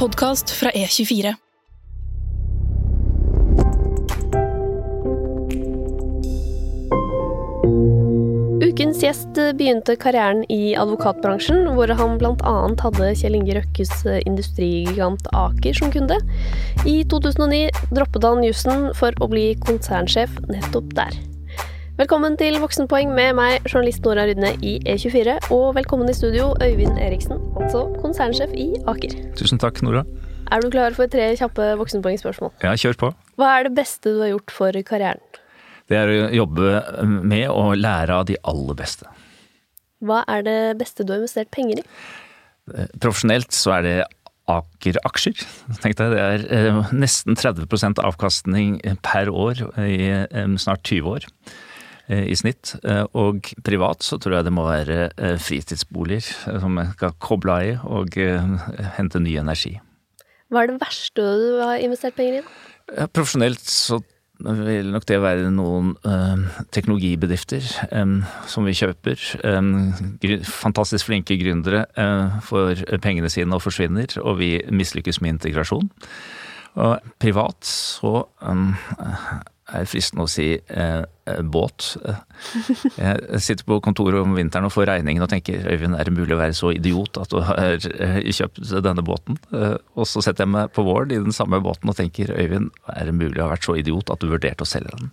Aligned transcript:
podkast 0.00 0.50
fra 0.56 0.70
E24. 0.70 1.34
Ukens 8.64 9.02
gjest 9.04 9.36
begynte 9.58 9.98
karrieren 10.00 10.40
i 10.48 10.72
advokatbransjen, 10.72 11.68
hvor 11.76 11.92
han 12.00 12.16
bl.a. 12.16 12.54
hadde 12.80 13.12
Kjell 13.20 13.36
Inge 13.42 13.58
Røkkes 13.60 13.92
industrigigant 14.24 15.28
Aker 15.36 15.76
som 15.76 15.92
kunde. 15.92 16.16
I 16.88 17.02
2009 17.04 17.66
droppet 17.92 18.24
han 18.24 18.46
jussen 18.46 18.94
for 18.96 19.12
å 19.20 19.28
bli 19.28 19.50
konsernsjef 19.68 20.32
nettopp 20.48 20.96
der. 20.96 21.20
Velkommen 22.00 22.32
til 22.40 22.54
Voksenpoeng 22.56 23.10
med 23.12 23.34
meg, 23.36 23.66
journalist 23.68 24.06
Nora 24.06 24.22
Rydne 24.24 24.54
i 24.64 24.78
E24, 24.88 25.34
og 25.52 25.74
velkommen 25.76 26.08
i 26.08 26.14
studio, 26.16 26.46
Øyvind 26.64 26.96
Eriksen, 26.96 27.36
altså 27.60 27.82
konsernsjef 28.00 28.54
i 28.56 28.70
Aker. 28.88 29.18
Tusen 29.36 29.60
takk, 29.60 29.82
Nora. 29.84 30.06
Er 30.48 30.64
du 30.64 30.70
klar 30.72 30.96
for 30.96 31.12
tre 31.12 31.26
kjappe 31.36 31.66
voksenpoengspørsmål? 31.82 32.54
Ja, 32.64 32.72
kjør 32.72 32.96
på. 33.02 33.12
Hva 33.36 33.52
er 33.58 33.68
det 33.68 33.74
beste 33.82 34.14
du 34.16 34.22
har 34.24 34.32
gjort 34.32 34.56
for 34.62 34.80
karrieren? 34.88 35.20
Det 35.92 36.00
er 36.00 36.14
å 36.14 36.32
jobbe 36.40 36.80
med 37.04 37.46
å 37.52 37.68
lære 37.76 38.16
av 38.22 38.26
de 38.32 38.40
aller 38.48 38.80
beste. 38.80 39.12
Hva 40.00 40.24
er 40.24 40.48
det 40.48 40.58
beste 40.80 41.04
du 41.04 41.12
har 41.12 41.20
investert 41.20 41.52
penger 41.52 41.84
i? 41.84 41.88
Profesjonelt 42.96 43.52
så 43.52 43.76
er 43.76 43.88
det 43.90 43.96
Aker-aksjer. 44.48 45.48
Det 45.84 46.06
er 46.08 46.48
eh, 46.48 46.84
nesten 46.96 47.36
30% 47.36 48.00
avkastning 48.00 48.78
per 49.04 49.28
år 49.28 49.66
i 49.84 50.06
eh, 50.16 50.54
snart 50.56 50.88
20 50.88 51.18
år 51.18 51.28
eh, 51.28 51.58
i 52.10 52.34
snitt. 52.38 52.74
Og 53.14 53.52
privat 53.66 54.02
så 54.02 54.18
tror 54.18 54.38
jeg 54.38 54.48
det 54.48 54.54
må 54.54 54.64
være 54.66 55.10
fritidsboliger 55.38 56.58
som 56.62 56.80
jeg 56.80 56.94
skal 56.96 57.14
koble 57.22 57.54
av 57.54 57.68
i 57.68 57.76
og 57.86 58.18
hente 58.96 59.22
ny 59.22 59.36
energi. 59.38 59.76
Hva 60.50 60.64
er 60.64 60.72
det 60.72 60.80
verste 60.82 61.22
du 61.22 61.60
har 61.62 61.78
investert 61.78 62.16
penger 62.18 62.40
i? 62.40 62.46
Profesjonelt 63.14 63.62
så 63.70 64.00
vil 64.40 64.88
nok 64.94 65.04
det 65.08 65.18
være 65.20 65.52
noen 65.52 65.92
eh, 66.08 66.60
teknologibedrifter 66.72 67.66
eh, 67.90 68.14
som 68.50 68.66
vi 68.66 68.76
kjøper. 68.76 69.26
Eh, 69.44 70.34
fantastisk 70.48 71.10
flinke 71.10 71.36
gründere 71.40 71.84
får 72.46 72.86
pengene 73.04 73.30
sine 73.32 73.56
og 73.56 73.64
forsvinner, 73.64 74.16
og 74.24 74.40
vi 74.40 74.56
mislykkes 74.72 75.20
med 75.20 75.36
integrasjon. 75.36 75.90
Og 76.80 77.12
privat 77.20 77.66
så 77.66 78.24
er 79.76 79.88
fristende 79.88 80.26
å 80.26 80.30
si 80.30 80.48
eh, 80.58 81.02
båt. 81.52 81.94
Jeg 82.96 83.40
sitter 83.44 83.66
på 83.68 83.78
kontoret 83.84 84.20
om 84.22 84.34
vinteren 84.36 84.66
og 84.68 84.74
får 84.74 84.88
regningen 84.90 85.24
og 85.24 85.30
tenker 85.32 85.66
Øyvind, 85.70 85.96
er 85.96 86.08
det 86.08 86.16
mulig 86.16 86.34
å 86.34 86.40
være 86.40 86.56
så 86.56 86.72
idiot 86.74 87.20
at 87.20 87.32
du 87.32 87.40
har 87.46 87.76
eh, 87.78 88.20
kjøpt 88.34 88.62
denne 88.84 89.04
båten? 89.06 89.38
Eh, 89.54 89.76
og 89.94 90.08
så 90.10 90.24
setter 90.24 90.46
jeg 90.46 90.54
meg 90.56 90.74
på 90.76 90.84
våren 90.86 91.14
i 91.14 91.22
den 91.22 91.36
samme 91.36 91.62
båten 91.64 91.92
og 91.92 91.98
tenker 91.98 92.34
Øyvind, 92.34 92.70
er 92.94 93.10
det 93.10 93.16
mulig 93.16 93.38
å 93.38 93.48
ha 93.48 93.54
vært 93.54 93.68
så 93.68 93.78
idiot 93.80 94.12
at 94.12 94.22
du 94.22 94.30
vurderte 94.32 94.66
å 94.66 94.70
selge 94.70 94.96
den? 94.96 95.12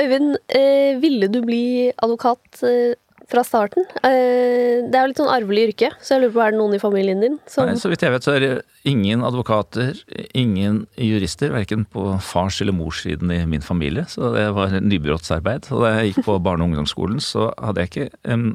Øyvind, 0.00 0.36
eh, 0.48 1.00
ville 1.00 1.28
du 1.28 1.40
bli 1.44 1.90
advokat 1.96 2.62
eh, 2.64 2.94
fra 3.30 3.44
starten. 3.46 3.86
Eh, 4.02 4.82
det 4.86 4.96
er 4.96 5.04
jo 5.04 5.10
litt 5.12 5.20
sånn 5.20 5.32
arvelig 5.32 5.66
yrke, 5.70 5.92
så 6.02 6.16
jeg 6.16 6.24
lurer 6.24 6.34
på 6.34 6.42
er 6.44 6.54
det 6.54 6.60
noen 6.60 6.76
i 6.76 6.82
familien 6.82 7.22
din 7.22 7.38
som 7.50 7.68
Nei, 7.68 7.78
Så 7.80 7.92
vidt 7.92 8.04
jeg 8.04 8.14
vet 8.14 8.26
så 8.26 8.34
er 8.34 8.44
det 8.44 8.50
ingen 8.88 9.24
advokater, 9.26 9.98
ingen 10.34 10.84
jurister, 10.98 11.52
verken 11.54 11.86
på 11.92 12.16
fars- 12.24 12.60
eller 12.64 12.76
morssiden 12.76 13.32
i 13.34 13.40
min 13.46 13.64
familie. 13.64 14.06
Så 14.10 14.32
det 14.34 14.48
var 14.56 14.76
nybrottsarbeid. 14.80 15.70
Og 15.70 15.84
da 15.84 15.94
jeg 15.98 16.12
gikk 16.12 16.28
på 16.28 16.38
barne- 16.42 16.64
og 16.64 16.72
ungdomsskolen 16.72 17.20
så 17.24 17.50
hadde 17.60 17.84
jeg 17.84 17.92
ikke 17.92 18.10
en, 18.24 18.46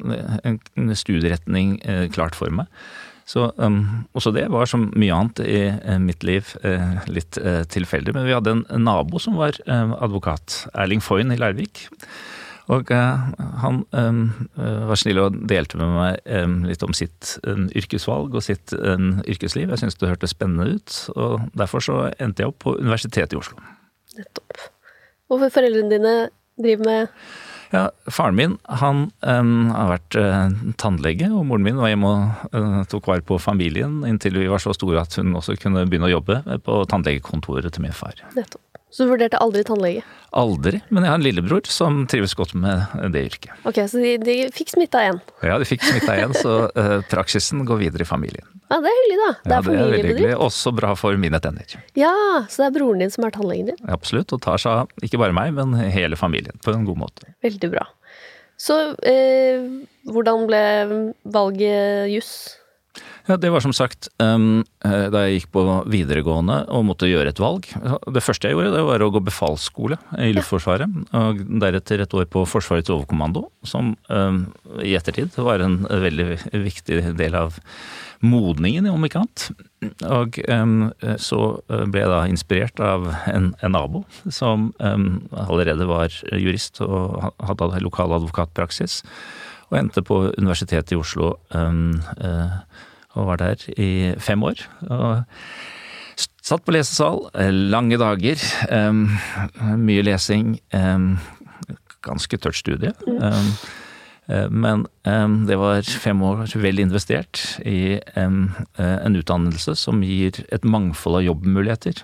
en 0.44 0.96
studieretning 0.96 1.80
eh, 1.86 2.08
klart 2.14 2.38
for 2.38 2.54
meg. 2.54 2.72
Så 3.26 3.48
um, 3.58 4.06
også 4.14 4.30
det 4.36 4.46
var 4.54 4.70
som 4.70 4.92
mye 4.94 5.14
annet 5.14 5.42
i 5.42 5.62
uh, 5.74 5.98
mitt 6.02 6.22
liv 6.28 6.52
uh, 6.62 7.02
litt 7.10 7.40
uh, 7.42 7.64
tilfeldig. 7.74 8.14
Men 8.14 8.28
vi 8.28 8.36
hadde 8.38 8.54
en 8.54 8.86
nabo 8.86 9.22
som 9.22 9.38
var 9.40 9.58
advokat. 9.66 10.66
Erling 10.78 11.02
Foyn 11.02 11.34
i 11.34 11.40
Larvik. 11.42 11.88
Og 12.74 12.90
uh, 12.90 13.26
han 13.62 13.82
um, 13.94 14.22
var 14.56 14.98
snill 14.98 15.22
og 15.22 15.40
delte 15.50 15.78
med 15.78 15.92
meg 15.94 16.32
um, 16.46 16.60
litt 16.66 16.86
om 16.86 16.96
sitt 16.98 17.36
um, 17.46 17.68
yrkesvalg 17.78 18.34
og 18.34 18.46
sitt 18.46 18.74
yrkesliv. 18.74 19.70
Jeg 19.70 19.84
syntes 19.84 20.00
det 20.02 20.10
hørtes 20.10 20.34
spennende 20.34 20.78
ut, 20.78 21.00
og 21.16 21.46
derfor 21.58 21.84
så 21.86 22.00
endte 22.18 22.44
jeg 22.44 22.54
opp 22.54 22.62
på 22.66 22.78
Universitetet 22.80 23.36
i 23.36 23.42
Oslo. 23.42 23.62
Nettopp. 24.18 24.70
Hvorfor 25.30 25.54
foreldrene 25.54 25.92
dine 25.94 26.16
driver 26.62 26.90
med 26.90 27.20
ja, 27.74 27.90
Faren 28.14 28.38
min 28.38 28.58
han 28.82 29.08
har 29.22 29.90
vært 29.90 30.18
uh, 30.20 30.54
tannlege, 30.82 31.30
og 31.34 31.48
moren 31.50 31.66
min 31.66 31.80
var 31.82 31.92
hjemme 31.92 32.12
og 32.12 32.54
uh, 32.56 32.84
tok 32.92 33.10
vare 33.12 33.26
på 33.26 33.40
familien 33.42 34.04
inntil 34.08 34.38
vi 34.40 34.52
var 34.52 34.64
så 34.64 34.74
store 34.76 35.02
at 35.02 35.18
hun 35.20 35.36
også 35.38 35.58
kunne 35.62 35.86
begynne 35.90 36.10
å 36.10 36.16
jobbe 36.18 36.42
på 36.66 36.84
tannlegekontoret 36.92 37.74
til 37.76 37.86
min 37.86 37.96
far. 37.96 38.22
Nettopp. 38.38 38.65
Så 38.96 39.04
du 39.04 39.10
vurderte 39.12 39.40
aldri 39.44 39.60
tannlege? 39.68 40.06
Aldri, 40.40 40.80
men 40.88 41.04
jeg 41.04 41.12
har 41.12 41.18
en 41.20 41.24
lillebror 41.26 41.68
som 41.68 41.98
trives 42.08 42.32
godt 42.40 42.54
med 42.56 42.94
det 43.12 43.26
yrket. 43.28 43.52
Ok, 43.68 43.82
Så 43.92 44.00
de, 44.00 44.14
de 44.24 44.36
fikk 44.56 44.72
smitta 44.72 45.02
igjen? 45.04 45.20
Ja, 45.44 45.58
de 45.60 45.68
fikk 45.68 45.84
smitta 45.84 46.16
igjen, 46.16 46.36
så 46.36 46.54
uh, 46.72 47.02
praksisen 47.12 47.66
går 47.68 47.82
videre 47.82 48.08
i 48.08 48.08
familien. 48.08 48.48
Ja, 48.72 48.80
Det 48.80 48.94
er 48.94 48.96
hyggelig, 49.02 49.18
da. 49.20 49.28
Det 49.36 49.52
er 49.52 49.56
ja, 49.58 49.60
det 49.68 49.76
er 49.76 49.92
veldig 49.92 50.14
hyggelig. 50.14 50.32
Også 50.48 50.72
bra 50.76 50.94
for 50.96 51.20
mine 51.20 51.42
tenner. 51.44 51.76
Ja, 52.00 52.14
så 52.48 52.64
det 52.64 52.70
er 52.70 52.78
broren 52.80 53.04
din 53.04 53.12
som 53.12 53.28
er 53.28 53.36
tannlegen 53.36 53.74
din? 53.74 53.84
Absolutt, 53.92 54.32
og 54.32 54.44
tar 54.48 54.64
seg 54.64 54.86
av 54.86 55.06
ikke 55.06 55.20
bare 55.22 55.36
meg, 55.36 55.52
men 55.60 55.76
hele 55.92 56.16
familien 56.20 56.64
på 56.64 56.72
en 56.72 56.88
god 56.88 57.04
måte. 57.04 57.36
Veldig 57.44 57.72
bra. 57.76 57.84
Så 58.56 58.80
eh, 59.04 59.60
hvordan 60.08 60.48
ble 60.48 60.64
valget 61.36 62.14
juss? 62.16 62.32
Ja, 63.26 63.38
Det 63.38 63.50
var 63.50 63.64
som 63.64 63.74
sagt 63.74 64.08
um, 64.22 64.62
da 64.84 65.24
jeg 65.26 65.40
gikk 65.40 65.48
på 65.56 65.64
videregående 65.90 66.60
og 66.70 66.86
måtte 66.86 67.10
gjøre 67.10 67.32
et 67.34 67.42
valg. 67.42 67.66
Det 68.14 68.22
første 68.22 68.52
jeg 68.52 68.54
gjorde, 68.54 68.76
det 68.76 68.84
var 68.86 69.02
å 69.02 69.10
gå 69.16 69.22
befalsskole 69.26 69.98
i 70.22 70.30
Luftforsvaret. 70.36 70.94
Og 71.18 71.42
deretter 71.64 72.04
et 72.04 72.14
år 72.14 72.30
på 72.30 72.46
Forsvarets 72.46 72.94
overkommando, 72.94 73.48
som 73.66 73.96
um, 74.14 74.44
i 74.78 74.94
ettertid 74.98 75.34
var 75.42 75.66
en 75.66 75.82
veldig 75.90 76.38
viktig 76.54 77.02
del 77.18 77.40
av 77.42 77.58
modningen, 78.22 78.92
om 78.94 79.10
ikke 79.10 79.26
annet. 79.26 79.50
Og 80.06 80.40
um, 80.46 80.80
så 81.18 81.42
ble 81.66 82.06
jeg 82.06 82.14
da 82.14 82.24
inspirert 82.30 82.82
av 82.82 83.10
en, 83.34 83.56
en 83.58 83.74
nabo 83.74 84.06
som 84.30 84.70
allerede 84.78 85.90
var 85.90 86.14
jurist 86.30 86.82
og 86.86 87.24
hadde 87.42 87.82
lokal 87.82 88.14
advokatpraksis, 88.22 89.02
og 89.72 89.80
endte 89.82 90.06
på 90.06 90.28
Universitetet 90.38 90.94
i 90.94 91.02
Oslo. 91.02 91.40
Uh, 91.50 92.54
og 93.16 93.32
var 93.32 93.42
der 93.42 93.64
i 93.80 94.14
fem 94.22 94.44
år. 94.46 94.62
Og 94.92 95.24
satt 96.46 96.66
på 96.66 96.76
lesesal, 96.76 97.26
lange 97.72 97.98
dager, 98.00 98.42
um, 98.70 99.08
mye 99.82 100.06
lesing. 100.06 100.60
Um, 100.76 101.16
ganske 102.06 102.38
tørt 102.38 102.60
studie. 102.60 102.94
Um, 103.08 103.56
men 104.50 104.88
det 105.46 105.58
var 105.62 105.86
fem 106.02 106.22
år 106.26 106.48
vel 106.58 106.82
investert 106.82 107.60
i 107.62 108.00
en 108.18 109.18
utdannelse 109.18 109.76
som 109.78 110.02
gir 110.02 110.40
et 110.54 110.66
mangfold 110.66 111.20
av 111.20 111.26
jobbmuligheter. 111.28 112.02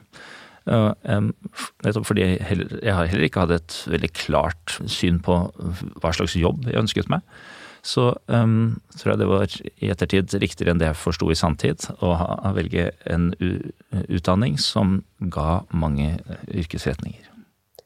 Nettopp 0.70 2.06
fordi 2.06 2.28
jeg, 2.28 2.44
heller, 2.46 2.76
jeg 2.78 3.10
heller 3.14 3.26
ikke 3.26 3.46
hatt 3.46 3.56
et 3.56 3.78
veldig 3.90 4.12
klart 4.14 4.76
syn 4.86 5.18
på 5.26 5.40
hva 5.98 6.14
slags 6.14 6.38
jobb 6.38 6.70
jeg 6.70 6.78
ønsket 6.84 7.10
meg 7.10 7.26
så 7.81 8.12
um, 8.28 8.80
tror 8.97 9.14
jeg 9.14 9.22
det 9.22 9.30
var 9.30 9.56
i 9.81 9.90
ettertid 9.90 10.36
riktigere 10.42 10.75
enn 10.75 10.81
det 10.81 10.92
jeg 10.92 11.00
forsto 11.02 11.31
i 11.34 11.38
sanntid, 11.38 11.88
å 12.06 12.14
ha, 12.19 12.53
velge 12.53 12.92
en 13.09 13.31
utdanning 14.06 14.59
som 14.62 15.00
ga 15.34 15.64
mange 15.74 16.14
yrkesretninger. 16.47 17.31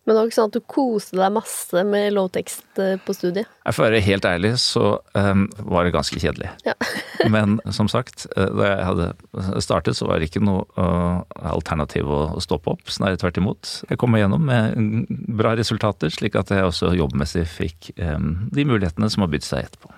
Men 0.05 0.13
det 0.13 0.19
var 0.19 0.27
ikke 0.29 0.37
sånn 0.37 0.51
at 0.51 0.55
du 0.55 0.65
koste 0.69 1.17
deg 1.17 1.33
masse 1.33 1.81
med 1.89 2.11
lovtekst 2.13 2.81
eh, 2.81 2.93
på 3.01 3.13
studiet? 3.17 3.49
For 3.65 3.81
å 3.81 3.87
være 3.87 4.03
helt 4.05 4.27
ærlig, 4.29 4.51
så 4.61 4.99
um, 5.17 5.47
var 5.65 5.87
det 5.87 5.95
ganske 5.95 6.21
kjedelig. 6.21 6.51
Ja. 6.67 6.75
Men 7.33 7.57
som 7.73 7.89
sagt, 7.89 8.27
eh, 8.37 8.51
da 8.53 8.69
jeg 8.69 8.85
hadde 8.91 9.57
startet, 9.65 9.97
så 9.97 10.05
var 10.05 10.21
det 10.21 10.29
ikke 10.29 10.45
noe 10.45 10.61
uh, 10.77 11.25
alternativ 11.49 12.05
å, 12.05 12.21
å 12.37 12.45
stoppe 12.45 12.75
opp. 12.75 12.85
Snarere 12.93 13.17
tvert 13.17 13.41
imot. 13.41 13.73
Jeg 13.89 13.97
kom 13.97 14.13
meg 14.13 14.21
gjennom 14.21 14.45
med 14.45 15.09
bra 15.41 15.57
resultater, 15.57 16.13
slik 16.13 16.37
at 16.37 16.53
jeg 16.53 16.69
også 16.69 16.93
jobbmessig 16.93 17.47
fikk 17.49 17.95
um, 17.97 18.45
de 18.53 18.69
mulighetene 18.69 19.09
som 19.09 19.25
har 19.25 19.33
bydd 19.33 19.49
seg 19.49 19.65
etterpå. 19.65 19.89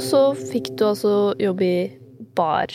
Og 0.00 0.02
så 0.02 0.20
fikk 0.34 0.72
du 0.80 0.88
altså 0.88 1.10
jobb 1.38 1.60
i 1.62 1.74
bar. 2.34 2.72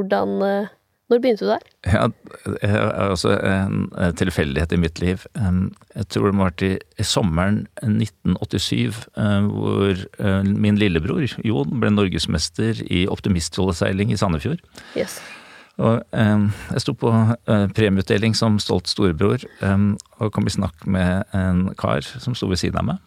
Hvordan 0.00 0.68
Når 1.10 1.18
begynte 1.18 1.42
du 1.42 1.50
der? 1.50 1.64
Ja, 1.90 2.04
det 2.46 2.68
er 2.70 2.92
altså 3.10 3.32
en 3.34 3.88
tilfeldighet 4.14 4.72
i 4.72 4.78
mitt 4.78 5.00
liv. 5.02 5.24
Jeg 5.34 6.06
tror 6.14 6.28
det 6.28 6.36
må 6.38 6.46
ha 6.46 6.52
vært 6.52 6.62
i 7.02 7.06
sommeren 7.06 7.64
1987 7.82 9.08
hvor 9.50 10.04
min 10.46 10.78
lillebror 10.78 11.26
Jon 11.42 11.82
ble 11.82 11.90
norgesmester 11.90 12.78
i 12.86 13.08
optimistjolleseiling 13.10 14.14
i 14.14 14.20
Sandefjord. 14.22 14.62
Yes. 14.94 15.18
Og 15.82 15.98
jeg 16.14 16.84
sto 16.84 16.94
på 16.94 17.10
premieutdeling 17.74 18.38
som 18.38 18.62
stolt 18.62 18.86
storebror 18.86 19.42
og 19.66 20.30
kom 20.30 20.46
i 20.46 20.54
snakk 20.54 20.86
med 20.86 21.26
en 21.34 21.74
kar 21.80 22.06
som 22.06 22.38
sto 22.38 22.46
ved 22.52 22.62
siden 22.62 22.78
av 22.84 22.92
meg 22.92 23.06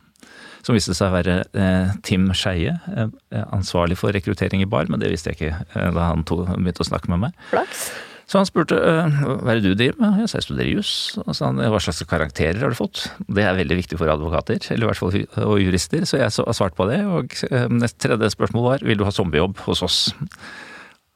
som 0.63 0.77
viste 0.77 0.95
seg 0.95 1.11
å 1.11 1.17
være 1.17 1.41
eh, 1.59 1.91
Tim 2.07 2.29
Skeie, 2.37 2.77
eh, 2.95 3.43
ansvarlig 3.55 3.99
for 3.99 4.15
rekruttering 4.15 4.63
i 4.63 4.69
bar, 4.69 4.87
men 4.91 5.03
det 5.03 5.11
visste 5.11 5.33
jeg 5.33 5.39
ikke 5.39 5.53
eh, 5.53 5.91
da 5.95 6.09
han 6.11 6.25
to, 6.27 6.43
begynte 6.55 6.85
å 6.85 6.89
snakke 6.89 7.11
med 7.11 7.27
meg. 7.27 7.45
Flaks. 7.51 7.91
Så 8.29 8.39
han 8.39 8.47
spurte 8.47 8.77
eh, 8.79 9.17
hva 9.43 9.51
er 9.51 9.59
det 9.59 9.73
du 9.73 9.77
driver 9.77 9.99
med? 9.99 10.21
Jeg 10.23 10.31
sa 10.31 10.39
jeg 10.39 10.47
studerer 10.47 10.71
juss. 10.71 10.93
Og 11.21 11.35
sa 11.35 11.49
han 11.51 11.59
hva 11.59 11.81
slags 11.83 12.01
karakterer 12.09 12.63
har 12.63 12.73
du 12.73 12.79
fått? 12.79 13.05
Det 13.27 13.43
er 13.43 13.57
veldig 13.59 13.77
viktig 13.81 13.99
for 13.99 14.09
advokater, 14.09 14.63
eller 14.73 14.87
i 14.87 14.91
hvert 14.91 15.01
fall 15.01 15.49
og 15.51 15.57
jurister, 15.61 16.07
så 16.09 16.21
jeg 16.21 16.31
har 16.31 16.57
svart 16.57 16.77
på 16.79 16.87
det. 16.89 17.01
Og 17.03 17.35
eh, 17.51 17.67
neste 17.73 18.07
tredje 18.07 18.31
spørsmål 18.33 18.69
var 18.69 18.87
vil 18.87 19.01
du 19.01 19.07
ha 19.07 19.13
sommerjobb 19.13 19.59
hos 19.67 19.83
oss? 19.85 19.99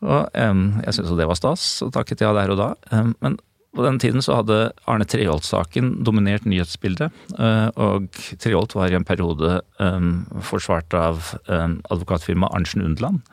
Og 0.05 0.27
um, 0.37 0.65
jeg 0.83 0.93
syntes 0.93 1.15
det 1.17 1.25
var 1.25 1.39
stas, 1.39 1.63
og 1.81 1.89
takket 1.95 2.21
ja 2.21 2.29
der 2.37 2.51
og 2.53 2.59
da. 2.59 2.67
Um, 2.93 3.15
men 3.23 3.39
på 3.75 3.83
den 3.85 3.99
tiden 4.01 4.23
så 4.25 4.39
hadde 4.39 4.71
Arne 4.89 5.05
Treholt-saken 5.05 5.97
dominert 6.07 6.47
nyhetsbildet. 6.49 7.13
Uh, 7.37 7.69
og 7.75 8.07
Treholt 8.41 8.75
var 8.77 8.91
i 8.91 8.97
en 8.97 9.07
periode 9.07 9.59
um, 9.79 10.25
forsvart 10.45 10.93
av 10.97 11.33
advokatfirmaet 11.47 12.55
Arntzen 12.55 12.85
Undland. 12.85 13.23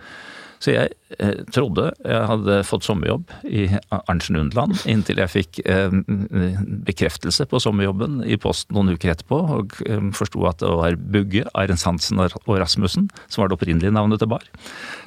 Så 0.65 0.73
jeg 0.73 0.93
eh, 1.21 1.43
trodde 1.53 1.91
jeg 1.93 2.29
hadde 2.31 2.59
fått 2.65 2.87
sommerjobb 2.87 3.29
i 3.45 3.67
Arntzen 3.93 4.39
Undland, 4.41 4.79
inntil 4.89 5.21
jeg 5.21 5.33
fikk 5.33 5.61
eh, 5.69 5.93
bekreftelse 6.89 7.45
på 7.51 7.61
sommerjobben 7.61 8.23
i 8.25 8.39
posten 8.41 8.77
noen 8.77 8.95
uker 8.95 9.13
etterpå, 9.13 9.41
og 9.59 9.77
eh, 9.85 10.01
forsto 10.17 10.47
at 10.49 10.63
det 10.63 10.73
var 10.73 10.97
Bugge, 10.97 11.45
Arens 11.53 11.85
Hansen 11.89 12.23
og 12.25 12.55
Rasmussen, 12.57 13.11
som 13.29 13.43
var 13.43 13.53
det 13.53 13.59
opprinnelige 13.59 13.93
navnet 13.95 14.23
til 14.23 14.33
Bar, 14.33 14.47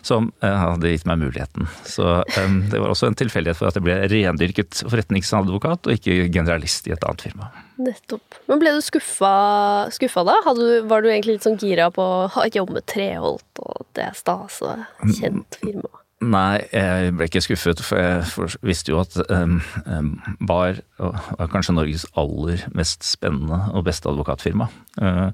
som 0.05 0.29
eh, 0.45 0.59
hadde 0.61 0.93
gitt 0.93 1.07
meg 1.09 1.23
muligheten. 1.25 1.65
Så 1.87 2.19
det 2.27 2.77
var 2.77 2.91
også 2.91 3.09
en 3.09 3.17
tilfeldighet 3.17 3.57
for 3.57 3.71
at 3.71 3.79
jeg 3.79 3.87
ble 3.87 3.97
rendyrket 4.11 4.83
forretningsadvokat, 4.85 5.89
og 5.89 5.97
ikke 5.97 6.29
generalist 6.29 6.85
i 6.89 6.93
et 6.93 7.07
annet 7.07 7.25
firma. 7.29 7.49
Nettopp. 7.77 8.39
Men 8.49 8.61
ble 8.61 8.73
du 8.77 8.81
skuffa, 8.81 9.33
skuffa 9.93 10.23
da? 10.27 10.39
Du, 10.57 10.65
var 10.89 11.03
du 11.03 11.11
egentlig 11.11 11.37
litt 11.37 11.47
sånn 11.47 11.59
gira 11.61 11.91
på 11.93 12.03
å 12.25 12.49
jobbe 12.53 12.79
med 12.79 12.87
Treholt, 12.89 13.61
og 13.61 13.85
det 13.97 14.09
er 14.09 14.17
stas 14.17 14.61
og 14.65 15.13
kjent 15.19 15.59
firma? 15.61 15.91
Nei, 16.17 16.63
jeg 16.73 17.11
ble 17.13 17.27
ikke 17.29 17.43
skuffet, 17.45 17.81
for 17.85 18.01
jeg 18.01 18.61
visste 18.65 18.89
jo 18.89 19.03
at 19.03 19.13
um, 19.29 19.59
Bar 20.49 20.79
var 20.97 21.51
kanskje 21.51 21.75
Norges 21.77 22.07
aller 22.17 22.63
mest 22.73 23.05
spennende 23.05 23.59
og 23.77 23.85
beste 23.85 24.09
advokatfirma. 24.09 24.65
Uh, 24.97 25.29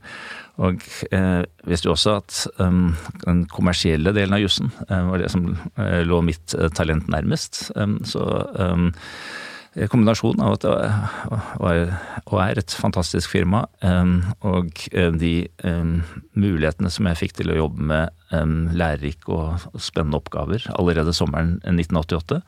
og 0.60 0.84
jeg 1.08 1.48
visste 1.72 1.88
jo 1.88 1.96
også 1.96 2.18
at 2.20 2.42
um, 2.60 2.92
den 3.24 3.46
kommersielle 3.48 4.12
delen 4.12 4.36
av 4.36 4.44
jussen 4.44 4.74
uh, 4.90 5.06
var 5.08 5.24
det 5.24 5.32
som 5.32 5.54
uh, 5.80 6.02
lå 6.04 6.20
mitt 6.28 6.58
talent 6.76 7.08
nærmest. 7.08 7.70
Um, 7.80 8.02
så 8.04 8.28
kombinasjon 9.90 10.42
av 10.44 10.58
at 10.58 10.66
det 10.66 10.74
var, 11.62 11.80
og 12.28 12.40
er 12.44 12.62
et 12.62 12.76
fantastisk 12.78 13.32
firma, 13.34 13.64
og 14.46 14.84
eh, 14.94 15.10
de 15.18 15.34
mulighetene 16.38 16.92
som 16.94 17.10
jeg 17.10 17.20
fikk 17.20 17.38
til 17.40 17.54
å 17.54 17.58
jobbe 17.64 17.88
med 17.94 18.20
lærerike 18.74 19.30
og 19.30 19.82
spennende 19.82 20.18
oppgaver 20.18 20.66
allerede 20.74 21.14
sommeren 21.14 21.60
1988, 21.62 22.40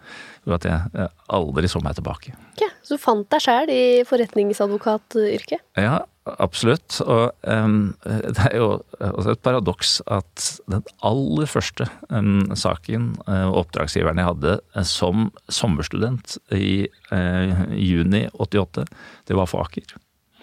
gjorde 0.46 0.58
at 0.62 0.70
jeg 0.70 1.10
aldri 1.38 1.70
så 1.70 1.82
meg 1.86 1.98
tilbake. 2.00 2.34
Ja, 2.62 2.72
så 2.86 2.98
du 2.98 3.04
fant 3.04 3.30
deg 3.34 3.44
sjæl 3.46 3.74
i 3.74 3.86
forretningsadvokatyrket? 4.10 5.66
Ja, 5.82 6.04
Absolutt. 6.26 6.98
Og 7.06 7.36
um, 7.46 7.94
det 8.04 8.48
er 8.48 8.56
jo 8.58 8.70
også 8.98 9.36
et 9.36 9.42
paradoks 9.46 9.92
at 10.10 10.46
den 10.72 10.82
aller 11.06 11.50
første 11.50 11.86
um, 12.10 12.48
saken 12.58 13.12
uh, 13.28 13.54
oppdragsgiveren 13.62 14.18
jeg 14.22 14.32
hadde 14.32 14.56
uh, 14.58 14.86
som 14.90 15.28
sommerstudent 15.54 16.40
i 16.58 16.88
uh, 17.14 17.66
juni 17.78 18.26
88, 18.34 18.88
det 19.30 19.38
var 19.38 19.52
for 19.52 19.68
Aker. 19.68 19.98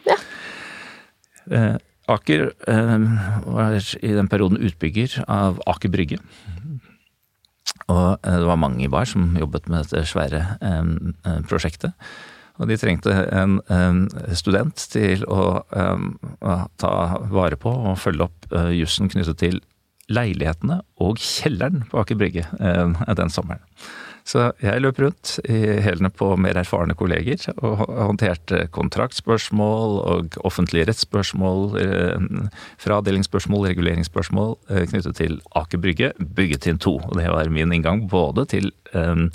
Ja. 0.06 0.19
Aker 2.11 2.44
var 2.62 3.75
i 3.75 4.11
den 4.14 4.29
perioden 4.31 4.61
utbygger 4.62 5.25
av 5.26 5.58
Aker 5.67 5.90
Brygge. 5.90 6.19
Og 7.90 8.23
det 8.23 8.46
var 8.46 8.61
mange 8.61 8.84
i 8.84 8.90
bar 8.90 9.08
som 9.11 9.34
jobbet 9.38 9.67
med 9.70 9.82
dette 9.82 10.05
svære 10.06 10.43
prosjektet. 11.50 11.99
Og 12.62 12.70
de 12.70 12.78
trengte 12.78 13.10
en, 13.34 13.58
en 13.74 14.04
student 14.38 14.86
til 14.92 15.26
å 15.26 15.64
um, 15.74 16.14
ta 16.78 16.94
vare 17.32 17.58
på 17.58 17.72
og 17.72 17.98
følge 17.98 18.28
opp 18.28 18.48
uh, 18.54 18.70
jussen 18.70 19.10
knyttet 19.10 19.40
til 19.42 19.60
leilighetene 20.12 20.80
og 21.02 21.20
kjelleren 21.22 21.84
på 21.90 22.00
Aker 22.02 22.18
Brygge 22.20 22.46
uh, 22.60 22.94
den 23.18 23.32
sommeren. 23.34 23.64
Så 24.22 24.52
jeg 24.62 24.78
løp 24.78 25.00
rundt 25.02 25.32
i 25.50 25.80
hælene 25.82 26.06
på 26.14 26.28
mer 26.38 26.60
erfarne 26.60 26.94
kolleger 26.94 27.42
og 27.56 27.80
håndterte 27.90 28.68
kontraktspørsmål 28.70 29.96
og 29.98 30.36
offentlige 30.46 30.86
rettsspørsmål, 30.92 31.74
uh, 31.82 32.68
fradelingsspørsmål, 32.84 33.66
reguleringsspørsmål 33.72 34.54
knyttet 34.92 35.18
til 35.18 35.40
Aker 35.58 35.82
Brygge, 35.82 36.12
byggetrinn 36.38 36.78
to. 36.78 37.00
Og 37.08 37.18
det 37.18 37.26
var 37.34 37.50
min 37.50 37.74
inngang 37.74 38.06
både 38.12 38.46
til 38.54 38.70
um, 38.94 39.32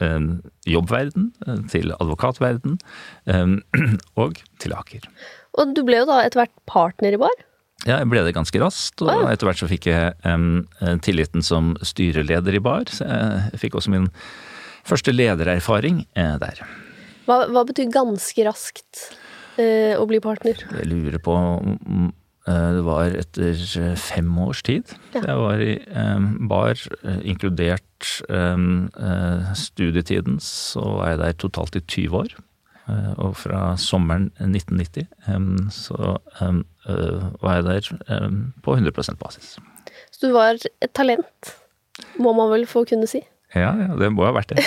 jobbverden, 0.00 1.32
eh, 1.46 1.64
til 1.70 1.92
advokatverden 1.96 2.78
eh, 3.30 3.56
og 4.22 4.40
til 4.62 4.76
Aker. 4.76 5.08
Og 5.54 5.74
du 5.76 5.84
ble 5.86 6.00
jo 6.02 6.08
da 6.10 6.22
etter 6.24 6.42
hvert 6.42 6.54
partner 6.70 7.14
i 7.14 7.20
Bar? 7.20 7.44
Ja, 7.84 7.98
jeg 8.00 8.08
ble 8.10 8.24
det 8.24 8.34
ganske 8.34 8.58
raskt. 8.62 9.02
Og 9.04 9.28
etter 9.28 9.46
hvert 9.46 9.60
så 9.60 9.68
fikk 9.68 9.90
jeg 9.90 10.14
um, 10.24 10.64
tilliten 11.04 11.44
som 11.44 11.74
styreleder 11.84 12.56
i 12.56 12.62
Bar. 12.64 12.88
Så 12.88 13.04
jeg 13.04 13.60
fikk 13.60 13.76
også 13.76 13.92
min 13.92 14.08
første 14.88 15.12
ledererfaring 15.12 16.00
der. 16.14 16.62
Hva, 17.28 17.44
hva, 17.52 17.64
betyr 17.68 17.92
ganske 17.92 18.46
raskt 18.48 19.04
å 19.60 20.06
bli 20.08 20.18
partner? 20.24 20.64
Jeg 20.80 20.88
lurer 20.88 21.20
på 21.22 21.36
om 21.36 22.08
Eh, 22.08 22.23
det 22.44 22.82
var 22.84 23.14
etter 23.16 23.60
eh, 23.80 23.94
fem 23.96 24.28
års 24.44 24.60
tid. 24.66 24.90
Ja. 25.14 25.22
Jeg 25.24 25.36
var 25.40 25.62
i 25.64 25.74
bar, 26.50 26.80
eh, 27.02 27.20
inkludert 27.24 27.82
studietiden, 29.56 30.36
så 30.44 30.82
var 30.98 31.14
jeg 31.14 31.20
der 31.22 31.38
totalt 31.40 31.78
i 31.78 31.80
20 31.80 32.18
år. 32.18 32.34
Og 33.16 33.30
fra 33.40 33.78
sommeren 33.80 34.26
1990 34.36 35.06
så 35.72 36.18
var 37.40 37.54
jeg 37.54 37.64
der 37.64 37.88
på 38.60 38.74
100% 38.76 39.16
basis. 39.16 39.54
Så 40.12 40.26
du 40.26 40.34
var 40.34 40.60
et 40.60 40.92
talent, 40.92 41.54
må 42.20 42.34
man 42.36 42.52
vel 42.52 42.66
få 42.68 42.84
kunne 42.84 43.08
si? 43.08 43.22
Ja, 43.54 43.72
ja 43.72 43.96
det 43.96 44.12
må 44.12 44.26
ha 44.28 44.34
vært 44.36 44.52
det. 44.52 44.60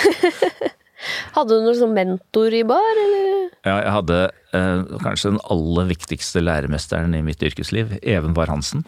Hadde 1.36 1.54
du 1.54 1.62
noen 1.62 1.78
sånn 1.78 1.94
mentor 1.94 2.58
i 2.58 2.64
bar, 2.66 3.02
eller? 3.04 3.27
Ja, 3.66 3.80
jeg 3.82 3.92
hadde 3.92 4.18
eh, 4.54 4.96
kanskje 5.02 5.32
den 5.34 5.42
aller 5.50 5.88
viktigste 5.90 6.42
læremesteren 6.44 7.16
i 7.16 7.22
mitt 7.26 7.42
yrkesliv, 7.42 7.96
Even 8.02 8.34
Bar 8.36 8.50
Hansen, 8.52 8.84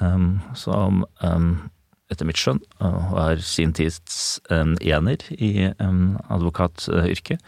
um, 0.00 0.36
som 0.58 1.02
um, 1.24 1.52
etter 2.12 2.28
mitt 2.28 2.38
skjønn 2.38 2.60
uh, 2.82 3.12
var 3.14 3.42
sin 3.42 3.74
tids 3.76 4.38
um, 4.52 4.76
ener 4.80 5.24
i 5.34 5.72
advokatyrket. 5.82 7.42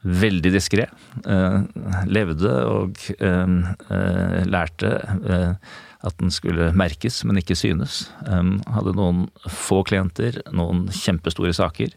Veldig 0.00 0.54
diskré. 0.54 0.86
Uh, 1.26 1.68
levde 2.08 2.52
og 2.64 3.00
uh, 3.20 4.44
lærte 4.48 4.92
uh, 5.20 5.54
at 6.00 6.16
den 6.22 6.32
skulle 6.32 6.70
merkes, 6.72 7.18
men 7.28 7.36
ikke 7.36 7.58
synes. 7.58 8.06
Hadde 8.24 8.94
noen 8.96 9.26
få 9.52 9.82
klienter, 9.84 10.38
noen 10.56 10.86
kjempestore 10.96 11.52
saker. 11.52 11.92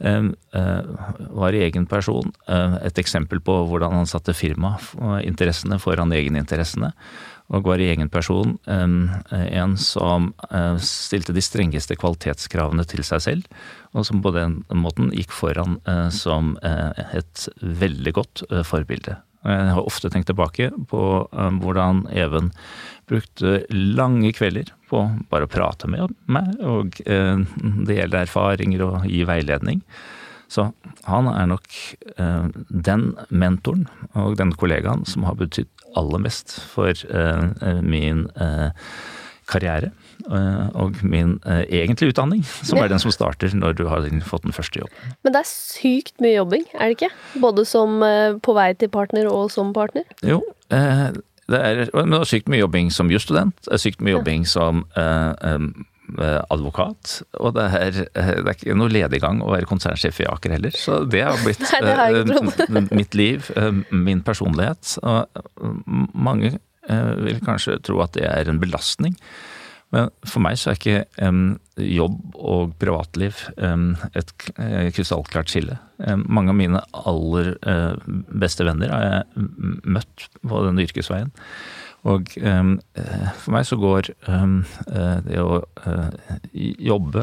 Eh, 0.00 0.80
var 1.30 1.52
i 1.52 1.62
egen 1.62 1.86
person 1.86 2.32
eh, 2.48 2.74
et 2.82 2.98
eksempel 2.98 3.38
på 3.40 3.54
hvordan 3.68 3.94
han 4.00 4.08
satte 4.10 4.34
firmainteressene 4.34 5.78
foran 5.82 6.12
egeninteressene. 6.12 6.90
Og 7.54 7.68
var 7.68 7.78
i 7.78 7.90
egen 7.92 8.08
person 8.08 8.56
en 8.66 9.74
som 9.78 10.30
eh, 10.48 10.78
stilte 10.80 11.34
de 11.36 11.44
strengeste 11.44 11.94
kvalitetskravene 12.00 12.86
til 12.88 13.04
seg 13.06 13.22
selv, 13.22 13.60
og 13.92 14.06
som 14.08 14.22
på 14.24 14.32
den 14.34 14.62
måten 14.72 15.12
gikk 15.14 15.30
foran 15.30 15.76
som 16.10 16.56
et 16.64 17.44
veldig 17.60 18.14
godt 18.16 18.42
forbilde. 18.66 19.18
Jeg 19.44 19.74
har 19.76 19.84
ofte 19.84 20.08
tenkt 20.08 20.30
tilbake 20.32 20.70
på 20.88 21.02
hvordan 21.60 22.06
Even 22.16 22.48
brukte 23.10 23.64
lange 23.70 24.32
kvelder 24.36 24.72
på 24.90 25.04
bare 25.32 25.46
å 25.46 25.50
prate 25.50 25.88
med 25.90 26.12
meg 26.30 26.60
og 26.64 27.00
eh, 27.06 27.40
dele 27.88 28.24
erfaringer 28.24 28.84
og 28.86 29.08
gi 29.10 29.24
veiledning. 29.28 29.82
Så 30.52 30.68
han 31.08 31.28
er 31.32 31.48
nok 31.50 31.66
eh, 32.14 32.46
den 32.68 33.10
mentoren 33.30 33.88
og 34.12 34.38
den 34.38 34.54
kollegaen 34.60 35.04
som 35.08 35.26
har 35.28 35.38
betydd 35.40 35.70
aller 35.98 36.22
mest 36.24 36.56
for 36.72 36.90
eh, 36.92 37.82
min 37.82 38.26
karriere. 39.50 39.92
Og 40.24 41.02
min 41.04 41.34
egentlige 41.44 42.14
utdanning, 42.14 42.40
som 42.64 42.78
er 42.80 42.88
den 42.88 43.02
som 43.02 43.12
starter 43.12 43.52
når 43.52 43.74
du 43.76 43.82
har 43.90 44.06
fått 44.24 44.46
den 44.46 44.54
første 44.56 44.80
jobben. 44.80 45.12
Men 45.26 45.34
det 45.34 45.42
er 45.42 45.50
sykt 45.50 46.22
mye 46.24 46.38
jobbing, 46.38 46.64
er 46.72 46.88
det 46.88 46.96
ikke? 46.96 47.10
Både 47.42 47.66
som 47.68 48.00
på 48.40 48.54
vei 48.56 48.70
til 48.80 48.88
partner 48.94 49.28
og 49.28 49.50
som 49.52 49.74
partner? 49.76 50.06
Jo, 50.24 50.40
det 51.52 51.60
er, 51.60 51.82
det 51.92 52.18
er 52.18 52.28
sykt 52.28 52.50
mye 52.52 52.62
jobbing 52.62 52.92
som 52.94 53.10
jusstudent, 53.12 53.56
det 53.66 53.76
er 53.76 53.82
sykt 53.82 54.04
mye 54.04 54.16
jobbing 54.16 54.46
som 54.48 54.84
eh, 54.96 55.48
eh, 55.50 56.40
advokat, 56.54 57.18
og 57.40 57.56
det 57.58 57.66
er, 57.78 57.98
eh, 58.14 58.30
det 58.40 58.44
er 58.46 58.56
ikke 58.56 58.76
noe 58.80 58.92
lediggang 58.92 59.42
å 59.44 59.52
være 59.52 59.68
konsernsjef 59.68 60.22
i 60.24 60.28
Aker 60.30 60.56
heller. 60.56 60.76
Så 60.78 61.02
det 61.10 61.24
har 61.26 61.40
blitt 61.44 61.64
Nei, 61.66 61.82
det 61.84 61.96
har 62.00 62.88
mitt 63.00 63.18
liv, 63.18 63.50
min 63.90 64.24
personlighet. 64.24 64.96
Og 65.04 66.14
mange 66.14 66.56
vil 66.84 67.38
kanskje 67.44 67.78
tro 67.84 68.02
at 68.04 68.16
det 68.16 68.26
er 68.28 68.48
en 68.48 68.60
belastning. 68.60 69.16
Men 69.94 70.10
for 70.26 70.42
meg 70.42 70.58
så 70.58 70.72
er 70.72 70.78
ikke 70.78 71.04
um, 71.22 71.54
jobb 71.78 72.34
og 72.34 72.74
privatliv 72.82 73.44
um, 73.62 73.92
et 74.18 74.32
krystallklart 74.96 75.52
skille. 75.52 75.78
Um, 76.02 76.24
mange 76.26 76.50
av 76.50 76.58
mine 76.58 76.82
aller 77.04 77.52
uh, 77.62 77.94
beste 78.42 78.66
venner 78.66 78.90
har 78.90 79.06
jeg 79.06 79.48
møtt 79.96 80.28
på 80.42 80.64
denne 80.66 80.86
yrkesveien. 80.86 81.30
Og 82.04 82.34
for 82.36 83.52
meg 83.54 83.62
så 83.64 83.78
går 83.80 84.10
det 84.20 85.38
å 85.40 85.54
uh, 85.64 86.34
jobbe 86.52 87.22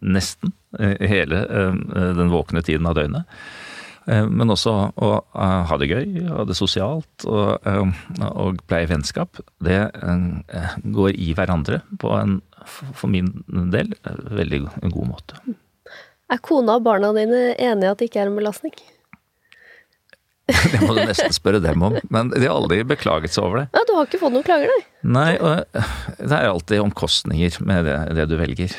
nesten 0.00 0.54
hele 0.80 1.42
den 2.16 2.32
våkne 2.32 2.62
tiden 2.64 2.88
av 2.88 2.96
døgnet 2.96 3.28
Eh, 3.28 3.67
men 4.08 4.52
også 4.54 4.74
å 4.96 5.10
eh, 5.20 5.62
ha 5.70 5.78
det 5.80 5.90
gøy, 5.90 6.18
ha 6.30 6.44
det 6.48 6.56
sosialt 6.58 7.26
og, 7.28 7.58
eh, 7.68 8.04
og 8.28 8.60
pleie 8.70 8.88
vennskap. 8.90 9.40
Det 9.64 9.80
går 10.98 11.10
i 11.14 11.32
hverandre 11.36 11.82
på 12.00 12.12
en, 12.16 12.38
for 12.66 13.10
min 13.12 13.32
del, 13.72 13.92
veldig 14.32 14.62
god 14.88 15.10
måte. 15.14 15.40
Er 16.28 16.40
kona 16.44 16.76
og 16.76 16.84
barna 16.84 17.14
dine 17.16 17.52
enige 17.56 17.92
at 17.92 18.00
det 18.00 18.10
ikke 18.10 18.24
er 18.24 18.30
en 18.30 18.36
belastning? 18.36 18.74
Det 20.72 20.80
må 20.80 20.94
du 20.96 21.02
nesten 21.04 21.34
spørre 21.34 21.60
dem 21.60 21.82
om. 21.84 21.98
Men 22.12 22.30
de 22.32 22.46
har 22.46 22.56
aldri 22.56 22.80
beklaget 22.88 23.34
seg 23.34 23.44
over 23.44 23.62
det. 23.62 23.66
Ja, 23.76 23.82
Du 23.88 23.94
har 23.96 24.08
ikke 24.08 24.20
fått 24.22 24.34
noen 24.34 24.46
klager, 24.46 24.70
nei? 24.72 24.84
Nei, 25.08 25.32
og 25.38 25.60
det 26.18 26.34
er 26.34 26.48
alltid 26.48 26.82
omkostninger 26.82 27.60
med 27.68 27.84
det, 27.86 27.96
det 28.18 28.24
du 28.30 28.34
velger. 28.40 28.72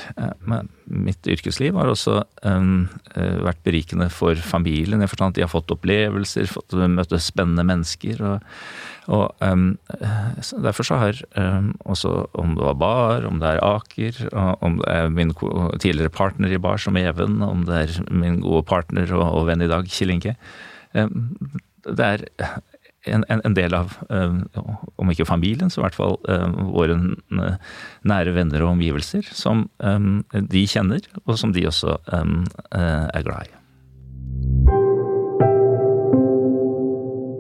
Men 0.49 0.67
mitt 0.89 1.29
yrkesliv 1.29 1.77
har 1.79 1.91
også 1.91 2.23
um, 2.43 2.89
vært 3.15 3.61
berikende 3.67 4.09
for 4.11 4.39
familien. 4.41 5.03
Jeg 5.03 5.11
forstand 5.11 5.35
at 5.35 5.39
De 5.39 5.45
har 5.45 5.51
fått 5.51 5.71
opplevelser, 5.75 6.49
fått 6.49 6.75
møte 6.91 7.21
spennende 7.23 7.63
mennesker. 7.69 8.23
og, 8.25 8.49
og 9.13 9.45
um, 9.45 9.69
Derfor 10.65 10.89
så 10.89 10.99
har 11.03 11.21
um, 11.37 11.71
også, 11.85 12.15
om 12.41 12.57
det 12.57 12.65
var 12.65 12.79
Bar, 12.81 13.29
om 13.29 13.39
det 13.43 13.53
er 13.53 13.63
Aker, 13.69 14.23
om 14.65 14.81
det 14.81 14.89
er 14.89 15.13
min 15.13 15.35
tidligere 15.77 16.11
partner 16.11 16.51
i 16.51 16.59
Bar 16.61 16.81
som 16.81 16.97
Even, 16.99 17.39
om 17.45 17.63
det 17.69 17.83
er 17.85 17.95
min 18.09 18.41
gode 18.43 18.65
partner 18.67 19.13
og, 19.13 19.23
og 19.29 19.47
venn 19.53 19.63
i 19.63 19.71
dag, 19.71 19.87
Kjell 19.87 20.17
Inge 20.17 20.35
det 20.93 22.05
er 22.05 22.25
en, 23.07 23.23
en, 23.29 23.55
del 23.55 23.75
av, 23.77 23.93
om 24.09 25.11
ikke 25.13 25.27
familien, 25.29 25.69
så 25.71 25.81
i 25.81 25.85
hvert 25.85 25.97
fall 25.97 26.17
våre 26.73 26.97
nære 28.09 28.35
venner 28.35 28.65
og 28.65 28.73
omgivelser, 28.75 29.29
som 29.31 29.67
de 29.79 30.65
kjenner, 30.67 31.05
og 31.25 31.37
som 31.39 31.55
de 31.55 31.67
også 31.69 31.95
er 32.09 33.23
glad 33.23 33.47
i. 33.47 33.59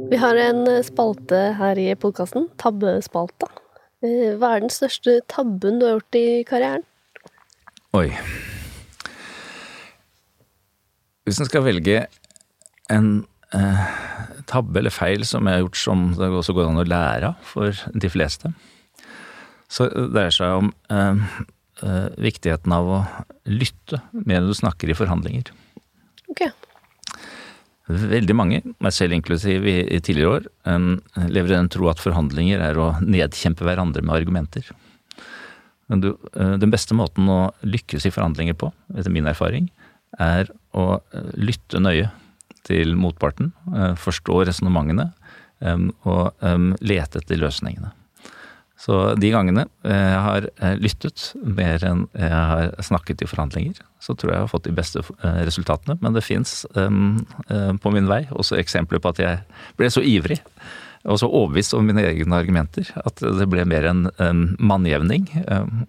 Vi 0.09 0.17
har 0.17 0.39
en 0.41 0.65
spalte 0.81 1.39
her 1.59 1.77
i 1.77 1.91
podkasten, 1.99 2.47
Tabbespalta. 2.57 3.45
Eh, 4.01 4.37
hva 4.39 4.55
er 4.55 4.63
den 4.63 4.71
største 4.71 5.19
tabben 5.27 5.77
du 5.77 5.85
har 5.85 5.97
gjort 5.97 6.17
i 6.17 6.27
karrieren? 6.47 6.85
Oi. 7.93 8.07
Hvis 11.27 11.41
en 11.43 11.49
skal 11.49 11.65
velge 11.67 12.05
en 12.89 13.09
eh, 13.55 13.85
tabbe 14.49 14.81
eller 14.81 14.93
feil 14.93 15.25
som 15.27 15.47
jeg 15.47 15.59
har 15.59 15.63
gjort 15.63 15.81
som 15.81 16.09
det 16.17 16.29
også 16.29 16.55
går 16.57 16.71
an 16.71 16.81
å 16.81 16.87
lære 16.87 17.31
av 17.31 17.45
for 17.45 17.75
de 17.93 18.11
fleste. 18.11 18.51
Så 19.69 19.89
det 19.91 20.09
dreier 20.15 20.33
seg 20.33 20.63
om 20.63 20.71
eh, 20.93 21.37
eh, 21.85 22.07
viktigheten 22.29 22.73
av 22.73 22.89
å 22.89 23.03
lytte 23.49 24.01
mer 24.15 24.41
enn 24.41 24.49
du 24.49 24.57
snakker 24.57 24.89
i 24.89 24.97
forhandlinger. 24.97 25.53
Ok. 26.31 26.47
Veldig 27.89 28.35
mange, 28.37 28.61
meg 28.77 28.93
selv 28.93 29.15
inklusiv 29.17 29.65
i, 29.65 29.79
i 29.89 29.97
tidligere 29.97 30.35
år, 30.35 30.43
um, 30.69 30.99
lever 31.25 31.49
i 31.49 31.55
den 31.55 31.71
tro 31.73 31.87
at 31.89 32.01
forhandlinger 32.01 32.61
er 32.61 32.77
å 32.77 32.91
nedkjempe 33.01 33.65
hverandre 33.65 34.03
med 34.05 34.13
argumenter. 34.13 34.67
Men 35.89 36.03
du, 36.03 36.11
uh, 36.37 36.53
den 36.61 36.69
beste 36.69 36.93
måten 36.93 37.25
å 37.33 37.39
lykkes 37.65 38.05
i 38.05 38.11
forhandlinger 38.13 38.53
på, 38.61 38.69
etter 38.93 39.09
min 39.13 39.25
erfaring, 39.29 39.71
er 40.21 40.51
å 40.77 40.99
lytte 41.37 41.81
nøye 41.81 42.11
til 42.69 42.95
motparten, 42.99 43.53
eh, 43.73 43.95
forstå 43.99 44.43
resonnementene 44.51 45.11
og 46.07 46.37
lete 46.79 47.19
etter 47.19 47.35
løsningene. 47.35 47.89
Så 48.79 48.95
de 49.19 49.27
gangene 49.33 49.65
jeg 49.83 50.19
har 50.23 50.45
eh, 50.47 50.75
lyttet 50.79 51.33
mer 51.43 51.83
enn 51.83 52.05
jeg 52.15 52.31
har 52.31 52.69
snakket 52.85 53.25
i 53.25 53.27
forhandlinger, 53.27 53.81
så 53.99 54.15
tror 54.15 54.31
jeg 54.31 54.37
jeg 54.37 54.45
har 54.45 54.53
fått 54.53 54.69
de 54.69 54.75
beste 54.77 55.03
eh, 55.03 55.41
resultatene. 55.49 55.97
Men 55.99 56.15
det 56.15 56.23
fins 56.23 56.61
på 56.69 57.91
min 57.91 58.07
vei 58.07 58.21
også 58.31 58.59
eksempler 58.59 59.03
på 59.03 59.11
at 59.11 59.19
jeg 59.23 59.41
ble 59.79 59.91
så 59.91 60.03
ivrig 60.05 60.39
og 61.07 61.19
så 61.19 61.27
overbevist 61.27 61.75
om 61.75 61.85
mine 61.87 62.03
egne 62.07 62.39
argumenter 62.39 62.87
at 62.99 63.19
det 63.19 63.47
ble 63.51 63.63
mer 63.67 63.87
en 63.87 64.07
mannjevning. 64.59 65.29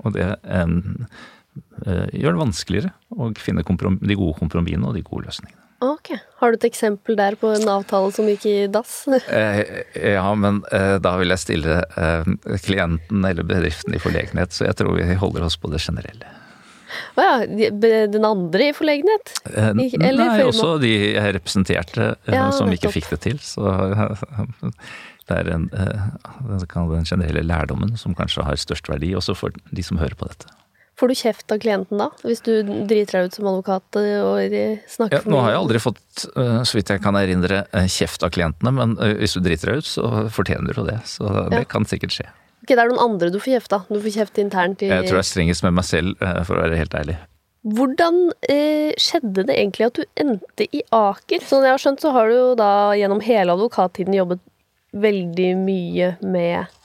Og 0.03 0.15
det 0.15 0.29
gjør 2.15 2.37
det 2.37 2.43
vanskeligere 2.43 2.93
å 3.11 3.33
finne 3.39 3.63
de 3.67 4.19
gode 4.19 4.39
kompromissene 4.39 4.87
og 4.87 4.95
de 4.99 5.07
gode 5.07 5.27
løsningene. 5.31 5.70
Ok. 5.81 6.11
Har 6.37 6.53
du 6.53 6.59
et 6.59 6.67
eksempel 6.69 7.17
der 7.17 7.37
på 7.41 7.49
en 7.57 7.69
avtale 7.73 8.13
som 8.13 8.27
gikk 8.29 8.45
i 8.51 8.57
dass? 8.73 9.07
Eh, 9.09 9.63
ja, 10.13 10.27
men 10.37 10.61
eh, 10.77 10.99
da 11.01 11.15
vil 11.17 11.33
jeg 11.33 11.41
stille 11.41 11.79
eh, 11.97 12.29
klienten 12.67 13.25
eller 13.25 13.47
bedriften 13.49 13.97
i 13.97 14.03
forlegenhet, 14.03 14.53
så 14.53 14.69
jeg 14.69 14.77
tror 14.77 14.99
vi 14.99 15.17
holder 15.23 15.49
oss 15.49 15.57
på 15.61 15.73
det 15.73 15.81
generelle. 15.81 16.37
Å 17.17 17.25
ja. 17.25 17.71
Den 18.13 18.27
andre 18.27 18.69
i 18.69 18.77
forlegenhet? 18.77 19.33
Eller 19.55 20.21
Nei, 20.21 20.45
også 20.45 20.75
de 20.83 20.93
jeg 21.15 21.37
representerte 21.39 22.13
ja, 22.29 22.49
som 22.53 22.73
ikke 22.75 22.93
fikk 22.93 23.13
det 23.15 23.21
til. 23.25 23.41
Så 23.41 23.65
det 25.31 25.39
er 25.39 25.53
en, 25.55 25.69
den 25.71 27.09
generelle 27.09 27.47
lærdommen 27.47 27.97
som 27.97 28.17
kanskje 28.19 28.45
har 28.45 28.61
størst 28.61 28.91
verdi, 28.91 29.15
også 29.17 29.39
for 29.39 29.55
de 29.71 29.87
som 29.87 30.03
hører 30.03 30.19
på 30.19 30.29
dette. 30.29 30.60
Får 31.01 31.09
du 31.09 31.17
kjeft 31.17 31.53
av 31.55 31.61
klienten 31.63 31.97
da, 31.97 32.11
hvis 32.29 32.43
du 32.45 32.59
driter 32.61 33.17
deg 33.17 33.31
ut 33.31 33.37
som 33.39 33.47
advokat 33.49 33.97
og 33.97 34.57
snakker 34.91 35.17
ja, 35.17 35.23
for 35.23 35.31
mye? 35.31 35.33
Nå 35.33 35.39
har 35.41 35.55
jeg 35.55 35.61
aldri 35.63 35.81
fått, 35.81 36.25
eh, 36.35 36.59
så 36.69 36.77
vidt 36.77 36.93
jeg 36.93 37.01
kan 37.01 37.17
erindre, 37.17 37.63
eh, 37.73 37.87
kjeft 37.89 38.27
av 38.27 38.35
klientene, 38.35 38.73
men 38.77 38.93
eh, 39.01 39.15
hvis 39.23 39.39
du 39.39 39.41
driter 39.47 39.73
deg 39.73 39.81
ut, 39.81 39.89
så 39.89 40.11
fortjener 40.29 40.77
du 40.77 40.83
det. 40.91 40.99
Så 41.09 41.25
det 41.25 41.63
ja. 41.63 41.69
kan 41.73 41.89
sikkert 41.89 42.19
skje. 42.19 42.27
Ok, 42.61 42.75
Det 42.75 42.77
er 42.77 42.93
noen 42.93 43.01
andre 43.07 43.31
du 43.33 43.41
får 43.41 43.55
kjeft 43.55 43.79
av? 43.79 43.89
Du 43.89 43.97
får 43.97 44.17
kjeft 44.19 44.43
internt 44.45 44.85
i 44.85 44.93
Jeg 44.93 45.09
tror 45.09 45.23
jeg 45.23 45.25
er 45.25 45.31
strengest 45.31 45.65
med 45.65 45.79
meg 45.81 45.89
selv, 45.89 46.29
for 46.45 46.59
å 46.59 46.67
være 46.67 46.83
helt 46.83 46.99
ærlig. 47.01 47.17
Hvordan 47.65 48.21
eh, 48.53 48.93
skjedde 49.01 49.49
det 49.49 49.57
egentlig 49.57 49.89
at 49.89 49.97
du 49.97 50.05
endte 50.21 50.69
i 50.69 50.85
Aker? 50.85 51.49
Sånn 51.49 51.65
jeg 51.65 51.79
har 51.79 51.81
skjønt, 51.81 52.05
så 52.05 52.13
har 52.13 52.29
du 52.29 52.37
jo 52.37 52.47
da 52.61 52.93
gjennom 53.01 53.25
hele 53.25 53.57
advokattiden 53.57 54.21
jobbet 54.21 54.45
veldig 54.93 55.51
mye 55.65 56.15
med 56.21 56.81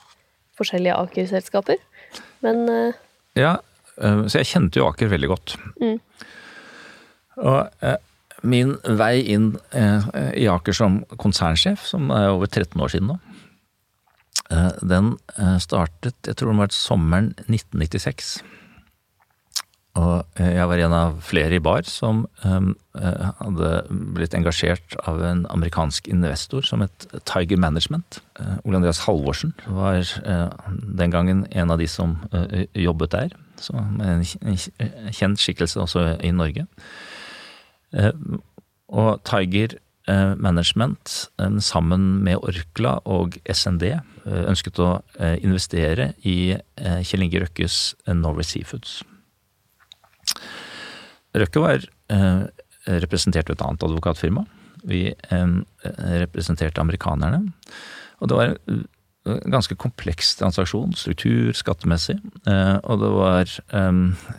forskjellige 0.55 1.03
Aker-selskaper. 1.03 1.83
Men 2.47 2.67
eh, 2.71 3.01
Ja, 3.35 3.57
Eh, 3.59 3.74
så 3.95 4.41
jeg 4.41 4.49
kjente 4.49 4.81
jo 4.81 4.89
Aker 4.89 5.11
veldig 5.11 5.29
godt. 5.31 5.55
Mm. 5.81 5.99
Og 7.43 7.85
eh, 7.85 7.99
min 8.45 8.75
vei 8.99 9.21
inn 9.33 9.53
eh, 9.75 10.09
i 10.43 10.49
Aker 10.51 10.75
som 10.75 10.99
konsernsjef, 11.21 11.85
som 11.87 12.11
er 12.13 12.33
over 12.33 12.49
13 12.51 12.81
år 12.81 12.95
siden 12.95 13.13
nå, 13.13 13.21
den 14.85 15.15
startet 15.57 16.27
jeg 16.27 16.37
tror 16.37 16.51
det 16.51 16.59
var 16.59 16.73
sommeren 16.75 17.31
1996. 17.47 18.35
Og 19.97 20.37
jeg 20.37 20.67
var 20.69 20.83
en 20.85 20.93
av 20.93 21.15
flere 21.25 21.57
i 21.57 21.63
bar 21.65 21.87
som 21.89 22.27
hadde 22.93 23.71
blitt 24.13 24.37
engasjert 24.37 24.93
av 25.09 25.23
en 25.25 25.41
amerikansk 25.49 26.11
investor 26.13 26.67
som 26.69 26.83
het 26.85 27.07
Tiger 27.25 27.57
Management. 27.57 28.19
Ole 28.67 28.83
Andreas 28.83 29.01
Halvorsen 29.07 29.55
var 29.65 30.05
den 30.21 31.15
gangen 31.15 31.47
en 31.49 31.73
av 31.73 31.81
de 31.81 31.89
som 31.89 32.19
jobbet 32.77 33.17
der 33.17 33.33
som 33.63 33.99
er 34.01 34.21
en 34.21 35.11
kjent 35.13 35.41
skikkelse 35.41 35.81
også 35.81 36.05
i 36.25 36.31
Norge. 36.35 36.65
Eh, 37.95 38.11
og 38.95 39.21
Tiger 39.27 39.77
eh, 40.09 40.33
Management 40.35 41.29
eh, 41.39 41.57
sammen 41.63 42.07
med 42.25 42.43
Orkla 42.43 42.97
og 43.05 43.37
SND 43.49 43.87
ønsket 44.25 44.79
å 44.81 44.87
investere 45.45 46.15
i 46.25 46.55
Kjell 47.05 47.27
Inge 47.27 47.43
Røkkes 47.43 47.75
Norway 48.09 48.41
Seafoods. 48.41 49.03
Røkke 51.37 51.61
var 51.61 51.85
representert 52.89 53.51
ved 53.51 53.59
et 53.59 53.65
annet 53.67 53.85
advokatfirma. 53.85 54.41
Vi 54.89 55.03
representerte 56.23 56.81
amerikanerne. 56.81 57.43
Og 58.17 58.31
det 58.31 58.39
var 58.39 58.57
ganske 59.25 59.75
kompleks 59.81 60.35
transaksjon, 60.39 60.93
struktur, 60.97 61.53
skattemessig. 61.57 62.17
Eh, 62.45 62.75
og 62.83 63.01
det 63.01 63.11
var 63.13 63.53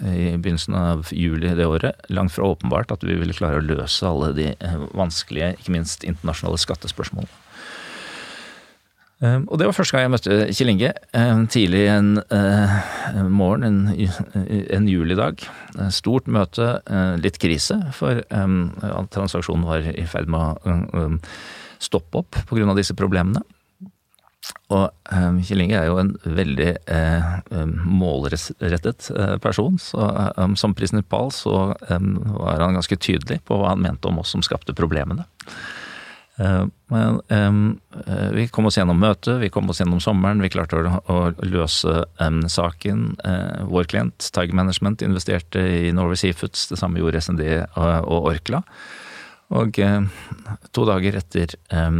i 0.06 0.28
begynnelsen 0.36 0.76
av 0.78 1.10
juli 1.10 1.54
det 1.58 1.66
året 1.66 2.06
langt 2.12 2.36
fra 2.36 2.52
åpenbart 2.52 2.94
at 2.94 3.06
vi 3.06 3.18
ville 3.18 3.34
klare 3.36 3.58
å 3.58 3.66
løse 3.66 4.06
alle 4.06 4.30
de 4.36 4.52
eh, 4.54 4.78
vanskelige, 4.94 5.56
ikke 5.58 5.74
minst 5.74 6.06
internasjonale 6.06 6.62
skattespørsmålene. 6.62 7.42
Og 9.16 9.54
det 9.56 9.64
var 9.64 9.72
første 9.72 9.96
gang 9.96 10.02
jeg 10.04 10.10
møtte 10.12 10.34
Kjell 10.52 10.70
Inge. 10.74 10.90
Tidlig 11.48 11.86
en 11.88 12.18
morgen, 13.32 13.62
en, 13.64 14.10
en 14.76 14.88
julidag. 14.92 15.40
Stort 15.88 16.28
møte, 16.28 16.66
litt 17.24 17.40
krise, 17.40 17.78
for 17.96 18.20
transaksjonen 18.28 19.64
var 19.64 19.88
i 19.88 20.04
ferd 20.04 20.28
med 20.28 20.68
å 20.68 21.06
stoppe 21.80 22.20
opp 22.20 22.42
pga. 22.50 22.76
disse 22.76 22.92
problemene. 22.92 23.40
Og 24.74 24.90
um, 25.12 25.38
Kjell 25.46 25.62
Inge 25.62 25.78
er 25.78 25.88
jo 25.88 25.98
en 26.00 26.12
veldig 26.24 26.68
eh, 26.90 27.32
målrettet 27.86 29.08
eh, 29.14 29.36
person. 29.42 29.78
så 29.78 30.08
um, 30.36 30.56
Som 30.58 30.74
prinsipal 30.74 31.30
så 31.34 31.72
um, 31.90 32.12
var 32.34 32.64
han 32.64 32.78
ganske 32.78 32.98
tydelig 32.98 33.40
på 33.46 33.58
hva 33.58 33.74
han 33.74 33.84
mente 33.84 34.10
om 34.10 34.18
oss 34.22 34.34
som 34.34 34.42
skapte 34.42 34.74
problemene. 34.76 35.26
Uh, 36.36 36.66
men 36.92 37.20
uh, 37.30 38.28
vi 38.34 38.48
kom 38.52 38.68
oss 38.68 38.76
gjennom 38.76 38.98
møtet, 39.00 39.38
vi 39.40 39.50
kom 39.54 39.70
oss 39.70 39.80
gjennom 39.82 40.02
sommeren. 40.02 40.42
Vi 40.42 40.50
klarte 40.52 40.82
å, 40.82 41.00
å 41.10 41.46
løse 41.46 42.02
saken. 42.52 43.08
Uh, 43.22 43.64
vår 43.70 43.90
klient, 43.94 44.30
Tiger 44.34 44.58
Management, 44.58 45.06
investerte 45.06 45.62
i 45.62 45.94
Norway 45.94 46.18
Seafoods. 46.20 46.68
Det 46.70 46.78
samme 46.82 47.02
gjorde 47.02 47.22
SND 47.22 47.46
og, 47.54 47.90
og 48.02 48.30
Orkla. 48.34 48.62
Og 49.54 49.78
to 50.74 50.84
dager 50.88 51.20
etter 51.20 51.52
Eh, 51.70 51.90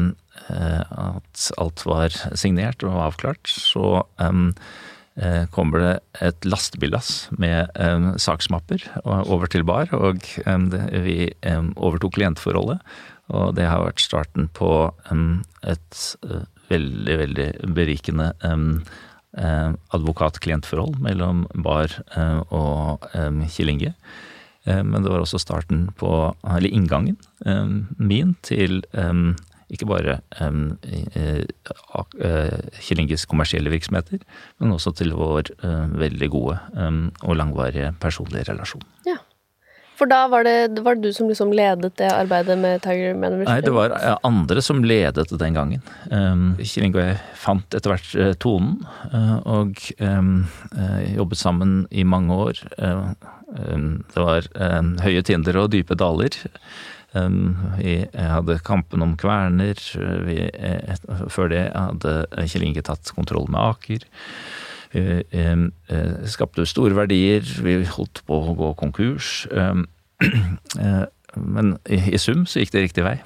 at 0.49 1.47
alt 1.59 1.83
var 1.87 2.15
signert 2.39 2.85
og 2.87 3.01
avklart, 3.09 3.51
så 3.51 4.05
um, 4.23 4.53
kommer 5.51 5.81
det 5.81 5.93
et 6.27 6.47
lastebillass 6.47 7.31
med 7.41 7.71
um, 7.81 8.13
saksmapper 8.21 8.85
over 9.07 9.49
til 9.49 9.65
Bar, 9.65 9.89
og 9.97 10.21
um, 10.45 10.69
det, 10.73 10.83
vi 11.07 11.19
overtok 11.75 12.19
klientforholdet. 12.19 12.83
Og 13.33 13.57
det 13.57 13.67
har 13.67 13.83
vært 13.83 14.05
starten 14.05 14.51
på 14.55 14.71
et 15.67 16.03
uh, 16.29 16.45
veldig, 16.69 17.17
veldig 17.25 17.49
berikende 17.75 18.29
uh, 18.45 19.73
advokat-klientforhold 19.97 21.01
mellom 21.03 21.47
Bar 21.65 21.93
og 22.55 23.05
Kjell. 23.53 23.91
Men 24.67 25.03
det 25.05 25.11
var 25.13 25.21
også 25.23 25.39
starten 25.39 25.91
på, 25.95 26.09
eller 26.43 26.73
inngangen 26.73 27.19
min 28.01 28.33
til 28.43 28.81
ikke 29.73 29.89
bare 29.89 30.21
um, 30.41 30.77
Kjell 32.79 33.03
Inges 33.03 33.27
kommersielle 33.29 33.73
virksomheter, 33.73 34.21
men 34.61 34.75
også 34.77 34.95
til 34.99 35.15
vår 35.17 35.51
uh, 35.65 35.87
veldig 35.99 36.29
gode 36.33 36.59
um, 36.77 37.09
og 37.23 37.39
langvarige 37.41 37.95
personlige 38.03 38.47
relasjon. 38.51 38.85
Ja. 39.09 39.19
For 39.97 40.09
da 40.11 40.27
var 40.29 40.45
det, 40.45 40.83
var 40.85 40.99
det, 40.99 41.09
du 41.09 41.17
som 41.17 41.29
liksom 41.31 41.55
ledet 41.57 41.95
det 41.97 42.11
arbeidet 42.13 42.59
med 42.61 42.83
Tiger 42.85 43.15
Management? 43.17 43.49
Nei, 43.49 43.63
det 43.65 43.73
var 43.73 43.95
andre 44.29 44.61
som 44.61 44.83
ledet 44.85 45.31
det 45.31 45.39
den 45.41 45.57
gangen. 45.57 45.87
Um, 46.13 46.51
Kjell 46.61 46.91
Inge 46.91 47.01
og 47.01 47.07
jeg 47.07 47.21
fant 47.41 47.77
etter 47.79 47.95
hvert 47.95 48.11
uh, 48.21 48.35
tonen, 48.37 48.83
uh, 49.15 49.39
og 49.49 49.81
jobbet 51.17 51.41
sammen 51.41 51.79
i 51.89 52.05
mange 52.05 52.37
år. 52.37 52.61
Det 52.77 54.21
var 54.21 54.47
høye 55.01 55.23
tinder 55.25 55.63
og 55.63 55.71
dype 55.73 55.97
daler. 55.97 56.35
Vi 57.79 57.97
hadde 58.15 58.59
kampen 58.67 59.05
om 59.05 59.17
Kverner. 59.21 59.81
Før 61.33 61.51
det 61.53 61.65
hadde 61.73 62.15
Kjell 62.47 62.69
Inge 62.69 62.85
tatt 62.87 63.13
kontroll 63.17 63.49
med 63.53 63.61
Aker. 63.63 64.07
Vi 64.97 65.03
eh, 65.41 66.29
skapte 66.31 66.67
store 66.69 66.97
verdier. 66.97 67.45
Vi 67.65 67.79
holdt 67.97 68.23
på 68.27 68.41
å 68.41 68.57
gå 68.59 68.73
konkurs. 68.81 69.45
Eh, 70.77 71.03
men 71.37 71.75
i 71.93 72.17
sum 72.17 72.47
så 72.49 72.63
gikk 72.63 72.71
det 72.73 72.83
riktig 72.87 73.03
vei. 73.05 73.19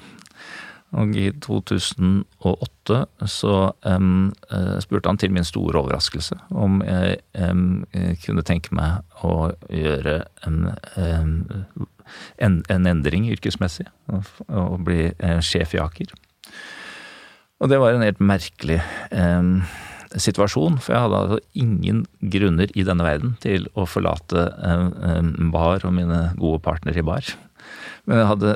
Og 0.99 1.13
i 1.15 1.29
2008 1.39 2.97
så 3.31 3.53
um, 3.87 4.31
spurte 4.83 5.07
han 5.07 5.19
til 5.21 5.31
min 5.31 5.47
store 5.47 5.79
overraskelse 5.79 6.35
om 6.51 6.81
jeg 6.83 7.21
um, 7.39 7.85
kunne 8.25 8.43
tenke 8.47 8.75
meg 8.75 9.23
å 9.23 9.53
gjøre 9.71 10.17
um, 10.43 10.65
en, 12.35 12.57
en, 12.67 12.89
endring 12.91 13.29
yrkesmessig, 13.31 13.87
og, 14.11 14.27
og 14.49 14.81
bli 14.89 15.05
uh, 15.13 15.39
sjef 15.39 15.77
i 15.77 15.79
Aker. 15.83 16.11
Og 17.61 17.71
det 17.71 17.79
var 17.79 17.95
en 17.95 18.03
helt 18.03 18.19
merkelig 18.19 18.81
situasjon, 20.17 20.79
for 20.81 20.95
jeg 20.95 21.03
hadde 21.05 21.19
altså 21.19 21.37
ingen 21.53 21.99
grunner 22.33 22.71
i 22.73 22.83
denne 22.83 23.05
verden 23.05 23.35
til 23.43 23.67
å 23.77 23.85
forlate 23.87 24.47
Bar 25.53 25.85
og 25.85 25.93
mine 25.93 26.23
gode 26.41 26.57
partnere 26.65 26.99
i 26.99 27.05
Bar. 27.05 27.29
Men 28.09 28.17
jeg 28.17 28.29
hadde 28.31 28.55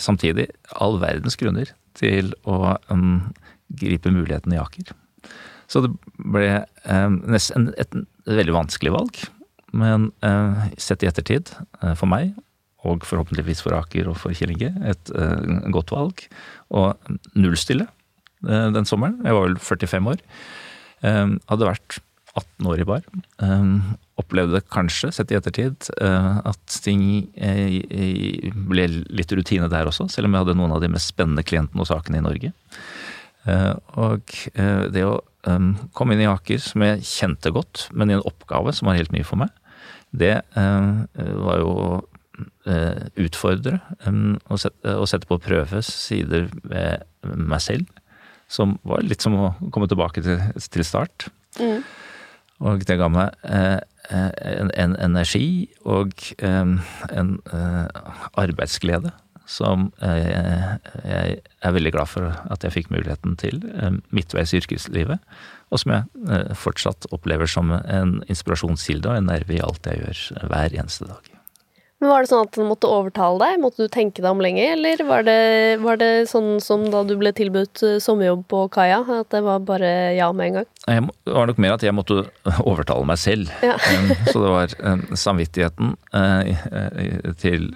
samtidig 0.00 0.48
all 0.80 0.98
verdens 1.02 1.36
grunner 1.40 1.72
til 1.98 2.32
å 2.48 2.76
um, 2.88 3.34
gripe 3.68 4.12
muligheten 4.12 4.54
i 4.54 4.60
Aker. 4.60 4.94
Så 5.68 5.84
det 5.84 5.92
ble 6.16 6.62
nesten 7.28 7.70
et, 7.80 7.92
veldig 8.28 8.54
vanskelig 8.54 8.92
valg. 8.92 9.20
Men 9.72 10.10
sett 10.76 11.02
i 11.02 11.08
ettertid, 11.08 11.48
for 11.96 12.08
meg, 12.10 12.34
og 12.84 13.06
forhåpentligvis 13.08 13.62
for 13.64 13.78
Aker 13.78 14.10
og 14.10 14.18
for 14.20 14.36
Kjell 14.36 14.52
Inge, 14.52 14.68
et 14.84 15.12
godt 15.72 15.94
valg. 15.94 16.26
Og 16.76 17.16
nullstille 17.32 17.88
den 18.42 18.88
sommeren, 18.88 19.20
jeg 19.24 19.36
var 19.36 19.48
vel 19.48 19.56
45 19.62 20.12
år, 20.12 20.22
hadde 21.02 21.70
vært 21.70 21.98
18 22.38 22.68
år 22.70 22.80
i 22.80 22.86
bar. 22.88 23.06
Um, 23.42 23.96
opplevde 24.20 24.62
kanskje, 24.72 25.10
sett 25.12 25.32
i 25.32 25.36
ettertid, 25.36 25.88
uh, 26.00 26.40
at 26.48 26.76
ting 26.84 27.04
uh, 27.36 28.52
ble 28.70 28.86
litt 29.12 29.34
rutine 29.36 29.68
der 29.72 29.88
også, 29.90 30.08
selv 30.12 30.28
om 30.28 30.36
jeg 30.36 30.46
hadde 30.46 30.56
noen 30.60 30.76
av 30.76 30.82
de 30.84 30.90
mest 30.92 31.12
spennende 31.12 31.44
klientene 31.44 31.84
og 31.84 31.90
sakene 31.90 32.20
i 32.20 32.24
Norge. 32.24 32.52
Uh, 33.42 33.74
og 33.98 34.36
det 34.54 35.02
å 35.02 35.16
um, 35.50 35.74
komme 35.98 36.14
inn 36.14 36.22
i 36.24 36.30
Aker, 36.30 36.62
som 36.62 36.84
jeg 36.86 37.04
kjente 37.08 37.52
godt, 37.54 37.88
men 37.92 38.12
i 38.12 38.16
en 38.16 38.24
oppgave 38.28 38.72
som 38.76 38.88
var 38.88 39.00
helt 39.00 39.14
ny 39.14 39.24
for 39.26 39.42
meg, 39.42 39.52
det 40.12 40.34
var 40.52 41.62
jo 41.62 42.02
utfordre 43.16 43.78
um, 44.04 44.34
og 44.52 44.60
sette 45.08 45.28
på 45.28 45.38
prøve 45.40 45.80
sider 45.86 46.50
ved 46.68 47.00
meg 47.32 47.62
selv, 47.64 47.88
som 48.44 48.76
var 48.84 49.00
litt 49.08 49.24
som 49.24 49.38
å 49.40 49.50
komme 49.72 49.88
tilbake 49.88 50.20
til, 50.24 50.36
til 50.68 50.84
start. 50.84 51.30
Mm. 51.56 51.80
Og 52.62 52.84
det 52.86 52.98
ga 53.00 53.08
meg 53.10 53.34
eh, 53.42 53.80
en, 54.12 54.70
en, 54.78 54.94
energi 55.02 55.68
og 55.88 56.14
eh, 56.38 56.94
en 57.10 57.34
eh, 57.50 58.00
arbeidsglede 58.38 59.14
som 59.52 59.88
jeg 60.00 61.40
er 61.42 61.72
veldig 61.74 61.90
glad 61.92 62.08
for 62.08 62.30
at 62.30 62.62
jeg 62.64 62.72
fikk 62.72 62.92
muligheten 62.94 63.34
til 63.36 63.58
midtveis 64.14 64.54
i 64.54 64.62
yrkeslivet. 64.62 65.18
Og 65.74 65.82
som 65.82 65.92
jeg 65.92 66.46
fortsatt 66.56 67.10
opplever 67.12 67.50
som 67.50 67.74
en 67.74 68.14
inspirasjonskilde 68.32 69.10
og 69.10 69.18
en 69.18 69.28
nerve 69.28 69.58
i 69.58 69.60
alt 69.60 69.90
jeg 69.90 69.98
gjør 69.98 70.48
hver 70.54 70.78
eneste 70.78 71.10
dag. 71.10 71.31
Men 72.02 72.10
Var 72.10 72.24
det 72.24 72.30
sånn 72.32 72.48
at 72.48 72.56
den 72.58 72.66
måtte 72.66 72.88
overtale 72.90 73.38
deg? 73.38 73.60
Måtte 73.62 73.86
du 73.86 73.92
tenke 73.94 74.24
deg 74.24 74.26
om 74.32 74.40
lenge? 74.42 74.64
Eller 74.74 74.98
var 75.06 75.22
det, 75.22 75.36
var 75.84 76.00
det 76.00 76.26
sånn 76.32 76.56
som 76.62 76.88
da 76.90 77.04
du 77.06 77.14
ble 77.20 77.30
tilbudt 77.38 77.78
eh, 77.86 78.00
sommerjobb 78.02 78.42
på 78.50 78.64
kaia, 78.74 79.04
at 79.20 79.30
det 79.30 79.44
var 79.46 79.62
bare 79.62 79.92
ja 80.18 80.32
med 80.34 80.50
en 80.50 80.58
gang? 80.58 80.68
det 80.82 81.30
var 81.36 81.46
nok 81.46 81.60
mer 81.62 81.76
at 81.76 81.84
jeg 81.86 81.94
måtte 81.94 82.24
overtale 82.70 83.06
meg 83.06 83.20
selv. 83.22 83.52
Ja. 83.62 83.76
Så 84.26 84.42
det 84.42 84.50
var 84.50 84.74
samvittigheten 85.14 85.94
eh, 86.18 87.30
til 87.38 87.70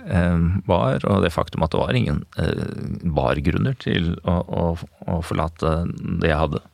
bar, 0.66 1.06
og 1.06 1.22
det 1.22 1.30
faktum 1.30 1.62
at 1.62 1.76
det 1.76 1.84
var 1.84 1.94
ingen 1.94 2.24
eh, 2.42 2.66
bargrunner 3.06 3.78
til 3.78 4.16
å, 4.26 4.40
å, 4.42 4.64
å 5.06 5.20
forlate 5.22 5.78
det 6.18 6.32
jeg 6.32 6.42
hadde 6.42 6.66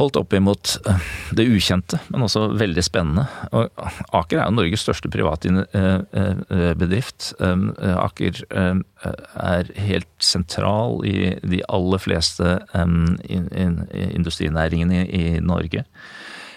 holdt 0.00 0.16
opp 0.16 0.32
imot 0.36 0.78
eh, 0.88 0.96
det 1.36 1.44
ukjente, 1.52 1.98
men 2.12 2.22
også 2.24 2.46
veldig 2.60 2.84
spennende. 2.84 3.24
Og 3.52 3.68
Aker 4.16 4.40
er 4.40 4.46
jo 4.48 4.56
Norges 4.56 4.84
største 4.86 5.08
private 5.12 5.48
eh, 5.76 6.00
eh, 6.16 6.74
bedrift. 6.78 7.20
Aker 7.42 8.32
er 8.52 9.64
helt 9.86 10.12
sentral 10.22 11.04
i 11.08 11.34
de 11.42 11.62
aller 11.68 11.98
fleste 12.02 12.58
industrinæringene 12.74 15.06
i 15.06 15.40
Norge. 15.44 15.84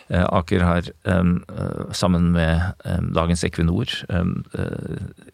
Aker 0.09 0.61
har 0.61 0.81
sammen 1.97 2.31
med 2.35 2.61
dagens 3.15 3.43
Equinor 3.47 3.89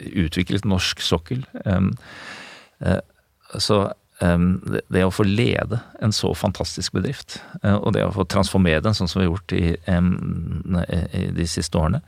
utviklet 0.00 0.64
norsk 0.64 1.00
sokkel. 1.04 1.44
Så 3.60 3.92
det 4.22 5.02
å 5.04 5.12
få 5.14 5.24
lede 5.26 5.80
en 6.02 6.12
så 6.14 6.30
fantastisk 6.38 6.94
bedrift, 6.94 7.40
eh, 7.62 7.74
og 7.74 7.94
det 7.96 8.04
å 8.06 8.12
få 8.14 8.26
transformere 8.30 8.84
den 8.84 8.94
sånn 8.94 9.10
som 9.10 9.20
vi 9.20 9.26
har 9.26 9.32
gjort 9.32 9.54
i, 9.56 9.64
de 11.38 11.48
siste 11.50 11.78
årene, 11.80 12.02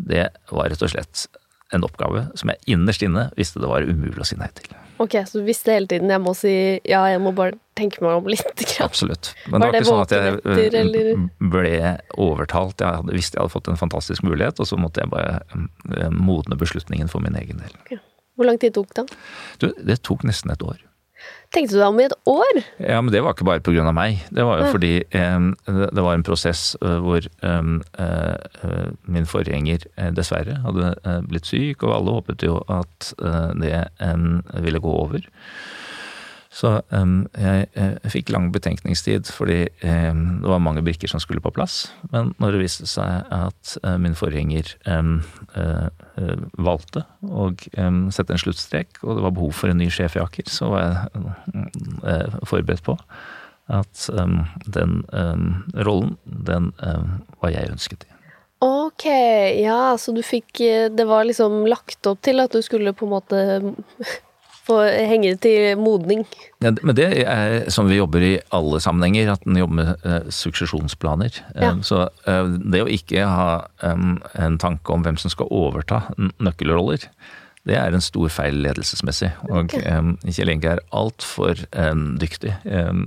det 0.00 0.30
var 0.50 0.70
rett 0.72 0.82
og 0.86 0.92
slett 0.92 1.26
en 1.70 1.84
oppgave 1.86 2.26
som 2.38 2.50
jeg 2.50 2.74
innerst 2.74 3.02
inne 3.06 3.28
visste 3.36 3.60
det 3.62 3.68
var 3.70 3.86
umulig 3.86 4.22
å 4.22 4.26
si 4.26 4.38
nei 4.38 4.48
til. 4.56 4.72
Ok, 5.00 5.14
så 5.26 5.40
du 5.40 5.46
visste 5.46 5.72
hele 5.72 5.88
tiden 5.88 6.10
jeg 6.12 6.20
må 6.20 6.34
si 6.36 6.52
ja, 6.84 7.00
jeg 7.08 7.20
må 7.24 7.32
bare 7.36 7.56
tenke 7.78 8.02
meg 8.04 8.18
om 8.18 8.28
litt? 8.28 8.44
Grann. 8.58 8.90
Absolutt. 8.90 9.32
Men 9.46 9.62
var 9.62 9.72
det, 9.72 9.80
var 9.80 9.80
ikke 9.80 9.88
sånn 9.88 10.02
at 10.02 10.12
jeg 10.12 10.34
etter, 10.74 11.22
ble 11.54 11.72
overtalt. 12.20 12.84
Jeg 12.84 13.00
hadde, 13.00 13.16
visste 13.16 13.38
jeg 13.38 13.44
hadde 13.44 13.54
fått 13.54 13.70
en 13.72 13.80
fantastisk 13.80 14.26
mulighet, 14.26 14.60
og 14.60 14.68
så 14.68 14.76
måtte 14.80 15.00
jeg 15.00 15.12
bare 15.14 15.40
eh, 15.56 16.12
modne 16.12 16.58
beslutningen 16.60 17.08
for 17.12 17.24
min 17.24 17.38
egen 17.40 17.62
del. 17.62 17.72
Okay. 17.86 18.02
Hvor 18.36 18.48
lang 18.50 18.60
tid 18.60 18.76
tok 18.76 18.92
det? 18.98 19.06
Du, 19.62 19.70
det 19.88 20.02
tok 20.04 20.26
nesten 20.28 20.52
et 20.52 20.64
år. 20.64 20.76
Tenkte 21.50 21.74
du 21.74 21.80
deg 21.80 21.88
om 21.90 21.98
i 21.98 22.06
et 22.06 22.14
år? 22.30 22.60
Ja, 22.78 23.00
men 23.02 23.10
det 23.10 23.24
var 23.24 23.34
ikke 23.34 23.48
bare 23.48 23.62
pga. 23.64 23.90
meg. 23.96 24.20
Det 24.30 24.44
var 24.46 24.60
jo 24.60 24.68
ja. 24.68 24.70
fordi 24.70 24.92
eh, 25.02 25.48
det 25.66 26.04
var 26.06 26.14
en 26.14 26.26
prosess 26.26 26.76
hvor 26.80 27.26
eh, 27.26 27.62
min 29.10 29.26
forgjenger 29.26 29.86
uh, 29.98 30.10
dessverre 30.14 30.60
hadde 30.62 30.94
blitt 31.26 31.50
syk, 31.50 31.82
og 31.82 31.96
alle 31.96 32.14
håpet 32.18 32.46
jo 32.46 32.60
at 32.70 33.12
det 33.58 33.74
ville 34.62 34.82
gå 34.82 34.94
over. 35.02 35.26
Så 36.50 36.70
um, 36.90 37.28
jeg, 37.38 37.68
jeg, 37.76 38.10
fikk 38.10 38.30
lang 38.34 38.48
betenkningstid 38.50 39.28
fordi 39.30 39.60
um, 39.86 40.40
det 40.42 40.50
var 40.50 40.62
mange 40.62 40.82
brikker 40.82 41.10
som 41.10 41.22
skulle 41.22 41.42
på 41.42 41.52
plass. 41.54 41.92
Men 42.10 42.32
når 42.42 42.56
det 42.56 42.62
viste 42.64 42.88
seg 42.90 43.28
at 43.30 43.74
uh, 43.84 43.94
min 44.02 44.16
forgjenger 44.18 44.72
um, 44.90 45.20
uh, 45.54 45.86
valgte 46.58 47.04
å 47.22 47.52
sette 48.10 48.34
en 48.34 48.42
sluttstrek, 48.42 48.98
og 49.04 49.20
det 49.20 49.26
var 49.28 49.36
behov 49.36 49.54
for 49.60 49.70
en 49.70 49.78
ny 49.78 49.86
sjef 49.94 50.18
i 50.18 50.22
Aker, 50.24 50.50
så 50.50 50.72
var 50.72 50.82
jeg 50.82 52.40
forberedt 52.50 52.82
på 52.84 52.96
at 53.70 54.08
den 54.74 54.96
rollen, 55.86 56.16
den 56.26 56.72
var 56.80 57.52
jeg 57.54 57.70
ønsket 57.70 58.08
i. 58.08 58.16
Ok, 58.66 59.06
ja, 59.62 59.94
så 59.96 60.12
du 60.12 60.20
fikk 60.26 60.58
Det 60.92 61.06
var 61.08 61.24
liksom 61.24 61.62
lagt 61.70 62.04
opp 62.10 62.20
til 62.26 62.42
at 62.42 62.52
du 62.52 62.60
skulle 62.66 62.92
på 62.92 63.06
en 63.06 63.14
måte 63.14 63.38
få 64.70 64.78
henge 65.10 65.34
det 65.34 65.40
til 65.44 65.80
modning. 65.80 66.24
Ja, 66.62 66.72
men 66.80 66.96
det 66.96 67.08
er 67.24 67.68
som 67.72 67.90
vi 67.90 67.98
jobber 67.98 68.24
i 68.24 68.32
alle 68.56 68.80
sammenhenger, 68.82 69.32
at 69.34 69.44
en 69.46 69.58
jobber 69.60 69.78
med 69.80 70.06
eh, 70.06 70.30
suksesjonsplaner. 70.34 71.42
Ja. 71.56 71.72
Um, 71.74 71.82
så 71.86 72.06
eh, 72.30 72.54
det 72.72 72.84
å 72.84 72.90
ikke 72.90 73.26
ha 73.28 73.50
en 73.82 74.58
tanke 74.62 74.94
om 74.94 75.04
hvem 75.06 75.18
som 75.20 75.32
skal 75.32 75.50
overta 75.50 76.04
nøkkelroller, 76.40 77.08
det 77.68 77.76
er 77.76 77.92
en 77.92 78.04
stor 78.04 78.30
feil 78.32 78.62
ledelsesmessig. 78.64 79.34
Og 79.50 79.66
okay. 79.66 79.84
Kjell 80.32 80.54
Inge 80.54 80.78
er 80.78 80.86
altfor 80.96 81.60
dyktig 82.22 82.54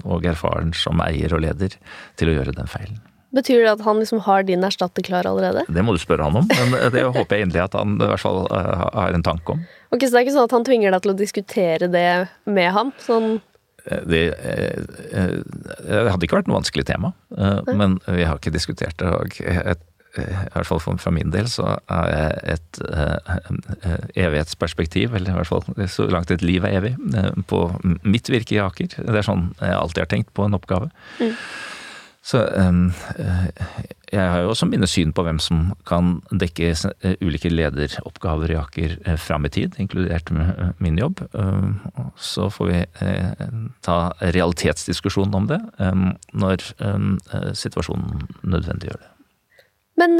og 0.05 0.27
erfaren 0.29 0.75
som 0.77 1.01
eier 1.01 1.33
og 1.33 1.41
leder 1.41 1.73
til 2.21 2.29
å 2.29 2.37
gjøre 2.37 2.53
den 2.59 2.69
feilen. 2.69 3.01
Betyr 3.33 3.63
det 3.63 3.71
at 3.71 3.81
han 3.81 3.97
liksom 3.97 4.21
har 4.27 4.43
din 4.45 4.63
erstatter 4.65 5.05
klar 5.05 5.25
allerede? 5.25 5.63
Det 5.67 5.83
må 5.85 5.95
du 5.95 6.01
spørre 6.01 6.27
han 6.27 6.43
om, 6.43 6.49
men 6.71 6.75
det 6.93 7.05
håper 7.07 7.39
jeg 7.39 7.47
inderlig 7.47 7.63
at 7.65 7.77
han 7.79 7.95
i 7.97 8.09
hvert 8.11 8.21
fall 8.21 8.43
uh, 8.51 8.83
har 8.93 9.15
en 9.17 9.25
tanke 9.25 9.55
om. 9.55 9.63
Ok, 9.89 10.05
Så 10.05 10.13
det 10.13 10.19
er 10.19 10.27
ikke 10.27 10.35
sånn 10.35 10.49
at 10.49 10.53
han 10.53 10.67
tvinger 10.67 10.93
deg 10.93 11.05
til 11.05 11.13
å 11.13 11.17
diskutere 11.17 11.89
det 11.89 12.09
med 12.45 12.69
ham? 12.75 12.91
Sånn 13.01 13.31
eh, 13.87 14.03
det, 14.09 14.21
det, 14.37 15.97
hadde 16.11 16.27
ikke 16.27 16.37
vært 16.41 16.51
noe 16.51 16.59
vanskelig 16.59 16.85
tema, 16.89 17.13
men 17.73 17.97
vi 18.05 18.29
har 18.29 18.37
ikke 18.37 18.53
diskutert 18.53 19.01
det. 19.01 19.09
og 19.09 19.41
et, 19.41 19.81
i 20.13 20.29
hvert 20.53 20.69
fall 20.69 20.81
fra 21.01 21.11
min 21.13 21.33
del 21.33 21.47
så 21.49 21.71
er 21.89 22.09
jeg 22.13 22.57
et 22.57 22.81
evighetsperspektiv, 24.13 25.17
eller 25.17 25.33
i 25.33 25.37
hvert 25.39 25.49
fall 25.49 25.89
så 25.89 26.05
langt 26.13 26.33
et 26.33 26.45
liv 26.45 26.65
er 26.69 26.77
evig, 26.83 26.95
på 27.49 27.65
mitt 28.05 28.29
virke 28.29 28.59
i 28.59 28.61
Aker. 28.61 28.93
Det 28.93 29.21
er 29.23 29.25
sånn 29.25 29.49
jeg 29.57 29.77
alltid 29.77 30.05
har 30.05 30.11
tenkt 30.13 30.33
på 30.37 30.45
en 30.45 30.57
oppgave. 30.57 30.93
Mm. 31.17 31.33
Så 32.23 32.39
um, 32.55 32.85
jeg 34.13 34.23
har 34.31 34.43
jo 34.45 34.51
også 34.53 34.67
mine 34.71 34.87
syn 34.87 35.11
på 35.15 35.25
hvem 35.25 35.41
som 35.43 35.65
kan 35.89 36.15
dekke 36.31 36.69
eh, 36.71 37.15
ulike 37.19 37.51
lederoppgaver 37.51 38.53
i 38.53 38.59
Aker 38.61 38.95
eh, 39.03 39.17
fram 39.19 39.47
i 39.47 39.51
tid, 39.51 39.75
inkludert 39.81 40.31
min 40.79 40.99
jobb. 40.99 41.19
Så 42.15 42.47
får 42.53 42.69
vi 42.69 42.81
ta 43.83 43.97
realitetsdiskusjonen 44.21 45.35
om 45.35 45.49
det 45.49 45.59
når 46.33 46.63
situasjonen 47.57 48.27
nødvendiggjør 48.41 49.01
det. 49.01 49.09
Men 49.99 50.17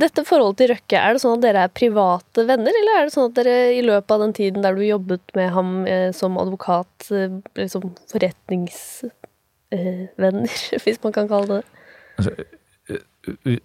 dette 0.00 0.24
forholdet 0.24 0.62
til 0.62 0.70
Røkke, 0.72 1.00
er 1.00 1.14
det 1.14 1.22
sånn 1.22 1.36
at 1.36 1.44
dere 1.44 1.64
er 1.66 1.74
private 1.76 2.44
venner, 2.48 2.72
eller 2.72 3.00
er 3.00 3.08
det 3.08 3.14
sånn 3.14 3.28
at 3.28 3.36
dere 3.36 3.56
i 3.76 3.82
løpet 3.84 4.14
av 4.14 4.22
den 4.24 4.34
tiden 4.38 4.64
der 4.64 4.78
du 4.78 4.84
jobbet 4.86 5.34
med 5.36 5.50
ham 5.52 5.72
som 6.16 6.38
advokat, 6.40 7.10
liksom 7.58 7.90
forretnings 8.08 8.78
eh, 9.08 9.27
venner, 9.70 10.60
hvis 10.84 11.00
man 11.04 11.14
kan 11.14 11.28
kalle 11.30 11.48
det 11.48 11.58
det? 11.58 11.82
Altså, 12.18 12.32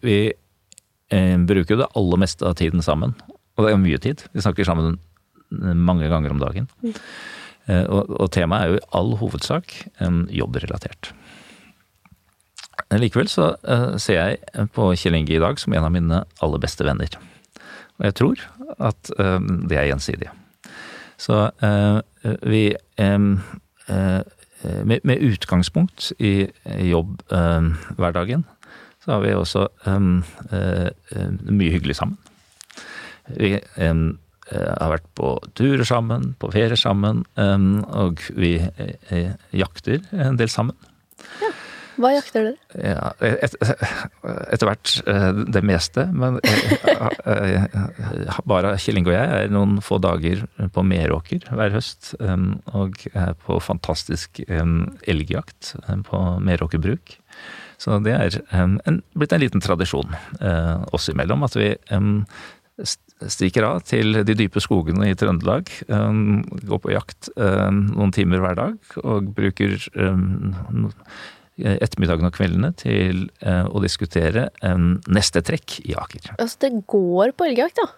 vi 0.04 0.18
eh, 0.30 1.38
bruker 1.48 1.76
jo 1.76 1.82
det 1.82 1.92
aller 1.98 2.22
meste 2.22 2.46
av 2.48 2.58
tiden 2.60 2.84
sammen. 2.86 3.16
Og 3.58 3.66
det 3.66 3.72
er 3.72 3.82
mye 3.82 4.02
tid. 4.02 4.26
Vi 4.34 4.44
snakker 4.44 4.68
sammen 4.68 5.00
mange 5.54 6.10
ganger 6.10 6.34
om 6.34 6.42
dagen. 6.42 6.68
Mm. 6.82 6.94
Eh, 7.70 7.86
og, 7.86 8.12
og, 8.18 8.28
temaet 8.34 8.66
er 8.66 8.72
jo 8.74 8.80
i 8.80 8.88
all 9.00 9.14
hovedsak 9.22 9.76
jobbrelatert. 10.34 11.14
Likevel 12.94 13.30
så 13.30 13.54
ser 14.02 14.20
jeg 14.20 14.68
på 14.74 14.92
Kjell 14.98 15.16
Inge 15.18 15.34
i 15.34 15.42
dag 15.42 15.58
som 15.62 15.74
en 15.74 15.86
av 15.88 15.94
mine 15.94 16.20
aller 16.46 16.62
beste 16.62 16.86
venner. 16.86 17.16
Og 17.98 18.06
jeg 18.06 18.16
tror 18.20 18.42
at 18.82 19.10
det 19.70 19.78
er 19.80 19.88
gjensidig. 19.88 20.30
Så 21.22 21.38
vi 22.46 22.68
Eh, 23.88 24.22
med, 24.64 25.04
med, 25.04 25.24
utgangspunkt 25.24 26.12
i 26.20 26.48
jobbhverdagen, 26.90 28.46
så 29.04 29.12
har 29.16 29.24
vi 29.26 29.34
også 29.36 29.68
uh, 29.88 29.98
mye 31.50 31.74
hyggelig 31.74 31.98
sammen. 32.00 32.18
Vi 33.28 33.58
har 34.54 34.92
vært 34.92 35.06
på 35.16 35.38
turer 35.56 35.86
sammen, 35.88 36.34
på 36.40 36.50
ferie 36.52 36.76
sammen, 36.78 37.22
og 37.96 38.20
vi 38.36 38.58
jakter 39.56 40.04
en 40.12 40.40
del 40.40 40.52
sammen. 40.52 40.76
Ja. 41.40 41.54
Hva 42.04 42.12
jakter 42.12 42.50
dere? 42.50 42.84
Ja, 42.84 43.12
et, 43.24 43.54
etter 44.52 44.68
hvert 44.68 44.94
det 45.56 45.62
meste. 45.64 46.04
Men 46.12 46.40
bare 48.50 48.74
Kjell 48.82 49.00
og 49.06 49.14
jeg 49.14 49.38
er 49.38 49.54
noen 49.54 49.78
få 49.84 50.02
dager 50.04 50.44
på 50.76 50.84
Meråker 50.88 51.48
hver 51.48 51.76
høst. 51.78 52.14
Og 52.76 53.06
er 53.14 53.38
på 53.46 53.60
fantastisk 53.64 54.42
elgjakt 54.44 55.76
på 56.10 56.24
Meråker 56.44 56.84
bruk. 56.84 57.16
Så 57.80 58.00
det 58.04 58.16
er 58.16 58.36
en, 58.56 59.00
blitt 59.16 59.34
en 59.36 59.44
liten 59.44 59.64
tradisjon 59.64 60.12
oss 60.94 61.10
imellom 61.12 61.48
at 61.48 61.56
vi 61.60 61.72
stikker 63.30 63.66
av 63.68 63.84
til 63.88 64.20
de 64.26 64.36
dype 64.36 64.62
skogene 64.64 65.08
i 65.12 65.16
Trøndelag. 65.20 65.72
Går 65.88 66.84
på 66.84 66.94
jakt 66.94 67.32
noen 67.38 68.12
timer 68.16 68.44
hver 68.44 68.60
dag 68.60 69.00
og 69.04 69.32
bruker 69.38 69.80
ettermiddagen 71.58 72.26
og 72.28 72.34
kveldene 72.34 72.72
til 72.80 73.28
eh, 73.46 73.66
å 73.68 73.82
diskutere 73.84 74.48
neste 75.06 75.44
trekk 75.46 75.80
i 75.86 75.94
Aker. 75.98 76.34
Altså 76.40 76.66
det 76.66 76.72
går 76.90 77.36
på 77.38 77.50
elgjakt, 77.50 77.84
ja? 77.84 77.92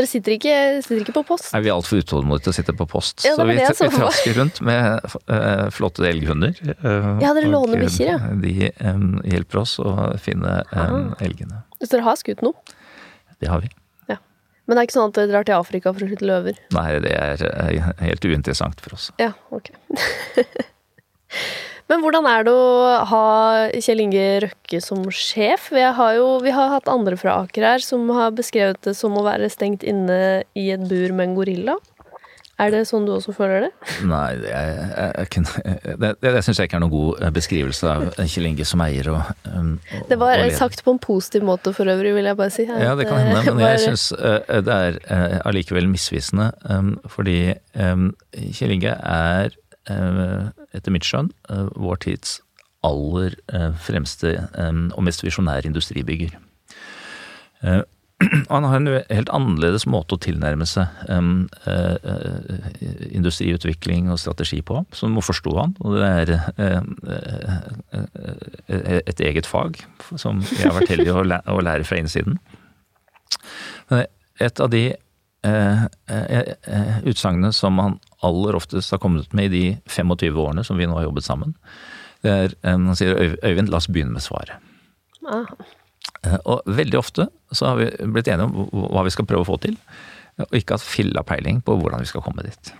Dere 0.00 0.08
sitter 0.08 0.32
ikke, 0.36 0.52
sitter 0.80 1.02
ikke 1.02 1.14
på 1.18 1.22
post? 1.28 1.50
Nei, 1.52 1.60
vi 1.66 1.68
er 1.68 1.76
altfor 1.76 2.00
utålmodige 2.00 2.46
til 2.46 2.52
å 2.52 2.56
sitte 2.56 2.74
på 2.78 2.86
post. 2.88 3.24
Ja, 3.26 3.34
så 3.36 3.44
vi, 3.44 3.56
vi 3.58 3.66
trasker 3.68 4.38
rundt 4.38 4.60
med 4.64 5.02
uh, 5.28 5.66
flotte 5.74 6.06
elghunder. 6.08 6.56
Uh, 6.80 7.18
ja, 7.20 7.34
dere 7.36 7.50
låner 7.50 7.82
bikkjer, 7.82 8.14
ja. 8.14 8.30
De 8.40 8.70
um, 8.86 9.18
hjelper 9.28 9.60
oss 9.60 9.76
å 9.82 9.92
finne 10.22 10.60
um, 10.72 11.12
elgene. 11.20 11.64
Så 11.82 11.90
dere 11.92 12.06
har 12.06 12.16
skutt 12.20 12.40
noe? 12.46 12.56
Det 13.42 13.50
har 13.50 13.60
vi. 13.64 13.68
Ja. 14.08 14.16
Men 14.64 14.78
det 14.78 14.84
er 14.84 14.88
ikke 14.88 14.96
sånn 14.96 15.12
at 15.12 15.18
dere 15.18 15.32
drar 15.34 15.48
til 15.50 15.58
Afrika 15.58 15.92
for 15.92 16.06
å 16.06 16.08
skyte 16.08 16.30
løver? 16.30 16.62
Nei, 16.76 16.86
det 17.04 17.12
er 17.18 17.92
helt 18.00 18.24
uinteressant 18.30 18.80
for 18.80 18.96
oss. 18.96 19.10
Ja, 19.20 19.34
ok. 19.52 19.74
Men 21.90 22.04
hvordan 22.04 22.26
er 22.30 22.46
det 22.46 22.54
å 22.54 23.04
ha 23.10 23.26
Kjell 23.82 24.04
Inge 24.04 24.26
Røkke 24.46 24.78
som 24.84 25.02
sjef? 25.10 25.72
Vi 25.74 25.82
har 25.82 26.16
jo 26.20 26.36
vi 26.44 26.54
har 26.54 26.70
hatt 26.70 26.90
andre 26.90 27.18
fra 27.18 27.40
Aker 27.42 27.66
her 27.66 27.82
som 27.82 28.06
har 28.14 28.30
beskrevet 28.36 28.78
det 28.86 28.94
som 28.98 29.16
å 29.18 29.26
være 29.26 29.50
stengt 29.50 29.82
inne 29.82 30.44
i 30.54 30.70
et 30.70 30.84
bur 30.86 31.10
med 31.10 31.30
en 31.30 31.38
gorilla. 31.40 31.80
Er 32.60 32.68
det 32.74 32.82
sånn 32.90 33.06
du 33.08 33.14
også 33.14 33.32
føler 33.32 33.64
det? 33.64 33.68
Nei, 34.04 34.34
det, 34.36 34.50
er, 34.52 35.94
det, 35.96 36.10
det, 36.20 36.42
syns 36.44 36.60
jeg 36.60 36.68
ikke 36.68 36.76
er 36.76 36.82
noen 36.84 36.92
god 36.92 37.22
eh, 37.24 37.32
beskrivelse 37.32 37.88
av 37.88 38.04
Kjell 38.20 38.50
Inge 38.50 38.66
som 38.68 38.82
eier 38.84 39.08
og, 39.14 39.30
um, 39.48 39.70
og 39.96 40.10
Det 40.10 40.18
var 40.20 40.42
og 40.44 40.52
sagt 40.58 40.84
på 40.84 40.92
en 40.92 41.00
positiv 41.00 41.46
måte 41.48 41.72
for 41.72 41.88
øvrig, 41.88 42.12
vil 42.18 42.28
jeg 42.28 42.36
bare 42.36 42.52
si. 42.52 42.66
Ja, 42.68 42.92
det 43.00 43.08
kan 43.08 43.24
hende, 43.24 43.56
men 43.56 43.64
jeg 43.72 43.80
syns 43.88 44.10
det 44.12 44.76
er 44.76 45.00
allikevel 45.48 45.88
misvisende. 45.88 46.50
Um, 46.68 46.92
fordi 47.08 47.56
um, 47.80 48.12
Kjell 48.36 48.76
Inge 48.76 48.92
er 48.92 49.56
Eh, 49.56 49.69
etter 49.88 50.92
mitt 50.92 51.06
skjønn, 51.06 51.30
eh, 51.50 51.68
vår 51.76 52.02
tids 52.04 52.40
aller 52.86 53.34
eh, 53.52 53.72
fremste 53.84 54.36
og 54.96 55.02
mest 55.04 55.24
visjonære 55.24 55.68
industribygger. 55.68 56.36
Han 58.52 58.64
har 58.68 58.76
en 58.76 58.88
helt 58.88 59.30
annerledes 59.32 59.86
måte 59.88 60.16
å 60.16 60.20
tilnærme 60.20 60.66
seg 60.68 60.84
industriutvikling 63.16 64.10
og 64.12 64.20
strategi 64.20 64.60
på, 64.64 64.82
som 64.92 65.14
må 65.16 65.24
forstå 65.24 65.54
han. 65.56 65.72
Og 65.80 65.96
det 65.96 66.04
er 66.04 66.32
et 69.08 69.22
eget 69.24 69.48
fag 69.48 69.80
som 70.20 70.44
jeg 70.50 70.66
har 70.66 70.76
vært 70.76 70.92
heldig 70.92 71.14
å, 71.16 71.24
læ 71.32 71.40
å 71.48 71.64
lære 71.64 71.88
fra 71.88 72.00
innsiden. 72.00 72.36
Et 74.36 74.60
av 74.60 74.68
de 74.68 74.84
utsagnene 77.08 77.54
som 77.56 77.80
han 77.80 77.96
aller 78.26 78.58
oftest 78.58 78.92
har 78.94 79.00
kommet 79.02 79.32
med 79.36 79.50
i 79.50 79.56
de 79.56 79.92
25 79.92 80.38
årene 80.40 80.64
som 80.66 80.78
vi 80.80 80.88
nå 80.88 80.96
har 80.98 81.08
jobbet 81.08 81.26
sammen, 81.26 81.56
det 82.20 82.32
er 82.36 82.54
Han 82.66 82.92
sier 82.98 83.16
Øyvind, 83.16 83.70
la 83.72 83.78
oss 83.80 83.88
begynne 83.88 84.12
med 84.12 84.20
svaret. 84.20 84.60
Ah. 85.24 85.48
Og 86.44 86.62
veldig 86.68 86.98
ofte 86.98 87.28
så 87.52 87.70
har 87.70 87.80
vi 87.80 87.88
blitt 88.12 88.28
enige 88.28 88.48
om 88.50 88.88
hva 88.92 89.06
vi 89.06 89.12
skal 89.14 89.24
prøve 89.28 89.46
å 89.46 89.48
få 89.48 89.56
til, 89.62 89.76
og 90.40 90.56
ikke 90.56 90.76
hatt 90.76 90.84
filla 90.84 91.24
peiling 91.26 91.60
på 91.64 91.76
hvordan 91.80 92.02
vi 92.02 92.08
skal 92.08 92.24
komme 92.24 92.44
dit. 92.44 92.72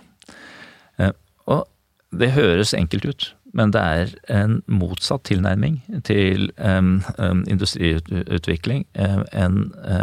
Eh, 1.01 1.13
og 1.49 1.65
det 2.11 2.33
høres 2.35 2.73
enkelt 2.77 3.05
ut, 3.07 3.27
men 3.55 3.71
det 3.73 3.81
er 3.81 4.13
en 4.31 4.57
motsatt 4.67 5.23
tilnærming 5.27 5.79
til 6.07 6.49
um, 6.57 6.99
industriutvikling 7.47 8.85
en, 8.95 9.57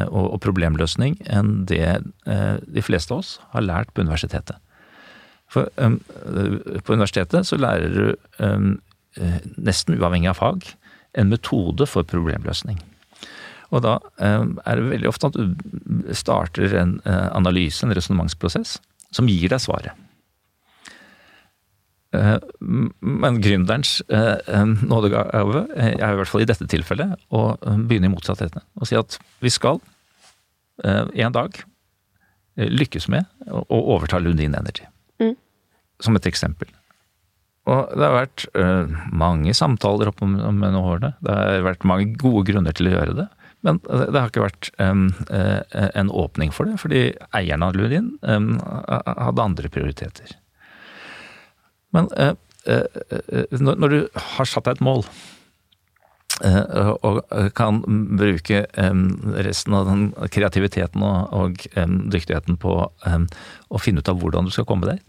og, 0.09 0.25
og, 0.25 0.39
problemløsning 0.45 1.19
enn 1.29 1.67
det 1.69 1.99
uh, 2.29 2.57
de 2.65 2.85
fleste 2.85 3.13
av 3.13 3.23
oss 3.23 3.35
har 3.53 3.65
lært 3.65 3.93
på 3.93 4.05
universitetet. 4.05 4.57
For 5.53 5.71
um, 5.81 6.01
på 6.85 6.95
universitetet 6.95 7.49
så 7.49 7.57
lærer 7.57 7.95
du 7.95 8.45
um, 8.45 8.77
nesten 9.57 9.97
uavhengig 9.97 10.31
av 10.31 10.39
fag 10.39 10.67
en 11.19 11.31
metode 11.33 11.87
for 11.89 12.07
problemløsning. 12.07 12.81
Og 13.75 13.85
da 13.85 13.99
um, 14.21 14.57
er 14.65 14.79
det 14.79 14.91
veldig 14.93 15.09
ofte 15.11 15.31
at 15.31 15.39
du 15.39 16.13
starter 16.17 16.77
en 16.81 16.99
uh, 17.05 17.29
analyse, 17.37 17.83
en 17.85 17.95
resonnementsprosess, 17.97 18.79
som 19.15 19.29
gir 19.29 19.53
deg 19.53 19.63
svaret. 19.65 20.05
Uh, 22.17 22.39
men 22.61 23.41
gründerens 23.45 23.99
uh, 24.09 24.41
nådegave 24.65 25.67
er 25.77 25.97
i 25.97 26.21
hvert 26.21 26.31
fall 26.31 26.45
i 26.45 26.49
dette 26.49 26.69
tilfellet 26.71 27.19
å 27.29 27.51
begynne 27.61 28.09
i 28.09 28.15
motsatt 28.15 28.47
ende. 28.47 28.65
Og 28.81 28.89
si 28.89 28.97
at 28.97 29.19
vi 29.45 29.53
skal 29.53 29.83
en 30.79 31.35
dag 31.35 31.57
lykkes 32.55 33.09
med 33.11 33.27
å 33.51 33.81
overta 33.97 34.21
Lundin 34.23 34.55
Energy 34.55 34.85
som 36.05 36.17
et 36.19 36.29
eksempel. 36.31 36.71
Og 37.69 37.91
det 37.93 38.07
har 38.07 38.17
vært 38.17 38.47
uh, 38.57 38.99
mange 39.13 39.53
samtaler 39.57 40.11
opp 40.11 40.23
om, 40.25 40.39
om 40.41 40.63
årene. 40.81 41.13
Det 41.25 41.35
har 41.35 41.67
vært 41.67 41.87
mange 41.89 42.15
gode 42.21 42.47
grunner 42.49 42.77
til 42.77 42.89
å 42.89 42.95
gjøre 42.97 43.17
det. 43.23 43.29
Men 43.67 43.81
det 43.83 44.15
har 44.15 44.31
ikke 44.31 44.45
vært 44.45 44.69
um, 44.79 45.09
uh, 45.33 45.89
en 45.99 46.13
åpning 46.15 46.53
for 46.55 46.71
det, 46.71 46.79
fordi 46.81 47.01
eieren 47.35 47.65
av 47.67 47.75
Lundin 47.77 48.13
um, 48.23 48.53
hadde 48.87 49.45
andre 49.45 49.71
prioriteter. 49.75 50.37
Men 51.97 52.07
uh, 52.15 52.37
når 53.59 53.91
du 53.91 53.99
har 54.37 54.49
satt 54.49 54.69
deg 54.69 54.79
et 54.79 54.85
mål, 54.85 55.05
og 56.39 57.33
kan 57.59 57.81
bruke 58.15 58.61
resten 59.43 59.75
av 59.75 59.89
den 59.89 60.03
kreativiteten 60.31 61.03
og 61.03 61.65
dyktigheten 62.13 62.59
på 62.63 62.75
å 62.85 63.81
finne 63.83 64.05
ut 64.05 64.11
av 64.13 64.21
hvordan 64.21 64.47
du 64.47 64.53
skal 64.55 64.69
komme 64.69 64.87
deg 64.87 65.01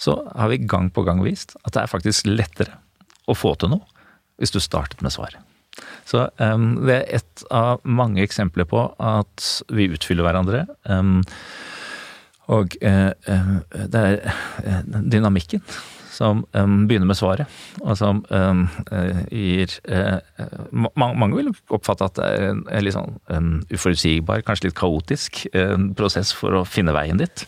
så 0.00 0.18
har 0.36 0.52
vi 0.52 0.62
gang 0.68 0.90
på 0.92 1.04
gang 1.06 1.22
vist 1.24 1.56
at 1.64 1.74
det 1.74 1.82
er 1.82 1.92
faktisk 1.92 2.28
lettere 2.28 2.78
å 3.26 3.36
få 3.36 3.54
til 3.60 3.72
noe 3.72 3.86
hvis 4.36 4.52
du 4.52 4.60
startet 4.60 5.00
med 5.04 5.14
svaret. 5.14 5.40
Så 6.08 6.28
um, 6.36 6.68
det 6.86 7.00
er 7.00 7.18
ett 7.18 7.44
av 7.52 7.82
mange 7.84 8.22
eksempler 8.24 8.68
på 8.68 8.84
at 9.02 9.48
vi 9.72 9.88
utfyller 9.92 10.26
hverandre. 10.26 10.64
Um, 10.84 11.20
og 12.52 12.76
uh, 12.84 13.12
det 13.74 14.02
er 14.02 14.18
uh, 14.62 14.80
dynamikken 15.02 15.64
som 16.16 16.46
um, 16.56 16.86
begynner 16.88 17.10
med 17.10 17.18
svaret, 17.18 17.50
og 17.82 17.92
som 17.98 18.22
gir 19.28 19.74
uh, 19.84 20.16
Mange 20.96 21.28
vil 21.34 21.50
oppfatte 21.68 22.06
at 22.08 22.16
det 22.16 22.28
er 22.30 22.46
en, 22.54 22.62
litt 22.86 22.96
sånn 22.96 23.58
uforutsigbar, 23.68 24.40
kanskje 24.46 24.70
litt 24.70 24.78
kaotisk 24.78 25.42
prosess 25.98 26.32
for 26.32 26.56
å 26.56 26.64
finne 26.64 26.96
veien 26.96 27.20
dit. 27.20 27.44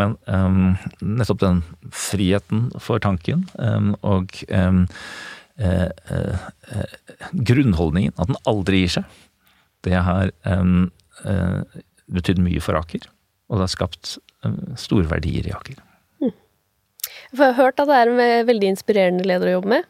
Men 0.00 0.16
um, 0.26 0.76
nettopp 1.04 1.42
den 1.42 1.60
friheten 1.92 2.68
for 2.80 3.02
tanken 3.02 3.44
um, 3.58 3.92
og 4.06 4.32
um, 4.48 4.86
eh, 5.60 5.90
eh, 6.14 6.96
grunnholdningen, 7.46 8.16
at 8.16 8.30
den 8.30 8.40
aldri 8.48 8.84
gir 8.84 8.96
seg, 9.00 9.20
det 9.84 10.00
har 10.06 10.32
eh, 10.48 11.78
betydd 12.10 12.42
mye 12.42 12.64
for 12.64 12.78
Aker. 12.80 13.06
Og 13.50 13.58
det 13.58 13.66
har 13.66 13.72
skapt 13.74 14.16
store 14.80 15.08
verdier 15.10 15.48
i 15.48 15.52
Aker. 15.52 15.80
Mm. 16.22 16.32
Jeg 17.32 17.40
har 17.42 17.56
hørt 17.58 17.80
at 17.82 17.90
det 17.90 17.96
er 17.98 18.12
en 18.12 18.46
veldig 18.48 18.70
inspirerende 18.72 19.26
leder 19.26 19.50
å 19.50 19.56
jobbe 19.58 19.72
med. 19.74 19.88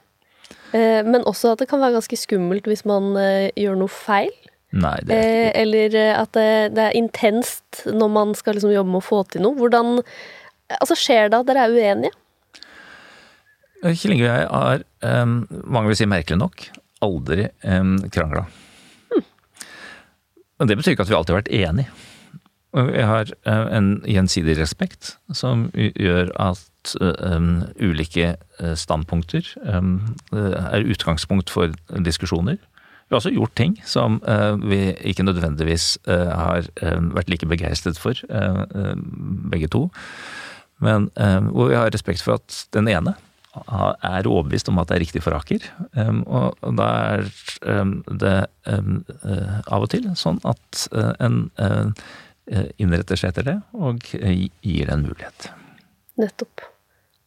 Men 0.73 1.27
også 1.27 1.53
at 1.53 1.63
det 1.63 1.69
kan 1.71 1.83
være 1.83 1.97
ganske 1.99 2.17
skummelt 2.19 2.67
hvis 2.71 2.83
man 2.89 3.13
gjør 3.59 3.79
noe 3.79 3.93
feil. 3.93 4.33
Nei, 4.71 4.97
det 5.03 5.15
er 5.15 5.25
ikke. 5.25 5.39
Eh, 5.41 5.63
eller 5.65 5.97
eh, 5.99 6.13
at 6.15 6.33
det, 6.37 6.51
det, 6.77 6.85
er 6.85 6.99
intenst 6.99 7.83
når 7.91 8.13
man 8.15 8.35
skal 8.39 8.55
liksom 8.57 8.75
jobbe 8.75 8.93
med 8.93 9.03
å 9.03 9.09
få 9.09 9.25
til 9.31 9.47
noe. 9.47 9.59
Hvordan 9.59 9.99
Altså, 10.71 10.95
skjer 10.95 11.33
det 11.33 11.35
at 11.35 11.49
dere 11.49 11.65
er 11.67 11.73
uenige? 11.75 12.15
Eh, 13.83 13.97
Kjell 13.99 14.13
Inge 14.15 14.29
og 14.29 14.29
jeg 14.31 14.45
har, 14.53 14.85
um, 15.25 15.33
mange 15.67 15.91
vil 15.91 15.99
si 15.99 16.07
merkelig 16.07 16.39
nok, 16.39 16.63
aldri 17.03 17.49
um, 17.65 17.97
krangla. 18.15 18.45
Hmm. 19.11 19.25
Men 20.61 20.71
det 20.71 20.77
betyr 20.79 20.95
ikke 20.95 21.09
at 21.09 21.11
vi 21.11 21.17
alltid 21.19 21.35
har 21.35 21.41
vært 21.41 21.51
enige. 21.59 22.07
Vi 22.79 23.03
har 23.03 23.35
uh, 23.51 23.67
en 23.75 23.91
gjensidig 24.07 24.55
respekt 24.61 25.17
som 25.35 25.67
gjør 25.75 26.31
at 26.39 26.95
um, 27.03 27.65
ulike 27.83 28.37
standpunkter 28.79 29.51
er 29.67 30.87
utgangspunkt 30.87 31.51
for 31.51 31.75
diskusjoner. 32.07 32.63
Vi 33.11 33.17
har 33.17 33.25
også 33.25 33.33
gjort 33.35 33.57
ting 33.59 33.73
som 33.91 34.21
uh, 34.23 34.55
vi 34.71 34.93
ikke 35.11 35.25
nødvendigvis 35.27 35.97
uh, 36.07 36.31
har 36.31 36.69
uh, 36.79 37.01
vært 37.17 37.33
like 37.33 37.49
begeistret 37.51 37.99
for, 37.99 38.15
begge 39.51 39.67
to. 39.75 39.89
Men 40.81 41.11
hvor 41.51 41.69
vi 41.69 41.77
har 41.77 41.91
respekt 41.93 42.23
for 42.25 42.39
at 42.39 42.55
den 42.73 42.87
ene 42.89 43.13
er 43.67 44.29
overbevist 44.31 44.71
om 44.71 44.79
at 44.79 44.89
det 44.89 44.95
er 44.97 45.03
riktig 45.03 45.21
for 45.25 45.35
Aker. 45.37 45.67
Og 46.25 46.77
da 46.79 46.87
er 47.19 47.27
det 48.23 48.37
av 48.71 49.83
og 49.83 49.91
til 49.93 50.07
sånn 50.17 50.39
at 50.49 50.87
en 51.21 51.51
innretter 52.81 53.21
seg 53.21 53.35
etter 53.35 53.49
det, 53.51 53.57
og 53.77 54.07
gir 54.09 54.87
det 54.87 54.95
en 54.95 55.05
mulighet. 55.05 55.51
Nettopp. 56.23 56.65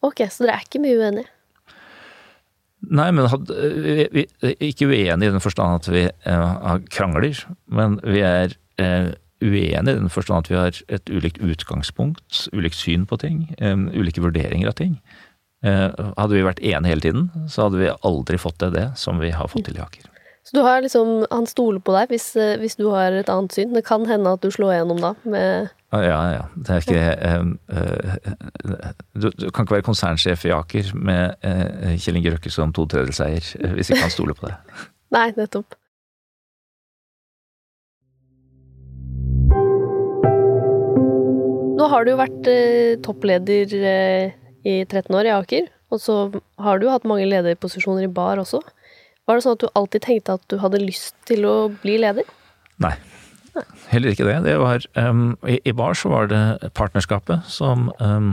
Ok, 0.02 0.24
så 0.32 0.48
dere 0.48 0.58
er 0.58 0.66
ikke 0.66 0.82
mye 0.82 0.98
uenige? 0.98 1.33
Nei, 2.90 3.10
men 3.14 3.28
hadde, 3.30 3.56
vi, 4.12 4.24
er 4.44 4.54
ikke 4.62 4.88
uenige 4.90 5.30
i 5.30 5.34
den 5.34 5.42
forstand 5.42 5.80
at 5.80 5.90
vi 5.92 6.06
uh, 6.28 6.78
krangler, 6.92 7.44
men 7.72 7.98
vi 8.04 8.22
er 8.24 8.56
uh, 8.82 9.12
uenige 9.44 9.82
i 9.82 10.00
den 10.00 10.10
forstand 10.12 10.44
at 10.44 10.50
vi 10.50 10.58
har 10.58 10.80
et 10.88 11.12
ulikt 11.12 11.42
utgangspunkt, 11.44 12.46
ulikt 12.56 12.78
syn 12.78 13.06
på 13.08 13.18
ting, 13.22 13.46
um, 13.60 13.88
ulike 13.94 14.24
vurderinger 14.24 14.72
av 14.72 14.78
ting. 14.80 14.98
Uh, 15.64 15.90
hadde 16.18 16.34
vi 16.36 16.46
vært 16.46 16.64
enige 16.64 16.92
hele 16.92 17.06
tiden, 17.06 17.30
så 17.48 17.68
hadde 17.68 17.80
vi 17.80 17.92
aldri 18.04 18.40
fått 18.40 18.60
til 18.62 18.74
det 18.74 18.90
som 19.00 19.22
vi 19.22 19.32
har 19.34 19.48
fått 19.52 19.68
til 19.68 19.80
i 19.80 19.84
Aker. 19.84 20.13
Så 20.44 20.56
du 20.56 20.60
har 20.60 20.82
liksom, 20.84 21.22
han 21.30 21.46
stoler 21.48 21.80
på 21.80 21.94
deg 21.94 22.10
hvis, 22.12 22.26
hvis, 22.60 22.76
du 22.76 22.90
har 22.92 23.14
et 23.16 23.30
annet 23.32 23.54
syn? 23.56 23.72
Det 23.72 23.80
kan 23.86 24.04
hende 24.04 24.34
at 24.36 24.42
du 24.44 24.50
slår 24.52 24.74
gjennom 24.76 25.00
da 25.00 25.14
med 25.24 25.70
ja, 25.94 26.18
ja. 26.34 26.42
Det 26.58 26.74
er 26.74 26.82
ikke 26.82 27.04
eh, 27.22 27.44
du, 29.14 29.28
du, 29.30 29.46
kan 29.54 29.64
ikke 29.64 29.76
være 29.76 29.86
konsernsjef 29.86 30.44
i 30.48 30.52
Aker 30.52 30.90
med 30.98 31.38
eh, 31.46 31.94
Kjell 32.02 32.18
Inge 32.18 32.34
Røkke 32.34 32.52
som 32.52 32.74
to 32.74 32.84
tredjedelseier, 32.90 33.46
hvis 33.78 33.92
ikke 33.92 34.02
han 34.02 34.12
stoler 34.12 34.36
på 34.36 34.50
deg. 34.50 34.82
Nei, 35.14 35.28
nettopp. 35.38 35.78
Nå 41.78 41.88
har 41.90 42.04
du 42.04 42.12
jo 42.12 42.20
vært 42.20 42.52
toppleder 43.06 43.78
i 44.66 44.76
13 44.82 45.14
år 45.14 45.30
i 45.30 45.36
Aker, 45.38 45.70
og 45.94 46.02
så 46.02 46.18
har 46.60 46.82
du 46.82 46.90
hatt 46.90 47.06
mange 47.08 47.30
lederposisjoner 47.30 48.08
i 48.08 48.12
bar 48.12 48.42
også. 48.42 48.60
Var 49.24 49.38
det 49.38 49.44
sånn 49.44 49.56
at 49.56 49.64
du 49.64 49.68
alltid 49.72 50.04
tenkte 50.04 50.36
at 50.36 50.46
du 50.52 50.58
hadde 50.60 50.82
lyst 50.82 51.16
til 51.28 51.46
å 51.48 51.56
bli 51.82 51.96
leder? 52.02 52.28
Nei. 52.82 52.96
Heller 53.86 54.10
ikke 54.10 54.26
det. 54.26 54.40
det 54.48 54.54
var, 54.58 54.82
um, 54.98 55.36
i, 55.46 55.60
i, 55.62 55.72
Bar 55.76 55.94
så 55.94 56.10
var 56.10 56.26
det 56.26 56.70
partnerskapet 56.74 57.46
som 57.46 57.86
um, 58.00 58.32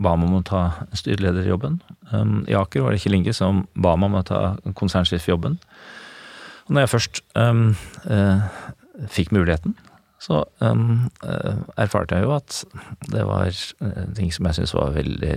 ba 0.00 0.14
meg 0.16 0.30
om 0.30 0.38
å 0.38 0.46
ta 0.46 0.62
styrelederjobben. 0.96 1.80
Um, 2.14 2.38
I 2.48 2.56
Aker 2.56 2.84
var 2.84 2.94
det 2.94 3.02
ikke 3.02 3.12
Linge 3.12 3.34
som 3.36 3.66
ba 3.74 3.92
meg 4.00 4.08
om 4.08 4.16
å 4.22 4.24
ta 4.26 4.40
konsernsjefjobben. 4.78 5.58
Og 6.66 6.72
når 6.72 6.86
jeg 6.86 6.92
først 6.94 7.20
uh, 7.36 8.48
fikk 9.12 9.34
muligheten, 9.36 9.76
så 10.24 10.40
uh, 10.64 11.52
erfarte 11.76 12.16
jeg 12.16 12.24
jo 12.24 12.32
at 12.38 12.62
det 13.12 13.26
var 13.28 13.52
uh, 13.52 14.02
ting 14.16 14.32
som 14.32 14.48
jeg 14.48 14.58
syntes 14.58 14.74
var 14.78 14.96
veldig 14.96 15.36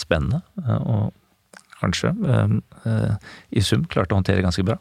spennende. 0.00 0.40
og 0.80 1.12
kanskje 1.80 2.12
i 3.50 3.62
sum 3.64 3.84
klarte 3.90 4.14
å 4.14 4.20
håndtere 4.20 4.44
ganske 4.44 4.64
bra. 4.66 4.78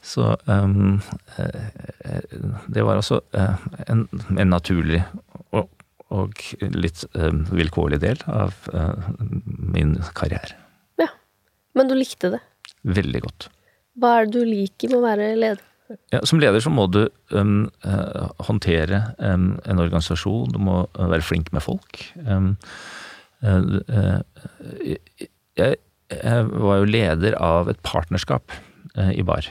Så 0.00 0.24
um, 0.46 1.00
det 2.72 2.84
var 2.86 2.96
altså 2.96 3.20
en, 3.36 4.06
en, 4.32 4.48
naturlig 4.48 5.02
og, 5.52 5.68
og 6.08 6.40
litt 6.72 7.04
um, 7.12 7.44
vilkårlig 7.52 8.00
del 8.02 8.22
av 8.26 8.56
min 9.20 9.98
karriere. 10.16 10.56
Ja. 11.00 11.10
Men 11.76 11.92
du 11.92 11.98
likte 11.98 12.32
det? 12.32 12.40
Veldig 12.88 13.24
godt. 13.26 13.50
Hva 14.00 14.20
er 14.20 14.30
det 14.30 14.40
du 14.40 14.48
liker 14.48 14.92
med 14.92 15.02
å 15.02 15.04
være 15.04 15.34
leder? 15.36 15.66
Ja, 16.12 16.20
som 16.26 16.38
leder 16.38 16.62
så 16.62 16.70
må 16.70 16.86
du 16.86 17.02
um, 17.34 17.66
håndtere 18.46 19.02
um, 19.18 19.52
en 19.66 19.82
organisasjon, 19.82 20.52
du 20.54 20.60
må 20.62 20.84
være 20.94 21.24
flink 21.26 21.50
med 21.54 21.64
folk. 21.64 22.02
Um, 22.22 22.52
uh, 23.42 23.80
uh, 23.90 24.20
jeg, 25.58 25.80
var 26.10 26.80
jo 26.80 26.90
leder 26.90 27.36
av 27.38 27.68
et 27.70 27.78
partnerskap 27.86 28.50
uh, 28.96 29.12
i 29.12 29.22
BAR. 29.26 29.46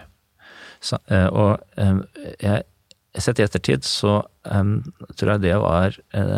Så, 0.80 0.96
eh, 1.12 1.28
og 1.28 1.60
eh, 1.80 1.98
jeg 2.40 2.64
Sett 3.20 3.40
i 3.42 3.44
ettertid 3.44 3.84
så 3.84 4.22
tror 4.46 5.32
jeg 5.34 5.42
det 5.42 5.58
var 5.60 5.96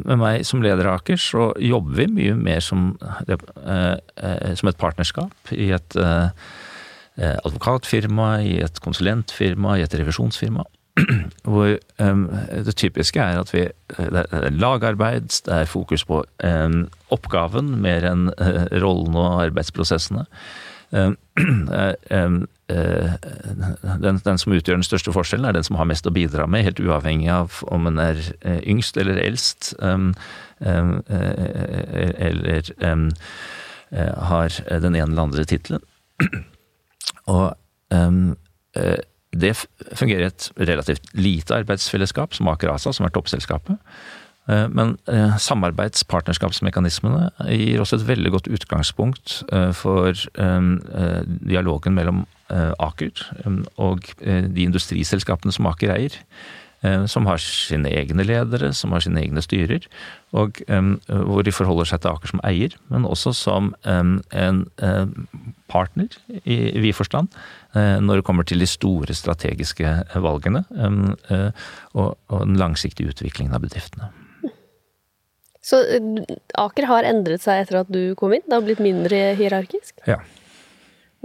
med 0.05 0.21
meg 0.21 0.47
som 0.49 0.63
leder 0.65 0.89
av 0.91 1.01
Aker, 1.01 1.21
så 1.21 1.51
jobber 1.63 1.99
vi 1.99 2.07
mye 2.13 2.37
mer 2.39 2.63
som, 2.65 2.95
som 3.27 4.71
et 4.71 4.81
partnerskap 4.81 5.53
i 5.55 5.71
et 5.77 5.99
advokatfirma, 7.17 8.31
i 8.45 8.59
et 8.65 8.81
konsulentfirma, 8.85 9.79
i 9.79 9.85
et 9.87 9.97
revisjonsfirma. 9.97 10.67
Hvor 11.49 11.77
det 12.67 12.77
typiske 12.81 13.21
er 13.21 13.41
at 13.41 13.53
vi 13.53 13.67
Det 13.97 14.23
er 14.33 14.51
lagarbeid, 14.51 15.29
det 15.47 15.55
er 15.55 15.65
fokus 15.69 16.05
på 16.05 16.23
oppgaven 17.13 17.75
mer 17.83 18.05
enn 18.09 18.31
rollen 18.83 19.17
og 19.17 19.43
arbeidsprosessene. 19.47 20.27
Um, 22.67 23.13
den, 24.03 24.19
den, 24.25 24.39
som 24.43 24.53
utgjør 24.57 24.81
den 24.81 24.87
største 24.87 25.13
forskjellen, 25.15 25.47
er 25.47 25.55
den 25.55 25.67
som 25.67 25.79
har 25.79 25.87
mest 25.87 26.09
å 26.09 26.15
bidra 26.15 26.49
med, 26.51 26.65
helt 26.67 26.83
uavhengig 26.83 27.31
av 27.31 27.61
om 27.71 27.87
en 27.91 28.01
er 28.03 28.19
yngst 28.67 28.99
eller 28.99 29.21
eldst, 29.23 29.75
eller 32.27 32.97
har 34.31 34.59
den 34.83 34.97
ene 34.99 35.11
eller 35.13 35.23
andre 35.29 35.45
tittelen. 35.47 35.85
Og 37.37 37.55
det 39.37 39.55
fungerer 39.95 40.27
i 40.27 40.31
et 40.31 40.51
relativt 40.69 41.11
lite 41.15 41.55
arbeidsfellesskap, 41.55 42.35
som 42.35 42.49
Aker 42.51 42.73
ASA, 42.73 42.93
som 42.97 43.07
er 43.07 43.15
toppselskapet. 43.15 43.79
Eh, 44.49 44.67
men 44.71 44.95
eh, 45.11 45.35
samarbeidspartnerskapsmekanismene 45.43 47.31
gir 47.51 47.83
også 47.83 47.99
et 47.99 48.07
veldig 48.11 48.33
godt 48.37 48.51
utgangspunkt 48.53 49.41
eh, 49.53 49.73
for 49.77 50.15
dialogen 51.47 51.97
mellom 51.97 52.25
Aker 52.51 53.25
og 53.83 54.13
de 54.21 54.63
industriselskapene 54.63 55.55
som 55.55 55.69
Aker 55.73 55.95
eier. 55.97 56.17
Som 57.11 57.25
har 57.27 57.41
sine 57.43 57.91
egne 57.91 58.23
ledere, 58.23 58.69
som 58.77 58.93
har 58.95 59.03
sine 59.03 59.19
egne 59.25 59.43
styrer. 59.43 59.89
Og 60.37 60.61
hvor 60.69 61.43
de 61.43 61.55
forholder 61.55 61.89
seg 61.91 62.05
til 62.05 62.13
Aker 62.13 62.31
som 62.31 62.43
eier, 62.47 62.77
men 62.93 63.09
også 63.09 63.33
som 63.35 63.73
en 63.83 64.61
partner 65.73 66.21
i 66.45 66.59
vid 66.85 66.95
forstand. 66.95 67.33
Når 67.75 68.21
det 68.21 68.27
kommer 68.29 68.47
til 68.47 68.63
de 68.63 68.69
store 68.71 69.17
strategiske 69.17 69.97
valgene 70.15 70.63
og 71.97 72.39
den 72.45 72.61
langsiktige 72.61 73.11
utviklingen 73.11 73.57
av 73.57 73.67
bedriftene. 73.67 74.13
Så 75.67 75.83
eh, 75.83 76.25
Aker 76.63 76.89
har 76.91 77.09
endret 77.09 77.45
seg 77.45 77.65
etter 77.65 77.83
at 77.83 77.93
du 77.93 78.15
kom 78.19 78.35
inn? 78.37 78.45
Det 78.47 78.55
har 78.55 78.67
blitt 78.67 78.83
mindre 78.83 79.23
hierarkisk? 79.39 79.97
Ja. 80.09 80.21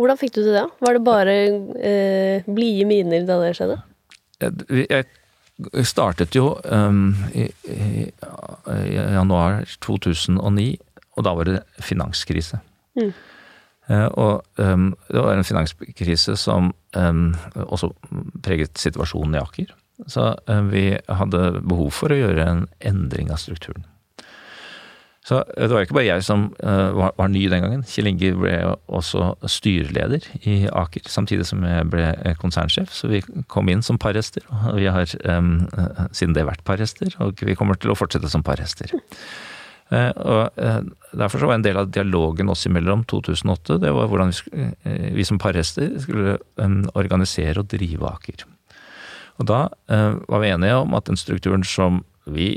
Hvordan 0.02 0.18
fikk 0.18 0.34
du 0.34 0.42
til 0.42 0.56
det? 0.56 0.68
Var 0.82 0.98
det 0.98 1.02
bare 1.06 1.34
eh, 1.78 2.48
blide 2.50 2.88
miner 2.90 3.26
da 3.28 3.38
det 3.44 3.52
skjedde? 3.58 3.82
Jeg 4.42 5.86
startet 5.86 6.34
jo 6.34 6.56
um, 6.66 7.12
i, 7.38 7.46
i, 7.70 8.08
i, 8.10 8.96
januar 8.98 9.62
2009, 9.86 10.66
og 11.14 11.28
da 11.28 11.36
var 11.38 11.50
det 11.52 11.60
finanskrise. 11.86 12.58
Mm. 12.98 13.12
Uh, 13.92 14.08
og 14.08 14.64
um, 14.64 14.90
det 15.12 15.22
var 15.22 15.38
en 15.38 15.46
finanskrise 15.46 16.34
som 16.40 16.72
um, 16.98 17.24
også 17.54 17.92
preget 18.42 18.82
situasjonen 18.82 19.38
i 19.38 19.44
Aker. 19.44 19.70
Så 20.10 20.32
uh, 20.50 20.62
vi 20.72 20.88
hadde 20.98 21.46
behov 21.62 21.94
for 21.94 22.10
å 22.10 22.18
gjøre 22.24 22.48
en 22.48 22.66
endring 22.82 23.30
av 23.30 23.44
strukturen. 23.44 23.86
Så 25.22 25.44
det 25.54 25.70
var 25.70 25.84
ikke 25.86 25.94
bare 26.00 26.08
jeg 26.08 26.24
som 26.26 26.48
uh, 26.66 26.90
var, 26.98 27.12
var, 27.14 27.30
ny 27.30 27.44
den 27.52 27.62
gangen. 27.62 27.84
Kjell 27.86 28.10
Inge 28.10 28.32
ble 28.42 28.56
også 28.90 29.36
styreleder 29.54 30.26
i 30.50 30.56
Aker, 30.66 31.06
samtidig 31.14 31.46
som 31.46 31.62
jeg 31.68 31.90
ble 31.94 32.08
eh, 32.16 32.34
konsernsjef. 32.42 32.90
Så 32.90 33.10
vi 33.12 33.22
kom 33.52 33.70
inn 33.70 33.86
som 33.86 34.00
parhester, 34.02 34.48
og 34.50 34.80
vi 34.80 34.88
har 34.90 35.06
um, 35.30 35.68
siden 36.10 36.34
det 36.34 36.48
vært 36.50 36.66
parhester, 36.66 37.14
og 37.22 37.44
vi 37.46 37.56
kommer 37.58 37.78
til 37.78 37.94
å 37.94 37.98
fortsette 38.00 38.32
som 38.34 38.42
parhester. 38.46 38.96
Uh, 39.94 40.10
og 40.24 40.58
uh, 40.58 40.82
Derfor 41.14 41.44
så 41.44 41.52
var 41.52 41.60
en 41.60 41.68
del 41.68 41.78
av 41.78 41.92
dialogen 41.94 42.50
oss 42.50 42.64
imellom 42.66 43.04
2008 43.12 43.76
det 43.84 43.90
var 43.92 44.08
hvordan 44.08 44.30
vi, 44.32 44.68
vi 45.18 45.26
som 45.28 45.36
parhester 45.42 45.92
skulle 46.02 46.38
um, 46.56 46.86
organisere 46.96 47.62
og 47.62 47.70
drive 47.70 48.10
Aker. 48.10 48.48
Og 49.38 49.48
Da 49.50 49.62
var 49.82 50.42
vi 50.44 50.50
enige 50.54 50.76
om 50.78 50.94
at 50.94 51.08
den 51.10 51.18
strukturen 51.18 51.64
som 51.66 52.04
vi 52.30 52.56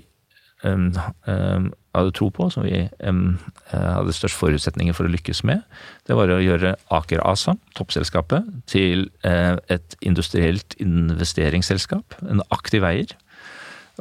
hadde 0.64 2.12
tro 2.16 2.31
på, 2.35 2.48
som 2.50 2.64
vi 2.66 2.87
um, 3.07 3.37
hadde 3.70 4.14
størst 4.16 4.38
forutsetninger 4.38 4.96
for 4.96 5.07
å 5.07 5.12
lykkes 5.12 5.44
med, 5.46 5.62
det 6.09 6.16
var 6.18 6.33
å 6.33 6.40
gjøre 6.42 6.74
Aker 6.94 7.22
ASA, 7.24 7.57
toppselskapet, 7.79 8.48
til 8.70 9.09
uh, 9.27 9.61
et 9.72 9.96
industrielt 10.00 10.77
investeringsselskap. 10.83 12.16
En 12.24 12.42
aktiv 12.55 12.87
eier. 12.88 13.14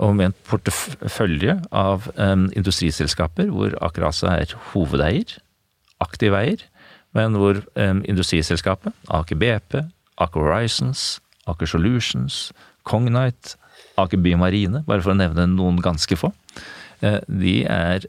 Og 0.02 0.16
med 0.18 0.32
en 0.32 0.38
portefølje 0.50 1.60
av 1.70 2.08
industriselskaper 2.18 3.52
hvor 3.54 3.76
Aker 3.86 4.08
ASA 4.08 4.32
er 4.42 4.56
hovedeier, 4.72 5.36
aktiv 6.02 6.34
eier, 6.34 6.64
men 7.14 7.38
hvor 7.38 7.60
industriselskapet, 7.78 8.96
Aker 9.14 9.38
BP, 9.38 9.84
Aker 10.18 10.48
Horizons, 10.48 11.20
Aker 11.46 11.70
Solutions, 11.70 12.52
Cognite, 12.90 13.58
Aker 14.02 14.22
Bymarine, 14.22 14.84
bare 14.88 15.04
for 15.04 15.14
å 15.14 15.18
nevne 15.18 15.46
noen 15.52 15.82
ganske 15.84 16.18
få, 16.18 16.32
Eh, 17.04 17.20
de 17.28 17.56
er 17.68 18.06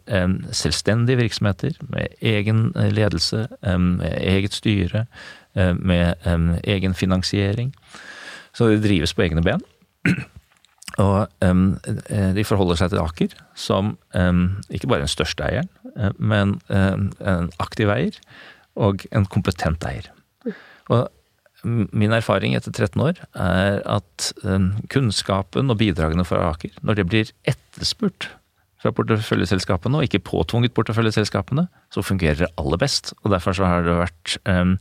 selvstendige 0.55 1.19
virksomheter 1.19 1.75
med 1.89 2.15
egen 2.23 2.73
eh, 2.77 2.93
ledelse, 2.95 3.47
med 3.79 4.15
eget 4.21 4.55
styre, 4.55 5.07
med 5.55 6.15
egen 6.65 6.95
finansiering. 6.95 7.75
Så 8.53 8.69
de 8.69 8.81
drives 8.83 9.15
på 9.15 9.23
egne 9.23 9.43
ben. 9.43 9.61
Og 10.99 11.27
de 12.35 12.45
forholder 12.45 12.79
seg 12.79 12.91
til 12.91 13.01
Aker 13.03 13.37
som 13.59 13.93
ikke 14.71 14.91
bare 14.91 15.05
den 15.05 15.11
største 15.11 15.47
eieren, 15.47 15.71
men 16.19 16.57
en 16.69 17.51
aktiv 17.63 17.91
eier 17.91 18.19
og 18.75 19.07
en 19.15 19.27
kompetent 19.31 19.87
eier. 19.87 20.11
Og 20.91 21.07
min 21.65 22.13
erfaring 22.13 22.55
etter 22.55 22.73
13 22.73 23.01
år 23.01 23.21
er 23.41 23.81
at 23.89 24.31
kunnskapen 24.93 25.73
og 25.73 25.79
bidragene 25.81 26.27
fra 26.29 26.51
Aker, 26.51 26.75
når 26.85 27.01
det 27.01 27.07
blir 27.09 27.31
etterspurt 27.49 28.29
fra 28.85 28.93
porteføljeselskapene, 28.93 29.99
og 29.99 30.07
ikke 30.07 30.23
påtvunget 30.27 30.75
porteføljeselskapene, 30.77 31.67
så 31.95 32.05
fungerer 32.05 32.43
det 32.43 32.53
aller 32.61 32.81
best. 32.81 33.15
Og 33.23 33.33
derfor 33.33 33.57
så 33.57 33.69
har 33.69 33.87
det 33.87 33.97
vært 33.97 34.37
um, 34.45 34.75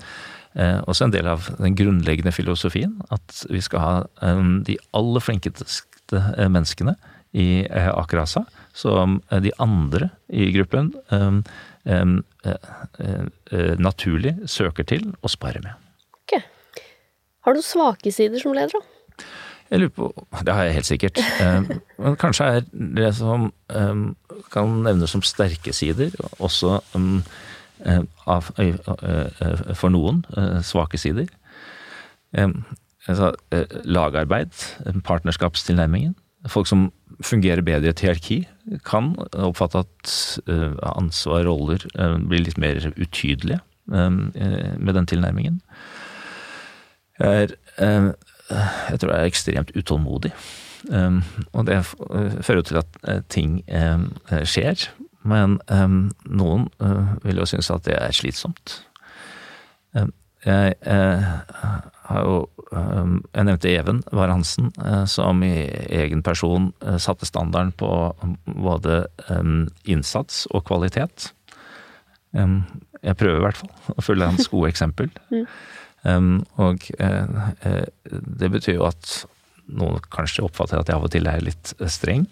uh, 0.60 0.80
også 0.92 1.08
en 1.08 1.16
del 1.16 1.30
av 1.32 1.48
den 1.60 1.78
grunnleggende 1.80 2.36
filosofien 2.36 2.98
at 3.16 3.46
vi 3.52 3.64
skal 3.64 3.84
ha 3.84 3.94
um, 4.26 4.58
de 4.68 4.76
aller 4.98 5.24
flinkeste 5.24 6.20
uh, 6.20 6.50
menneskene 6.52 6.98
i 7.32 7.64
uh, 7.70 7.94
Aker 7.96 8.26
ASA, 8.26 8.44
som 8.74 9.20
de 9.30 9.52
andre 9.62 10.10
i 10.34 10.48
gruppen 10.56 10.92
um, 11.14 11.44
naturlig 13.78 14.34
søker 14.50 14.88
til 14.90 15.12
og 15.22 15.30
sparer 15.30 15.62
med. 15.62 15.83
Har 17.44 17.56
du 17.56 17.62
svake 17.64 18.12
sider 18.12 18.40
som 18.40 18.56
leder, 18.56 18.72
da? 18.78 18.94
Jeg 19.74 19.80
lurer 19.80 19.94
på 19.96 20.28
Det 20.46 20.54
har 20.54 20.64
jeg 20.68 20.74
helt 20.74 20.86
sikkert. 20.86 21.20
Eh, 21.42 21.62
men 22.00 22.16
kanskje 22.22 22.46
er 22.46 22.66
det 22.72 23.16
som 23.18 23.48
eh, 23.74 24.02
kan 24.54 24.76
nevnes 24.86 25.10
som 25.16 25.24
sterke 25.26 25.74
sider, 25.74 26.14
også 26.40 26.80
eh, 26.94 28.04
for 29.76 29.90
noen 29.92 30.22
svake 30.64 30.98
sider. 31.02 31.28
Altså, 32.34 33.34
lagarbeid, 33.84 34.54
partnerskapstilnærmingen. 35.04 36.16
Folk 36.48 36.68
som 36.68 36.92
fungerer 37.24 37.62
bedre 37.62 37.90
i 37.90 37.92
et 37.92 38.00
hierarki, 38.00 38.38
kan 38.88 39.16
oppfatte 39.34 39.84
at 39.84 40.14
ansvar 40.94 41.50
og 41.52 41.74
roller 41.74 42.24
blir 42.30 42.46
litt 42.46 42.58
mer 42.62 42.80
utydelige 42.96 43.60
med 43.90 44.94
den 44.96 45.12
tilnærmingen. 45.12 45.60
Jeg 47.20 47.50
er 47.78 48.14
jeg 48.92 49.00
tror 49.00 49.14
jeg 49.14 49.20
er 49.20 49.32
ekstremt 49.32 49.74
utålmodig. 49.78 50.34
Um, 50.92 51.22
og 51.54 51.68
det 51.68 51.80
fører 51.86 52.60
jo 52.60 52.68
til 52.68 52.80
at 52.82 52.98
uh, 53.08 53.20
ting 53.32 53.62
um, 53.72 54.10
skjer. 54.44 54.88
Men 55.24 55.60
um, 55.72 56.12
noen 56.28 56.68
vil 57.24 57.40
jo 57.40 57.48
synes 57.48 57.72
at 57.72 57.86
det 57.88 57.96
er 57.96 58.12
slitsomt. 58.12 58.82
Jeg 60.44 60.74
har 60.84 62.26
jo 62.26 62.50
Jeg 62.74 63.46
nevnte 63.46 63.70
Even 63.70 64.02
Var 64.12 64.32
Hansen, 64.34 64.74
som 65.08 65.44
i 65.46 65.70
egen 65.94 66.24
person 66.26 66.74
satte 67.00 67.26
standarden 67.30 67.72
på 67.72 67.88
både 68.44 69.06
innsats 69.86 70.44
og 70.52 70.66
kvalitet. 70.68 71.30
Jeg 72.34 73.16
prøver 73.16 73.38
i 73.38 73.46
hvert 73.46 73.62
fall 73.62 73.96
å 73.96 74.04
følge 74.04 74.28
hans 74.34 74.52
gode 74.52 74.74
eksempel. 74.74 75.14
Mm. 76.04 76.44
Og 76.60 76.84
det 78.12 78.50
betyr 78.52 78.76
jo 78.76 78.88
at 78.90 79.12
noen 79.72 80.04
kanskje 80.12 80.44
oppfatter 80.44 80.82
at 80.82 80.92
jeg 80.92 80.98
av 81.00 81.06
og 81.08 81.14
til 81.14 81.30
er 81.32 81.46
litt 81.46 81.74
streng. 81.88 82.26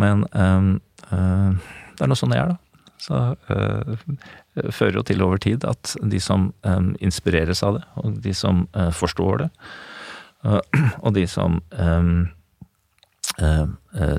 Men 0.00 0.24
det 0.24 2.00
er 2.00 2.08
nå 2.10 2.16
sånn 2.18 2.32
jeg 2.34 2.44
er, 2.44 2.54
da. 2.54 2.64
Så 3.04 3.18
uh, 3.50 4.70
fører 4.72 4.98
jo 4.98 5.04
til 5.06 5.24
over 5.24 5.40
tid 5.42 5.66
at 5.68 5.96
de 6.00 6.20
som 6.22 6.48
um, 6.64 6.92
inspireres 7.04 7.62
av 7.66 7.78
det, 7.78 7.84
og 8.00 8.16
de 8.24 8.32
som 8.36 8.64
uh, 8.76 8.90
forstår 8.94 9.44
det, 9.44 9.50
uh, 10.46 10.60
og 11.04 11.12
de 11.18 11.26
som 11.30 11.60
um, 11.76 12.16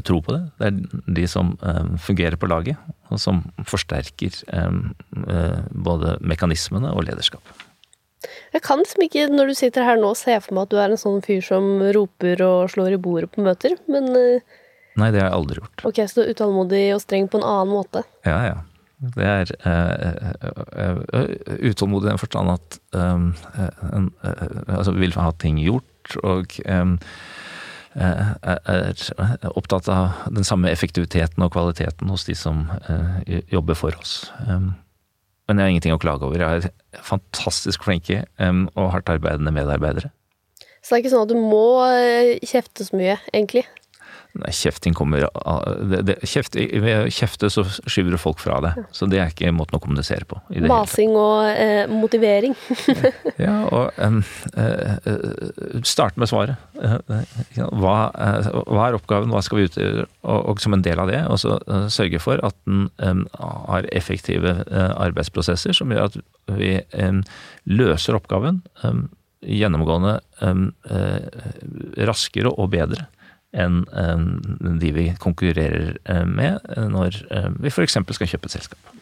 tror 0.04 0.20
på 0.26 0.34
det, 0.34 0.42
det 0.60 0.68
er 0.68 1.12
de 1.16 1.24
som 1.30 1.54
fungerer 2.04 2.36
på 2.36 2.50
laget, 2.52 2.76
og 3.14 3.22
som 3.22 3.38
forsterker 3.64 4.42
både 5.72 6.18
mekanismene 6.20 6.92
og 6.92 7.06
lederskapet. 7.08 7.62
Jeg 8.56 8.64
kan 8.66 8.82
liksom 8.82 9.06
ikke, 9.06 9.26
når 9.32 9.52
du 9.52 9.58
sitter 9.58 9.88
her 9.88 10.00
nå, 10.02 10.14
se 10.18 10.38
for 10.44 10.58
meg 10.58 10.68
at 10.68 10.76
du 10.76 10.78
er 10.82 10.94
en 10.94 11.02
sånn 11.02 11.24
fyr 11.26 11.42
som 11.46 11.68
roper 11.96 12.44
og 12.46 12.70
slår 12.74 12.96
i 12.96 13.02
bordet 13.02 13.32
på 13.36 13.46
møter, 13.46 13.78
men 13.92 14.14
Nei, 14.96 15.10
det 15.12 15.20
har 15.20 15.28
jeg 15.28 15.36
aldri 15.36 15.60
gjort. 15.60 15.84
Ok, 15.90 16.00
Så 16.08 16.22
du 16.22 16.22
er 16.24 16.32
utålmodig 16.32 16.86
og 16.96 17.02
streng 17.04 17.28
på 17.28 17.42
en 17.42 17.48
annen 17.48 17.74
måte? 17.76 18.06
Ja, 18.28 18.38
ja. 18.48 18.62
Det 18.96 19.26
er 19.28 19.50
uh, 19.68 21.00
uh, 21.12 21.34
utålmodig 21.68 22.08
i 22.08 22.14
den 22.14 22.22
forstand 22.22 22.54
at 22.54 22.78
um, 22.96 23.34
uh, 23.58 24.06
altså 24.78 24.96
vil 24.96 25.18
ha 25.20 25.34
ting 25.42 25.60
gjort, 25.60 26.16
og 26.24 26.56
um, 26.64 26.96
er 27.96 29.52
opptatt 29.56 29.88
av 29.92 30.32
den 30.32 30.48
samme 30.48 30.72
effektiviteten 30.72 31.44
og 31.44 31.54
kvaliteten 31.54 32.10
hos 32.12 32.26
de 32.28 32.36
som 32.36 32.66
jobber 33.52 33.78
for 33.80 33.96
oss. 34.00 34.18
Um, 34.48 34.74
men 35.46 35.60
jeg 35.60 35.66
har 35.66 35.74
ingenting 35.74 35.96
å 35.96 36.02
klage 36.02 36.26
over. 36.28 36.42
Jeg 36.42 36.66
har 36.66 37.04
fantastisk 37.06 37.86
flinke 37.86 38.24
og 38.42 38.92
hardt 38.94 39.12
arbeidende 39.14 39.54
medarbeidere. 39.56 40.12
Så 40.82 40.94
det 40.94 40.98
er 40.98 41.04
ikke 41.04 41.14
sånn 41.16 41.26
at 41.26 41.34
du 41.34 41.40
må 41.42 41.66
kjefte 42.46 42.86
så 42.86 42.98
mye, 42.98 43.18
egentlig? 43.34 43.66
Nei, 44.36 44.52
kjefting 44.52 44.92
kommer 44.96 45.24
det, 45.24 46.00
det, 46.04 46.16
kjeft, 46.28 46.58
Ved 46.60 47.08
kjefte 47.14 47.48
så 47.54 47.64
skyver 47.88 48.16
du 48.16 48.20
folk 48.20 48.42
fra 48.44 48.58
deg. 48.66 48.82
Så 48.96 49.08
det 49.08 49.22
er 49.22 49.32
ikke 49.32 49.54
måten 49.56 49.78
å 49.78 49.82
kommunisere 49.84 50.28
på. 50.28 50.42
Masing 50.68 51.16
og 51.16 51.48
eh, 51.54 51.88
motivering. 51.88 52.56
ja, 53.46 53.56
og 53.72 53.96
um, 53.96 54.20
uh, 54.58 55.80
starte 55.88 56.20
med 56.20 56.32
svaret. 56.32 56.60
Hva, 56.76 57.96
eh, 58.12 58.52
hva, 58.52 58.90
er 58.90 59.00
oppgaven, 59.00 59.32
hva 59.32 59.44
skal 59.46 59.62
vi 59.62 59.70
utgjøre? 59.70 60.06
Og, 60.28 60.40
og, 60.52 60.64
som 60.64 60.76
en 60.76 60.84
del 60.84 61.00
av 61.00 61.12
det, 61.14 61.24
og 61.32 61.40
så 61.40 61.56
uh, 61.72 61.88
sørge 61.94 62.20
for 62.20 62.44
at 62.44 62.60
den 62.68 62.90
um, 63.00 63.26
har 63.40 63.88
effektive 63.96 64.58
arbeidsprosesser 64.76 65.76
som 65.76 65.92
gjør 65.94 66.10
at 66.10 66.20
vi 66.60 66.76
um, 67.00 67.24
løser 67.72 68.18
oppgaven 68.20 68.66
gjennomgående 69.46 70.18
raskere 72.08 72.50
og 72.50 72.72
bedre 72.74 73.06
enn 73.56 74.80
de 74.82 74.92
vi 74.96 75.08
konkurrerer 75.22 75.96
eh, 76.04 76.26
med 76.28 76.60
eh, 76.76 76.88
når 76.92 77.22
eh, 77.32 77.50
vi 77.64 77.72
f.eks. 77.72 77.98
skal 78.18 78.32
kjøpe 78.32 78.50
et 78.50 78.58
selskap. 78.58 78.94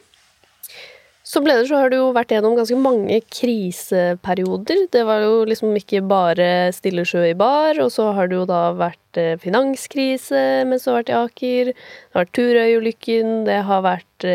Som 1.24 1.48
leder 1.48 1.66
så 1.66 1.80
har 1.80 1.90
du 1.90 1.96
jo 1.98 2.10
vært 2.14 2.34
gjennom 2.36 2.54
ganske 2.58 2.78
mange 2.78 3.18
kriseperioder. 3.32 4.84
Det 4.94 5.02
var 5.08 5.24
jo 5.24 5.46
liksom 5.50 5.72
ikke 5.80 6.04
bare 6.06 6.70
stille 6.76 7.06
sjø 7.10 7.24
i 7.32 7.38
bar, 7.38 7.80
og 7.82 7.90
så 7.96 8.12
har 8.14 8.30
det 8.30 8.38
jo 8.38 8.44
da 8.50 8.68
vært 8.78 9.20
finanskrise 9.42 10.44
mens 10.68 10.84
du 10.84 10.92
har 10.92 11.00
vært 11.00 11.14
i 11.14 11.18
Aker. 11.18 11.72
Det 11.72 12.14
har 12.14 12.26
vært 12.26 12.36
Turøy-ulykken, 12.38 13.34
det 13.48 13.58
har 13.66 13.82
vært 13.88 14.28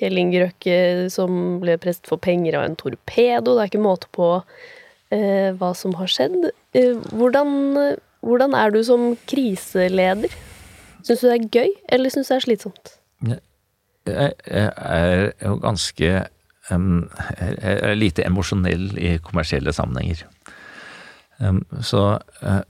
Kjell 0.00 0.18
Inge 0.24 0.42
Røkke 0.46 0.80
som 1.12 1.60
ble 1.62 1.76
presset 1.82 2.10
for 2.10 2.22
penger 2.22 2.58
av 2.58 2.66
en 2.66 2.78
torpedo. 2.80 3.52
Det 3.52 3.60
er 3.60 3.70
ikke 3.70 3.84
måte 3.84 4.10
på 4.16 4.32
hva 5.10 5.72
som 5.76 5.94
har 6.00 6.10
skjedd. 6.10 6.48
Hvordan 7.12 8.00
hvordan 8.24 8.54
er 8.56 8.72
du 8.74 8.82
som 8.84 9.12
kriseleder? 9.28 10.32
Syns 11.04 11.22
du 11.22 11.28
det 11.28 11.36
er 11.36 11.52
gøy, 11.54 11.70
eller 11.88 12.12
syns 12.12 12.28
du 12.28 12.34
det 12.34 12.38
er 12.38 12.46
slitsomt? 12.46 12.92
Jeg 14.10 14.32
er 14.50 15.30
jo 15.44 15.54
ganske 15.60 16.10
um, 16.70 17.08
Jeg 17.40 17.78
er 17.78 17.94
lite 17.94 18.24
emosjonell 18.26 18.90
i 18.98 19.16
kommersielle 19.24 19.72
sammenhenger. 19.76 20.24
Um, 21.38 21.62
så 21.80 22.18
uh, 22.44 22.62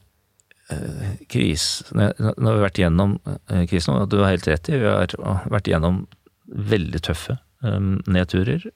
kris 1.27 1.83
Nå 1.91 2.13
har 2.15 2.59
vi 2.59 2.63
vært 2.63 2.79
gjennom 2.79 3.17
uh, 3.27 3.65
krisen, 3.71 3.97
og 3.97 4.11
du 4.11 4.21
har 4.23 4.35
helt 4.35 4.47
rett 4.51 4.71
i, 4.71 4.79
vi 4.79 4.91
har 4.91 5.47
vært 5.51 5.71
gjennom 5.71 6.05
veldig 6.47 7.03
tøffe 7.07 7.39
um, 7.63 7.99
nedturer. 8.07 8.67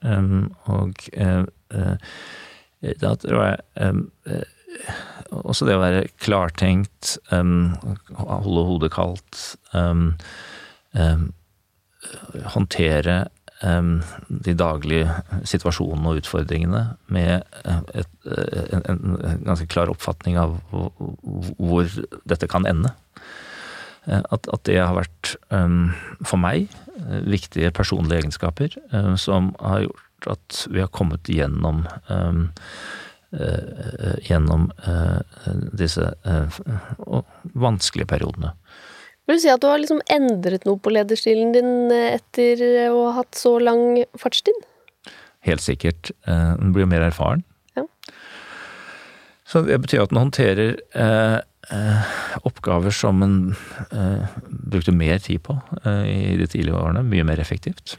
og 0.71 1.07
uh, 1.15 1.45
da 3.01 3.15
tror 3.17 3.39
jeg 3.47 4.43
også 5.31 5.67
det 5.67 5.77
å 5.77 5.81
være 5.83 6.03
klartenkt, 6.21 7.15
um, 7.31 7.73
holde 8.17 8.65
hodet 8.69 8.91
kaldt, 8.95 9.41
um, 9.73 10.11
um, 10.93 11.31
håndtere 12.53 13.25
de 13.65 14.53
daglige 14.59 15.07
situasjonene 15.47 16.11
og 16.11 16.19
utfordringene 16.19 16.81
med 17.09 17.45
et, 17.95 18.09
en, 18.27 18.83
en, 18.91 19.15
ganske 19.47 19.65
klar 19.71 19.89
oppfatning 19.89 20.35
av 20.37 20.57
hvor 20.69 21.87
dette 22.27 22.49
kan 22.51 22.67
ende. 22.69 22.91
At, 24.05 24.51
at 24.51 24.65
det 24.67 24.75
har 24.75 24.93
vært, 24.99 25.31
for 25.49 26.43
meg, 26.43 26.67
viktige 27.25 27.71
personlige 27.73 28.25
egenskaper 28.25 28.75
som 29.17 29.53
har 29.63 29.87
gjort 29.87 30.29
at 30.35 30.61
vi 30.75 30.83
har 30.83 30.91
kommet 30.93 31.31
gjennom 31.31 31.85
Eh, 32.11 33.04
gjennom 34.25 34.69
eh, 34.87 35.49
disse 35.75 36.11
eh, 36.25 36.59
vanskelige 37.53 38.07
periodene. 38.07 38.53
Vil 39.25 39.39
du 39.39 39.41
si 39.41 39.49
at 39.49 39.63
du 39.63 39.67
har 39.67 39.81
liksom 39.81 40.03
endret 40.13 40.67
noe 40.67 40.77
på 40.77 40.93
lederstilen 40.93 41.51
din 41.55 41.89
etter 41.89 42.61
å 42.91 43.07
ha 43.07 43.15
hatt 43.21 43.33
så 43.39 43.55
lang 43.59 44.03
fartstid? 44.21 44.57
Helt 45.45 45.63
sikkert. 45.65 46.11
Den 46.25 46.73
blir 46.73 46.85
jo 46.85 46.91
mer 46.93 47.07
erfaren. 47.07 47.41
Ja. 47.77 47.87
Så 49.49 49.65
det 49.65 49.79
betyr 49.81 50.05
at 50.05 50.13
den 50.13 50.21
håndterer 50.21 50.77
eh, 51.71 52.15
oppgaver 52.45 52.93
som 52.93 53.23
en 53.23 53.55
eh, 53.91 54.25
brukte 54.49 54.91
mer 54.91 55.17
tid 55.17 55.43
på 55.45 55.57
eh, 55.83 56.33
i 56.33 56.37
de 56.39 56.47
tidlige 56.47 56.77
årene, 56.77 57.05
mye 57.05 57.25
mer 57.27 57.41
effektivt. 57.41 57.97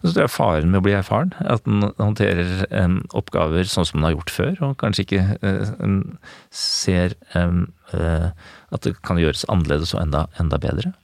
Og 0.00 0.08
så 0.08 0.12
tror 0.12 0.24
jeg 0.24 0.34
faren 0.34 0.72
med 0.72 0.80
å 0.80 0.84
bli 0.86 0.96
erfaren, 0.96 1.32
at 1.40 1.66
en 1.68 1.88
håndterer 1.98 2.64
um, 2.70 2.98
oppgaver 3.16 3.68
sånn 3.70 3.86
som 3.88 4.00
en 4.00 4.08
har 4.08 4.16
gjort 4.16 4.34
før, 4.34 4.58
og 4.68 4.76
kanskje 4.82 5.06
ikke 5.06 5.24
uh, 5.44 6.02
ser 6.54 7.16
um, 7.34 7.66
uh, 7.94 8.30
at 8.74 8.86
det 8.86 8.96
kan 9.06 9.20
gjøres 9.20 9.46
annerledes 9.52 9.94
og 9.96 10.04
enda, 10.04 10.26
enda 10.42 10.60
bedre. 10.62 10.94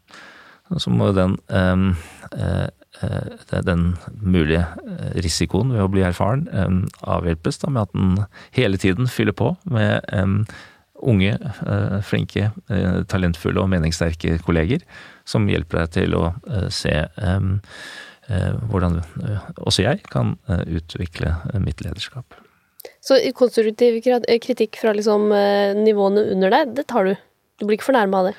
Så 0.79 0.93
må 0.95 1.11
den, 1.17 1.35
um, 1.51 1.95
uh, 2.37 2.69
den 3.67 3.85
mulige 4.23 4.67
risikoen 5.25 5.73
ved 5.75 5.83
å 5.83 5.91
bli 5.91 6.03
erfaren 6.05 6.45
avhjelpes 7.01 7.63
da 7.63 7.71
med 7.73 7.87
at 7.87 7.95
en 7.97 8.19
hele 8.55 8.79
tiden 8.83 9.09
fyller 9.09 9.33
på 9.33 9.55
med 9.73 10.05
unge, 11.01 11.33
flinke, 12.05 12.51
talentfulle 13.09 13.63
og 13.63 13.71
meningssterke 13.73 14.37
kolleger 14.45 14.85
som 15.25 15.49
hjelper 15.49 15.87
deg 15.87 15.95
til 15.97 16.19
å 16.19 16.25
se 16.75 16.93
hvordan 18.71 19.01
eh, 19.01 19.49
også 19.67 19.85
jeg 19.87 20.05
kan 20.13 20.37
eh, 20.49 20.63
utvikle 20.79 21.35
mitt 21.63 21.83
lederskap. 21.85 22.37
Så 23.05 23.19
konstruktiv 23.37 23.99
kritikk 24.01 24.79
fra 24.81 24.95
liksom 24.97 25.29
nivåene 25.83 26.23
under 26.33 26.53
deg, 26.53 26.71
det 26.79 26.87
tar 26.89 27.11
du? 27.11 27.13
Du 27.61 27.67
blir 27.67 27.77
ikke 27.77 27.91
fornærma 27.91 28.23
av 28.23 28.29
det? 28.31 28.37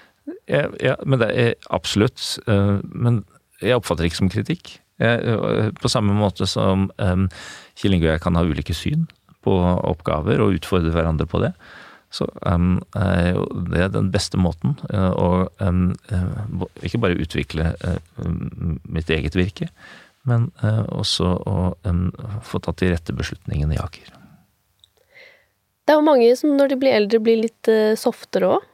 Ja, 0.49 0.63
ja, 0.81 0.95
men 1.05 1.21
det 1.21 1.27
er 1.37 1.51
absolutt. 1.69 2.21
Men 2.47 3.19
jeg 3.61 3.77
oppfatter 3.77 4.01
det 4.01 4.09
ikke 4.09 4.19
som 4.21 4.31
kritikk. 4.33 4.71
Jeg, 5.01 5.37
på 5.77 5.91
samme 5.93 6.15
måte 6.17 6.47
som 6.49 6.87
Killing 6.97 7.29
Kjell 7.77 7.97
Inge 7.97 8.07
og 8.07 8.13
jeg 8.15 8.23
kan 8.25 8.37
ha 8.37 8.45
ulike 8.45 8.73
syn 8.77 9.05
på 9.45 9.53
oppgaver 9.91 10.41
og 10.41 10.57
utfordre 10.57 10.93
hverandre 10.93 11.29
på 11.29 11.41
det, 11.43 11.53
så 12.11 12.27
um, 12.43 12.81
er 12.95 13.87
den 13.93 14.09
beste 14.11 14.39
måten 14.39 14.75
uh, 14.91 15.11
å 15.15 15.27
um, 15.63 15.93
ikke 16.83 16.99
bare 16.99 17.19
utvikle 17.23 17.71
uh, 17.79 17.99
mitt 18.83 19.11
eget 19.11 19.37
virke, 19.39 19.69
men 20.27 20.51
også 20.61 21.27
å 21.49 21.53
få 22.45 22.59
tatt 22.61 22.83
de 22.83 22.91
rette 22.91 23.13
beslutningene 23.17 23.73
i 23.73 23.79
Aker. 23.81 24.11
Det 25.81 25.95
er 25.95 25.97
jo 25.97 26.03
mange 26.05 26.27
som 26.37 26.53
når 26.59 26.69
de 26.69 26.77
blir 26.83 26.93
eldre, 26.93 27.21
blir 27.25 27.39
litt 27.39 27.69
softere 27.97 28.51
òg. 28.59 28.67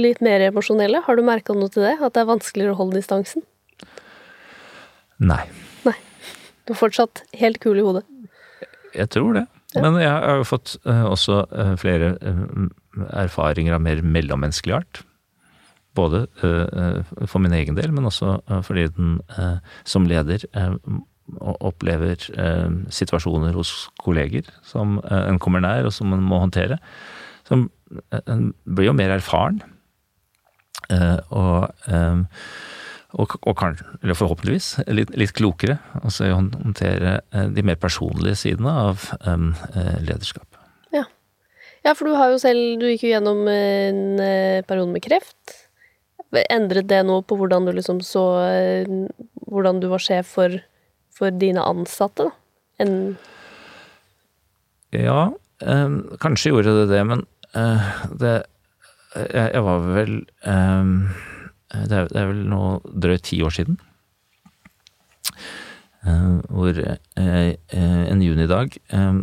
Litt 0.00 0.22
mer 0.24 0.40
emosjonelle. 0.46 1.02
Har 1.04 1.20
du 1.20 1.22
merka 1.28 1.52
noe 1.52 1.68
til 1.74 1.84
det? 1.84 1.98
At 2.00 2.16
det 2.16 2.22
er 2.22 2.30
vanskeligere 2.30 2.72
å 2.72 2.78
holde 2.80 2.96
distansen? 2.96 3.44
Nei. 5.20 5.42
Nei. 5.84 5.98
Du 6.64 6.72
er 6.72 6.80
fortsatt 6.80 7.26
helt 7.36 7.60
kul 7.60 7.76
i 7.80 7.84
hodet? 7.84 8.06
Jeg 8.96 9.12
tror 9.12 9.36
det. 9.36 9.44
Men 9.76 9.98
jeg 10.00 10.08
har 10.08 10.40
jo 10.40 10.48
fått 10.48 10.78
eh, 10.88 11.04
også 11.04 11.42
eh, 11.52 11.74
flere 11.80 12.14
eh, 12.24 12.40
erfaringer 13.20 13.76
av 13.76 13.84
mer 13.84 14.00
mellommenneskelig 14.00 14.78
art. 14.78 15.02
Både 15.98 16.26
for 16.38 17.42
min 17.42 17.54
egen 17.56 17.74
del, 17.74 17.90
men 17.90 18.06
også 18.06 18.36
fordi 18.62 18.84
den 18.94 19.16
som 19.88 20.04
leder 20.06 20.44
opplever 21.58 22.22
situasjoner 22.94 23.56
hos 23.56 23.72
kolleger 23.98 24.46
som 24.62 25.00
en 25.02 25.40
kommer 25.42 25.64
nær, 25.64 25.88
og 25.88 25.96
som 25.96 26.14
en 26.14 26.22
må 26.22 26.38
håndtere. 26.44 26.78
Eh, 27.50 28.22
en 28.26 28.52
blir 28.64 28.90
jo 28.90 28.96
mer 28.96 29.16
erfaren. 29.16 29.58
Og 31.34 31.66
og, 33.16 33.38
og 33.48 33.54
kan, 33.56 33.78
eller 34.02 34.16
forhåpentligvis 34.18 34.82
litt, 34.92 35.14
litt 35.16 35.32
klokere. 35.36 35.78
Altså 36.02 36.28
håndtere 36.28 37.20
eh, 37.32 37.46
de 37.56 37.64
mer 37.64 37.78
personlige 37.80 38.36
sidene 38.36 38.74
av 38.90 39.06
eh, 39.22 39.94
lederskap. 40.04 40.58
Ja. 40.92 41.06
ja, 41.86 41.94
for 41.94 42.08
du 42.08 42.18
har 42.18 42.34
jo 42.34 42.42
selv 42.42 42.80
Du 42.80 42.84
gikk 42.88 43.06
jo 43.06 43.14
gjennom 43.14 43.46
en 43.48 44.02
eh, 44.20 44.60
periode 44.68 44.92
med 44.92 45.04
kreft. 45.06 45.56
Endret 46.52 46.90
det 46.90 47.00
noe 47.08 47.24
på 47.24 47.38
hvordan 47.40 47.64
du 47.64 47.72
liksom 47.72 48.02
så 48.04 48.26
eh, 48.44 48.90
Hvordan 49.48 49.80
du 49.80 49.88
var 49.88 50.04
sjef 50.04 50.34
for, 50.36 50.58
for 51.16 51.32
dine 51.32 51.64
ansatte? 51.64 52.28
da? 52.28 52.36
En, 52.84 53.16
Ja, 54.92 55.32
em, 55.64 56.02
kanskje 56.20 56.52
gjorde 56.52 56.76
det 56.82 56.86
det, 56.92 57.00
men 57.08 57.24
eh, 57.56 57.88
det 58.20 58.36
jeg, 59.16 59.48
jeg 59.54 59.64
var 59.64 59.86
vel 59.96 60.12
em, 60.46 60.92
det, 61.72 61.92
er, 61.92 62.08
det 62.12 62.20
er 62.22 62.30
vel 62.32 62.44
nå 62.48 62.62
drøyt 62.84 63.26
ti 63.28 63.40
år 63.44 63.54
siden. 63.58 63.78
eh, 66.06 66.38
hvor 66.48 66.78
eh, 66.78 67.50
en 67.74 68.22
junidag 68.24 68.78
eh, 68.94 69.20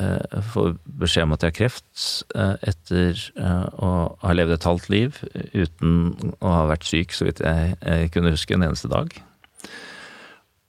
eh, 0.00 0.42
får 0.52 0.76
beskjed 1.00 1.28
om 1.28 1.36
at 1.36 1.46
jeg 1.46 1.52
har 1.52 1.58
kreft 1.60 2.04
eh, 2.34 2.56
etter 2.72 3.22
eh, 3.38 3.66
å 3.78 3.92
ha 4.24 4.36
levd 4.36 4.56
et 4.58 4.68
halvt 4.68 4.90
liv 4.92 5.22
uten 5.54 6.34
å 6.38 6.52
ha 6.52 6.66
vært 6.72 6.88
syk, 6.88 7.14
så 7.16 7.28
vidt 7.28 7.42
jeg, 7.44 8.10
kunne 8.14 8.34
huske, 8.34 8.54
en 8.54 8.66
eneste 8.68 8.90
dag. 8.92 9.14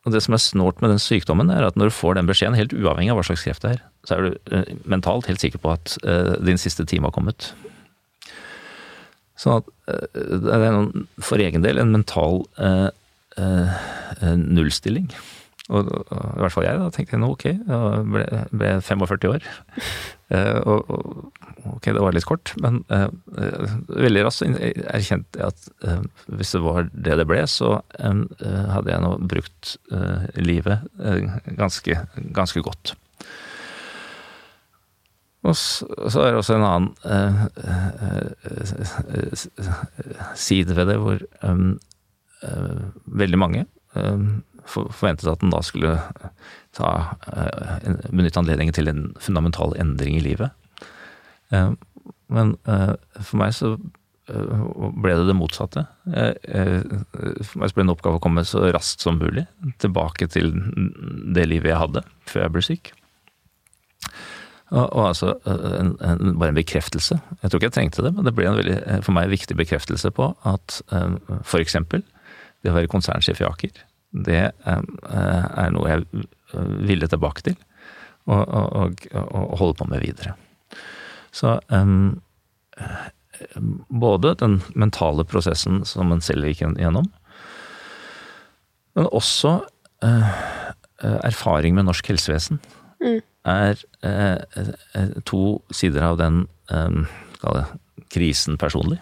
Og 0.08 0.14
det 0.16 0.22
som 0.24 0.34
er 0.34 0.42
snålt 0.42 0.80
med 0.82 0.94
den 0.94 1.02
sykdommen, 1.04 1.52
er 1.52 1.66
at 1.68 1.76
når 1.78 1.92
du 1.92 1.98
får 1.98 2.16
den 2.16 2.30
beskjeden, 2.30 2.56
helt 2.58 2.74
uavhengig 2.74 3.12
av 3.12 3.20
hva 3.20 3.26
slags 3.28 3.44
kreft 3.46 3.66
det 3.66 3.76
er, 3.76 3.82
så 4.08 4.16
er 4.16 4.22
du 4.30 4.56
eh, 4.56 4.70
mentalt 4.90 5.28
helt 5.30 5.44
sikker 5.44 5.60
på 5.62 5.74
at 5.76 5.98
eh, 6.08 6.38
din 6.48 6.62
siste 6.62 6.86
time 6.88 7.10
har 7.10 7.16
kommet. 7.18 7.52
Sånn 9.40 9.62
at 9.62 9.74
eh, 9.88 10.22
det 10.44 10.56
er 10.56 10.72
noen, 10.76 11.10
for 11.24 11.42
egen 11.42 11.64
del 11.66 11.80
en 11.82 11.94
mental 11.96 12.44
eh, 12.60 12.90
eh, 13.40 13.84
eh, 14.20 14.36
nullstilling. 14.40 15.10
Og, 15.70 15.86
og 15.86 16.24
i 16.34 16.42
hvert 16.42 16.54
fall 16.56 16.66
jeg, 16.66 16.80
da 16.82 16.88
tenkte 16.94 17.14
jeg 17.14 17.22
nå 17.22 17.28
ok, 17.36 17.44
jeg 17.54 18.06
ble, 18.10 18.24
ble 18.52 18.78
45 18.86 19.36
år. 19.36 19.52
Eh, 20.30 20.60
og, 20.62 20.86
og 20.94 21.72
ok, 21.72 21.88
det 21.90 22.02
var 22.04 22.14
litt 22.14 22.28
kort, 22.30 22.52
men 22.62 22.76
eh, 22.94 23.08
veldig 23.90 24.22
raskt 24.28 24.44
erkjente 24.46 25.42
jeg 25.42 25.48
at 25.48 26.28
hvis 26.30 26.52
det 26.54 26.62
var 26.62 26.86
det 26.94 27.16
det 27.18 27.26
ble, 27.26 27.40
så 27.50 27.80
hadde 27.98 28.92
jeg 28.94 29.02
nå 29.02 29.10
brukt 29.26 29.72
livet 30.38 30.86
ganske, 31.58 31.98
ganske 32.38 32.62
godt. 32.70 32.94
Og 35.48 35.56
så, 35.56 35.88
så 36.12 36.24
er 36.24 36.34
det 36.34 36.42
også 36.42 36.58
en 36.58 36.66
annen 36.68 36.90
uh, 37.08 37.46
eh, 39.16 39.46
side 40.36 40.76
ved 40.76 40.92
det, 40.92 40.98
hvor 41.00 41.22
um, 41.48 41.78
veldig 43.06 43.40
mange 43.40 43.66
um, 43.96 44.42
for, 44.68 44.92
forventet 44.92 45.32
at 45.32 45.42
den 45.42 45.54
da 45.54 45.62
skulle 45.66 45.96
ta, 46.76 46.90
benytte 48.12 48.40
anledningen 48.42 48.76
til 48.76 48.92
en 48.92 49.06
fundamental 49.20 49.74
endring 49.80 50.20
i 50.20 50.26
livet. 50.28 50.52
Eh, 51.56 51.72
men 52.30 52.54
for 52.68 53.40
meg 53.42 53.56
så 53.58 53.74
ble 54.30 55.16
det 55.18 55.26
det 55.26 55.34
motsatte. 55.34 55.88
For 56.06 57.58
meg 57.58 57.74
ble 57.74 57.82
det 57.82 57.88
en 57.88 57.96
oppgave 57.96 58.20
å 58.20 58.22
komme 58.22 58.44
så 58.46 58.68
raskt 58.76 59.02
som 59.02 59.18
mulig 59.18 59.48
tilbake 59.82 60.30
til 60.30 60.54
det 61.34 61.48
livet 61.50 61.72
jeg 61.72 61.82
hadde 61.82 62.06
før 62.30 62.46
jeg 62.46 62.54
ble 62.54 62.66
syk. 62.68 62.92
Og, 64.70 64.86
og 64.86 65.08
altså 65.08 65.34
en, 65.50 65.96
en, 66.06 66.36
bare 66.38 66.52
en 66.54 66.60
bekreftelse. 66.60 67.18
Jeg 67.42 67.50
tror 67.50 67.58
ikke 67.58 67.70
jeg 67.72 67.78
trengte 67.78 68.06
det, 68.06 68.14
men 68.14 68.28
det 68.28 68.36
ble 68.38 68.46
en 68.46 68.60
veldig, 68.60 68.76
eh, 68.86 69.00
for 69.06 69.18
meg 69.18 69.32
viktig 69.32 69.58
bekreftelse 69.58 70.12
på 70.14 70.30
at 70.50 70.82
um, 70.94 71.18
for 71.42 71.62
eksempel 71.62 72.04
det 72.62 72.70
å 72.70 72.76
være 72.76 72.92
konsernsjef 72.92 73.42
i 73.42 73.48
Aker, 73.48 73.82
det 74.28 74.44
um, 74.68 74.86
er 75.10 75.74
noe 75.74 75.90
jeg 75.90 76.26
ville 76.86 77.10
tilbake 77.10 77.46
til 77.46 77.58
og, 78.30 78.42
og, 78.46 79.06
og 79.16 79.54
holde 79.62 79.78
på 79.80 79.88
med 79.90 80.04
videre. 80.04 80.36
Så 81.34 81.56
um, 81.74 82.20
både 83.90 84.36
den 84.42 84.60
mentale 84.78 85.26
prosessen 85.26 85.82
som 85.88 86.12
en 86.14 86.22
selv 86.22 86.50
gikk 86.50 86.66
gjennom, 86.78 87.08
men 88.98 89.10
også 89.16 89.56
uh, 90.04 90.42
erfaring 91.00 91.78
med 91.78 91.90
norsk 91.90 92.12
helsevesen 92.12 92.60
Mm. 93.00 93.22
Er 93.48 93.80
eh, 94.04 94.40
eh, 94.96 95.14
to 95.26 95.60
sider 95.72 96.04
av 96.04 96.18
den 96.20 96.44
eh, 96.72 97.06
det, 97.44 97.66
krisen 98.12 98.58
personlig, 98.60 99.00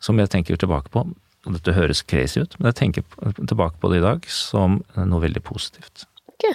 som 0.00 0.18
jeg 0.20 0.30
tenker 0.32 0.56
tilbake 0.56 0.92
på. 0.94 1.04
og 1.44 1.56
Dette 1.56 1.76
høres 1.76 2.02
crazy 2.02 2.40
ut, 2.40 2.56
men 2.58 2.70
jeg 2.70 2.78
tenker 2.80 3.04
tilbake 3.36 3.80
på 3.80 3.90
det 3.92 4.00
i 4.00 4.04
dag 4.04 4.28
som 4.30 4.80
noe 4.96 5.24
veldig 5.24 5.42
positivt. 5.44 6.06
ok, 6.30 6.46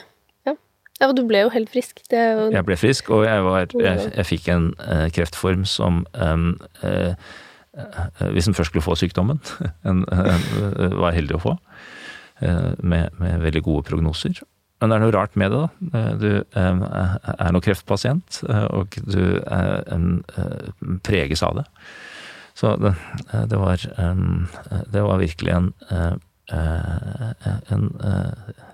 ja. 0.48 0.56
ja, 1.02 1.12
du 1.14 1.24
ble 1.28 1.46
jo 1.46 1.54
helt 1.54 1.70
frisk. 1.70 2.02
Det 2.10 2.24
jo 2.24 2.50
Jeg 2.56 2.66
ble 2.66 2.78
frisk, 2.78 3.10
og 3.14 3.26
jeg, 3.28 3.44
var, 3.46 3.68
jeg, 3.74 4.10
jeg 4.16 4.26
fikk 4.26 4.50
en 4.56 4.72
eh, 4.88 5.08
kreftform 5.14 5.66
som 5.66 6.06
eh, 6.18 7.14
Hvis 8.34 8.50
en 8.50 8.58
først 8.58 8.72
skulle 8.74 8.84
få 8.84 8.96
sykdommen, 8.98 9.40
en, 9.88 10.06
var 11.00 11.14
heldig 11.14 11.38
å 11.38 11.44
få, 11.44 11.58
eh, 12.42 12.74
med, 12.82 13.14
med 13.22 13.46
veldig 13.46 13.62
gode 13.64 13.86
prognoser. 13.92 14.42
Men 14.80 14.90
det 14.92 14.96
er 14.96 15.04
noe 15.04 15.12
rart 15.16 15.34
med 15.40 15.52
det, 15.52 15.60
da. 15.60 16.00
Eh, 16.00 16.14
Du 16.22 16.30
eh, 16.40 16.84
er 17.36 17.52
nå 17.56 17.60
kreftpasient, 17.66 18.42
eh, 18.48 18.66
og 18.80 18.96
du 19.12 19.22
eh, 19.44 19.98
preges 21.04 21.44
av 21.44 21.60
det. 21.60 21.66
Så 22.60 22.74
det, 22.80 22.94
det 23.52 23.60
var 23.60 23.80
eh, 23.80 24.24
Det 24.92 25.04
var 25.06 25.22
virkelig 25.22 25.54
en 25.58 25.70
en, 27.70 27.84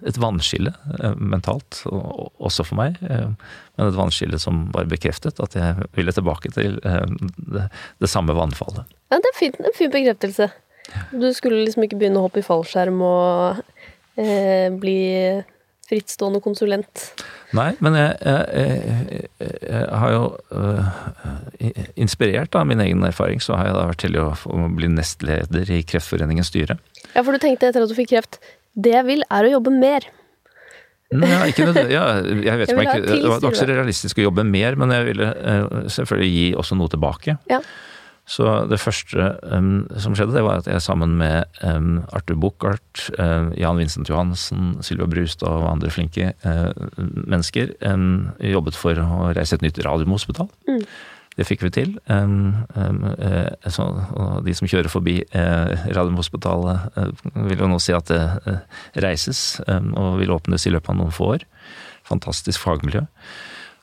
et 0.08 0.18
vannskille 0.22 0.72
mentalt, 1.20 1.82
og, 1.90 2.06
og 2.24 2.46
også 2.48 2.64
for 2.70 2.80
meg. 2.80 2.96
Men 3.04 3.90
et 3.90 3.98
vannskille 3.98 4.40
som 4.40 4.62
bare 4.72 4.88
bekreftet 4.88 5.42
at 5.44 5.58
jeg 5.60 5.90
ville 5.98 6.14
tilbake 6.16 6.54
til 6.56 6.78
det, 6.80 7.66
det 8.00 8.10
samme 8.12 8.36
vannfallet. 8.38 8.88
Ja, 9.12 9.20
det 9.20 9.32
er 9.34 9.38
fint, 9.42 9.60
en 9.60 9.76
fin 9.76 9.92
bekreftelse. 9.92 10.48
Du 11.12 11.28
skulle 11.36 11.64
liksom 11.66 11.84
ikke 11.88 12.00
begynne 12.00 12.22
å 12.22 12.28
hoppe 12.30 12.40
i 12.40 12.48
fallskjerm 12.48 13.02
og 13.04 13.60
eh, 14.24 14.70
bli 14.80 14.98
frittstående 15.86 16.42
konsulent. 16.42 17.06
Nei, 17.56 17.70
men 17.84 17.96
jeg, 17.98 18.18
jeg, 18.26 18.90
jeg, 19.40 19.54
jeg 19.70 20.00
har 20.02 20.14
jo 20.16 20.24
uh, 20.50 20.90
inspirert 22.02 22.58
av 22.58 22.68
min 22.70 22.82
egen 22.84 23.06
erfaring, 23.06 23.42
så 23.44 23.58
har 23.60 23.70
jeg 23.70 23.78
da 23.78 23.88
vært 23.92 24.04
til 24.04 24.20
å 24.22 24.28
bli 24.76 24.90
nestleder 24.92 25.72
i 25.72 25.82
Kreftforeningens 25.88 26.50
styre. 26.52 26.80
Ja, 27.14 27.22
for 27.22 27.32
du 27.32 27.42
tenkte 27.42 27.70
etter 27.70 27.86
at 27.86 27.92
du 27.92 27.98
fikk 27.98 28.12
kreft 28.16 28.42
det 28.76 28.92
jeg 28.98 29.08
vil, 29.08 29.24
er 29.32 29.48
å 29.48 29.56
jobbe 29.56 29.72
mer. 29.72 30.10
Nei, 31.14 31.30
ja, 31.30 31.44
ikke 31.48 31.68
nødvendig, 31.70 31.94
ja, 31.94 32.06
jeg 32.18 32.60
vet 32.60 32.72
ikke 32.74 32.96
det 33.06 33.30
var 33.30 33.44
ikke 33.46 33.68
realistisk 33.70 34.20
å 34.20 34.26
jobbe 34.26 34.44
mer, 34.48 34.76
men 34.80 34.92
jeg 34.92 35.06
ville 35.12 35.28
øh, 35.32 35.76
selvfølgelig 35.94 36.32
gi 36.34 36.48
også 36.60 36.78
noe 36.80 36.92
tilbake. 36.92 37.38
Ja. 37.52 37.62
Så 38.26 38.46
det 38.72 38.82
første 38.82 39.28
um, 39.46 39.86
som 40.02 40.16
skjedde, 40.18 40.34
det 40.34 40.44
var 40.46 40.64
at 40.64 40.70
jeg 40.70 40.82
sammen 40.82 41.14
med 41.20 41.46
um, 41.62 42.00
Arthur 42.10 42.40
Buchardt, 42.42 43.04
um, 43.22 43.52
Jan 43.54 43.78
Vincent 43.78 44.10
Johansen, 44.10 44.80
Sylvia 44.86 45.06
Brustad 45.10 45.54
og 45.54 45.68
andre 45.70 45.92
flinke 45.94 46.32
uh, 46.42 46.72
mennesker 46.98 47.76
um, 47.86 48.32
jobbet 48.42 48.80
for 48.80 48.98
å 48.98 49.30
reise 49.38 49.60
et 49.60 49.66
nytt 49.66 49.78
radiumhospital. 49.86 50.50
Mm. 50.70 50.82
Det 51.36 51.44
fikk 51.44 51.66
vi 51.66 51.72
til. 51.76 51.90
Eh, 52.08 53.70
så, 53.76 53.86
og 53.92 54.46
de 54.46 54.54
som 54.56 54.70
kjører 54.72 54.88
forbi 54.88 55.18
eh, 55.20 55.88
Radiumhospitalet, 55.92 56.96
vil 57.50 57.60
jo 57.60 57.68
nå 57.68 57.80
si 57.84 57.92
at 57.92 58.08
det 58.08 58.56
reises 59.04 59.42
og 59.68 60.22
vil 60.22 60.32
åpnes 60.32 60.64
i 60.64 60.72
løpet 60.72 60.94
av 60.94 61.00
noen 61.02 61.12
få 61.12 61.34
år. 61.34 61.44
Fantastisk 62.08 62.64
fagmiljø. 62.64 63.04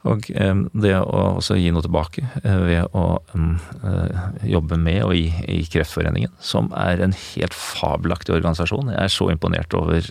Og 0.08 0.26
eh, 0.34 0.54
det 0.82 0.94
å 0.98 1.18
også 1.38 1.56
gi 1.60 1.70
noe 1.74 1.84
tilbake 1.84 2.24
eh, 2.42 2.58
ved 2.66 2.96
å 2.98 3.04
mm, 3.38 3.54
eh, 3.86 4.22
jobbe 4.50 4.78
med 4.80 5.00
og 5.06 5.14
i, 5.14 5.28
i 5.46 5.60
Kreftforeningen, 5.70 6.32
som 6.42 6.72
er 6.78 7.04
en 7.04 7.14
helt 7.14 7.54
fabelaktig 7.54 8.34
organisasjon. 8.34 8.90
Jeg 8.96 9.02
er 9.04 9.14
så 9.14 9.30
imponert 9.32 9.74
over 9.78 10.08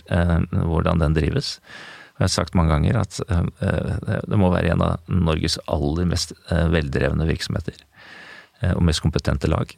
hvordan 0.52 1.02
den 1.02 1.16
drives. 1.18 1.58
Jeg 2.16 2.24
har 2.24 2.32
sagt 2.32 2.56
mange 2.56 2.72
ganger 2.74 3.00
at 3.02 3.18
det- 3.26 4.38
må 4.38 4.52
være 4.52 4.74
en 4.74 4.84
av 4.84 5.08
Norges 5.08 5.58
aller 5.66 6.06
mest 6.06 6.34
veldrevne 6.48 7.26
virksomheter. 7.26 7.80
Og 8.76 8.84
mest 8.86 9.02
kompetente 9.02 9.48
lag. 9.50 9.72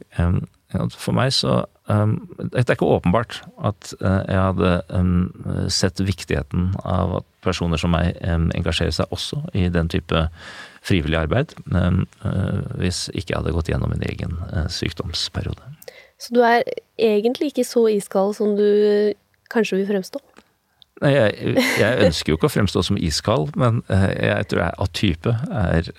Eh, 0.75 0.97
For 0.99 1.15
meg 1.15 1.33
så 1.35 1.63
um, 1.91 2.17
Det 2.39 2.65
er 2.65 2.75
ikke 2.75 2.89
åpenbart 2.97 3.41
at 3.63 3.93
uh, 4.01 4.21
jeg 4.27 4.41
hadde 4.41 4.71
um, 4.89 5.67
sett 5.71 6.01
viktigheten 6.01 6.73
av 6.83 7.19
at 7.21 7.27
personer 7.45 7.81
som 7.81 7.93
meg 7.93 8.17
um, 8.25 8.49
engasjerer 8.57 8.95
seg 8.95 9.11
også 9.13 9.43
i 9.53 9.67
den 9.69 9.89
type 9.91 10.27
frivillig 10.85 11.17
arbeid, 11.17 11.53
uh, 11.73 12.03
hvis 12.77 13.07
ikke 13.13 13.33
jeg 13.33 13.39
hadde 13.39 13.53
gått 13.55 13.71
gjennom 13.71 13.93
min 13.93 14.05
egen 14.05 14.37
uh, 14.51 14.65
sykdomsperiode. 14.69 15.73
Så 16.21 16.33
du 16.33 16.41
er 16.45 16.63
egentlig 17.01 17.51
ikke 17.51 17.67
så 17.67 17.87
iskald 17.91 18.37
som 18.37 18.55
du 18.57 19.13
kanskje 19.51 19.81
vil 19.81 19.89
fremstå? 19.89 20.21
Nei, 21.03 21.11
jeg, 21.11 21.57
jeg, 21.75 22.05
ønsker 22.05 22.31
jo 22.31 22.37
ikke 22.37 22.47
å 22.47 22.53
fremstå 22.53 22.81
som 22.87 22.97
iskald, 23.03 23.49
men 23.59 23.81
jeg 23.89 24.45
tror 24.47 24.61
jeg 24.61 24.77
av 24.79 24.91
type 24.95 25.33
er 25.51 25.89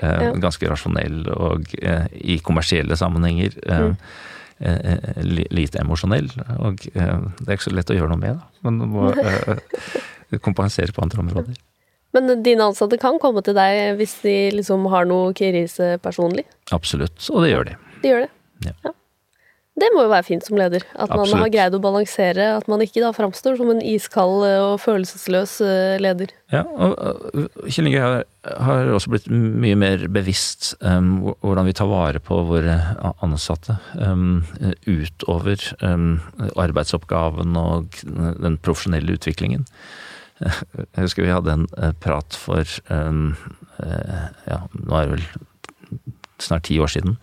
ganske 0.40 0.70
rasjonell 0.72 1.18
og 1.34 1.68
i 1.76 2.38
kommersielle 2.40 2.96
sammenhenger 2.96 3.58
mm 3.60 3.76
Eh, 3.76 3.92
eh, 3.92 3.94
lite 4.58 5.80
emosjonell. 5.82 6.30
Og 6.58 6.84
eh, 6.94 7.14
det 7.40 7.48
er 7.48 7.56
ikke 7.58 7.68
så 7.68 7.74
lett 7.76 7.92
å 7.92 7.96
gjøre 7.98 8.12
noe 8.14 8.22
med, 8.22 8.38
da. 8.40 8.66
Men 8.66 8.78
du 8.80 8.86
må 8.90 9.10
kompensere 10.46 10.94
på 10.96 11.04
andre 11.04 11.24
områder. 11.24 11.58
Men 12.16 12.42
dine 12.44 12.70
ansatte 12.70 12.96
kan 13.00 13.18
komme 13.20 13.42
til 13.44 13.56
deg 13.56 13.98
hvis 13.98 14.14
de 14.22 14.36
liksom 14.56 14.86
har 14.92 15.08
noe 15.08 15.34
krise 15.36 15.96
personlig? 16.02 16.46
Absolutt, 16.72 17.18
og 17.32 17.44
det 17.44 17.50
gjør 17.52 17.68
de. 17.68 17.76
De 18.00 18.12
gjør 18.12 18.24
det? 18.24 18.30
Ja. 18.64 18.72
ja. 18.86 18.94
Det 19.76 19.90
må 19.92 20.06
jo 20.06 20.08
være 20.08 20.24
fint 20.24 20.46
som 20.46 20.56
leder. 20.56 20.84
At 20.94 21.10
Absolutt. 21.10 21.34
man 21.34 21.42
har 21.42 21.50
greid 21.52 21.74
å 21.76 21.80
balansere. 21.84 22.46
At 22.56 22.68
man 22.70 22.80
ikke 22.80 23.02
da 23.04 23.10
framstår 23.12 23.58
som 23.58 23.68
en 23.74 23.82
iskald 23.84 24.46
og 24.48 24.78
følelsesløs 24.80 25.58
eh, 25.66 25.96
leder. 26.00 26.32
Ja, 26.54 26.62
og 26.64 27.50
Kjell 27.68 27.90
Inge 27.90 28.00
har, 28.00 28.24
har, 28.64 28.88
også 28.96 29.12
blitt 29.12 29.28
mye 29.28 29.76
mer 29.76 30.06
bevisst 30.12 30.72
um, 30.80 31.34
hvordan 31.44 31.68
vi 31.68 31.74
tar 31.76 31.90
vare 31.90 32.22
på 32.24 32.38
våre 32.48 32.76
ansatte 33.26 33.76
um, 34.00 34.46
utover 34.86 35.60
um, 35.82 36.22
arbeidsoppgaven 36.54 37.58
og 37.60 38.00
den 38.06 38.56
profesjonelle 38.62 39.18
utviklingen. 39.18 39.66
Jeg 40.40 41.02
husker 41.02 41.24
vi 41.24 41.32
hadde 41.32 41.52
en 41.52 41.68
eh, 41.80 41.92
prat 42.00 42.36
for 42.36 42.64
eh, 42.64 44.24
ja, 44.46 44.58
nå 44.72 44.98
er 44.98 45.06
det 45.06 45.14
vel 45.14 46.08
snart 46.44 46.66
ti 46.68 46.76
år 46.80 46.92
siden 46.92 47.16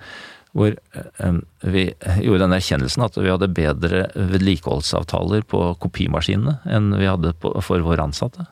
hvor 0.54 0.74
eh, 0.74 1.38
vi 1.66 1.88
gjorde 2.22 2.45
den 2.45 2.56
erkjennelsen 2.58 3.06
at 3.08 3.18
vi 3.18 3.32
hadde 3.32 3.51
bedre 3.58 4.06
vedlikeholdsavtaler 4.14 5.45
på 5.49 5.66
kopimaskinene 5.82 6.60
enn 6.70 6.93
vi 6.99 7.10
hadde 7.10 7.34
for 7.41 7.86
våre 7.86 8.06
ansatte. 8.06 8.45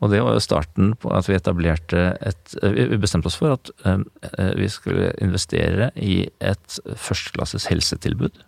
Og 0.00 0.08
det 0.08 0.22
var 0.24 0.32
jo 0.32 0.40
starten 0.40 0.94
på 0.96 1.10
at 1.12 1.26
vi 1.28 1.36
etablerte 1.36 2.14
et 2.24 2.54
Vi 2.62 2.96
bestemte 2.96 3.28
oss 3.28 3.36
for 3.36 3.52
at 3.58 3.68
eh, 3.84 4.54
vi 4.56 4.68
skulle 4.72 5.10
investere 5.20 5.90
i 6.00 6.22
et 6.40 6.78
førsteklasses 6.96 7.68
helsetilbud. 7.68 8.38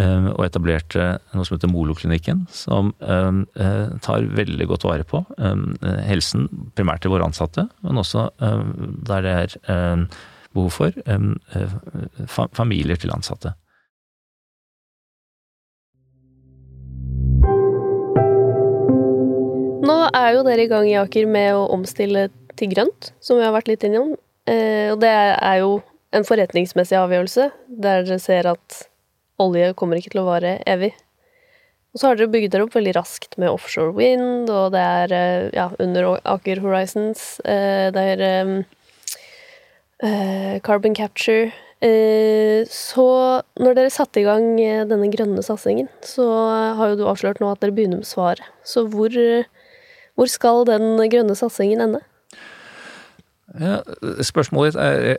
Eh, 0.00 0.30
og 0.30 0.46
etablerte 0.46 1.10
noe 1.34 1.44
som 1.44 1.58
heter 1.58 1.68
Moloklinikken, 1.68 2.46
som 2.48 2.94
tar 2.96 4.30
veldig 4.38 4.70
godt 4.72 4.88
vare 4.88 5.04
på 5.04 5.20
helsen, 6.08 6.48
primært 6.72 7.04
til 7.04 7.12
våre 7.12 7.28
ansatte, 7.28 7.66
men 7.84 8.00
også 8.00 8.30
der 8.40 9.28
det 9.28 9.36
er 9.42 10.08
behov 10.56 10.74
for 10.80 10.96
eh, 11.06 12.46
familier 12.56 12.98
til 13.00 13.14
ansatte. 13.14 13.54
Nå 19.86 19.96
er 20.16 20.32
jo 20.34 20.44
dere 20.46 20.64
i 20.64 20.70
gang 20.70 20.88
i 20.90 20.98
Aker 20.98 21.28
med 21.30 21.54
å 21.54 21.66
omstille 21.74 22.28
til 22.58 22.72
grønt, 22.72 23.12
som 23.22 23.38
vi 23.38 23.44
har 23.46 23.54
vært 23.54 23.68
litt 23.70 23.84
innom. 23.86 24.14
Eh, 24.48 24.92
og 24.92 25.00
det 25.02 25.12
er 25.12 25.60
jo 25.62 25.80
en 26.16 26.26
forretningsmessig 26.26 26.96
avgjørelse, 26.98 27.50
der 27.82 28.06
dere 28.06 28.20
ser 28.22 28.48
at 28.54 28.86
olje 29.42 29.74
kommer 29.78 30.00
ikke 30.00 30.14
til 30.14 30.24
å 30.24 30.30
vare 30.30 30.56
evig. 30.66 30.94
Og 31.92 32.00
så 32.00 32.10
har 32.10 32.18
dere 32.18 32.32
bygd 32.32 32.52
dere 32.52 32.66
opp 32.66 32.74
veldig 32.76 32.94
raskt 32.96 33.36
med 33.40 33.52
offshore 33.52 33.94
wind, 33.96 34.50
og 34.52 34.72
det 34.74 34.82
er 34.82 35.14
eh, 35.16 35.46
ja, 35.56 35.68
under 35.82 36.16
Aker 36.24 36.64
Horizons. 36.64 37.36
Det 37.44 38.06
er 38.16 38.24
carbon 40.00 40.94
capture. 40.94 41.52
Uh, 41.76 42.64
så 42.72 43.04
når 43.60 43.74
dere 43.76 43.92
satte 43.92 44.22
i 44.22 44.24
gang 44.24 44.56
eh, 44.62 44.86
denne 44.88 45.10
grønne 45.12 45.42
satsingen, 45.44 45.88
så 46.00 46.24
har 46.78 46.88
jo 46.92 46.96
du 47.02 47.08
avslørt 47.10 47.40
nå 47.42 47.50
at 47.52 47.60
dere 47.60 47.74
begynner 47.76 48.00
med 48.00 48.08
svaret. 48.08 48.40
Så 48.64 48.86
hvor, 48.88 49.12
hvor 50.16 50.28
skal 50.32 50.64
den 50.68 50.96
grønne 51.12 51.36
satsingen 51.36 51.80
ende? 51.84 52.00
Ja, 53.60 53.76
spørsmålet 54.24 54.74
ditt 54.74 54.82
er, 54.84 55.16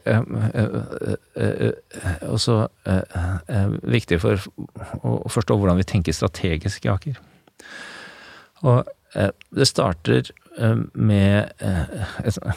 også 2.28 2.68
viktig 3.88 4.20
for 4.22 4.34
å 5.02 5.30
forstå 5.32 5.58
hvordan 5.58 5.80
vi 5.80 5.90
tenker 5.90 6.14
strategisk 6.14 6.86
i 6.86 6.92
Aker. 6.92 7.16
Og 8.68 8.78
det 9.56 9.68
starter 9.70 10.22
Eh, 10.28 10.34
med 10.94 11.52
eh, 11.62 11.84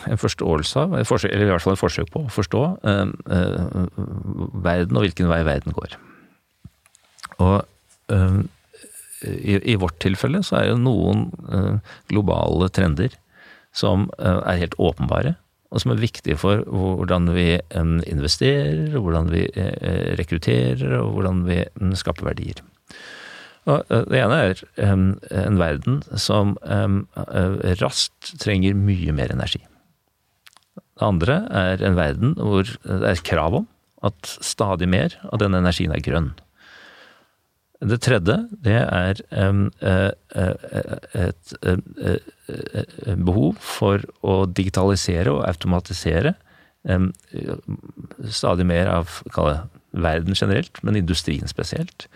en 0.08 0.20
forståelse 0.20 0.84
av, 0.84 0.94
eller 1.00 1.44
i 1.44 1.50
hvert 1.50 1.64
fall 1.64 1.76
et 1.76 1.82
forsøk 1.82 2.12
på 2.12 2.24
å 2.24 2.32
forstå 2.32 2.62
eh, 2.90 3.12
verden 4.64 4.96
og 4.96 5.04
hvilken 5.04 5.30
vei 5.30 5.42
verden 5.46 5.76
går. 5.76 5.98
Og 7.40 7.60
i, 9.20 9.76
vårt 9.80 10.00
tilfelle 10.02 10.40
så 10.44 10.58
er 10.58 10.70
det 10.70 10.80
noen 10.82 11.28
globale 12.10 12.68
trender 12.74 13.14
som 13.76 14.08
er 14.18 14.58
helt 14.60 14.74
åpenbare, 14.80 15.36
og 15.70 15.82
som 15.82 15.92
er 15.94 16.02
viktige 16.02 16.36
for 16.40 16.64
hvordan 16.66 17.30
vi 17.32 17.54
investerer, 18.10 18.96
hvordan 18.96 19.30
vi 19.32 19.46
rekrutterer, 20.18 20.98
og 20.98 21.14
hvordan 21.14 21.44
vi 21.46 21.62
skaper 22.00 22.32
verdier. 22.32 22.60
Og 23.68 23.82
eh, 23.92 24.04
det 24.08 24.20
ene 24.22 24.38
er 24.44 24.62
en 24.84 25.58
verden 25.60 26.00
som 26.18 26.56
um, 26.64 27.02
raskt 27.82 28.34
trenger 28.40 28.78
mye 28.78 29.14
mer 29.16 29.32
energi. 29.34 29.62
Det 30.76 31.06
andre 31.06 31.42
er 31.56 31.82
en 31.84 31.98
verden 31.98 32.36
hvor 32.38 32.68
det 32.84 33.08
er 33.08 33.24
krav 33.26 33.62
om 33.62 33.66
at 34.06 34.36
stadig 34.40 34.88
mer 34.88 35.16
av 35.28 35.42
denne 35.42 35.60
energien 35.60 35.92
er 35.92 36.04
grønn. 36.04 36.32
Det 37.80 37.96
tredje, 38.04 38.36
det 38.60 38.76
er 38.84 39.20
um, 39.32 39.70
et 41.16 41.54
behov 43.16 43.56
for 43.64 44.04
å 44.20 44.42
digitalisere 44.44 45.32
og 45.32 45.46
automatisere 45.48 46.34
stadig 48.28 48.66
mer 48.68 48.88
av 48.88 49.20
verden 49.92 50.36
generelt, 50.36 50.80
men 50.84 50.96
industrien 50.96 51.48
spesielt. 51.48 52.06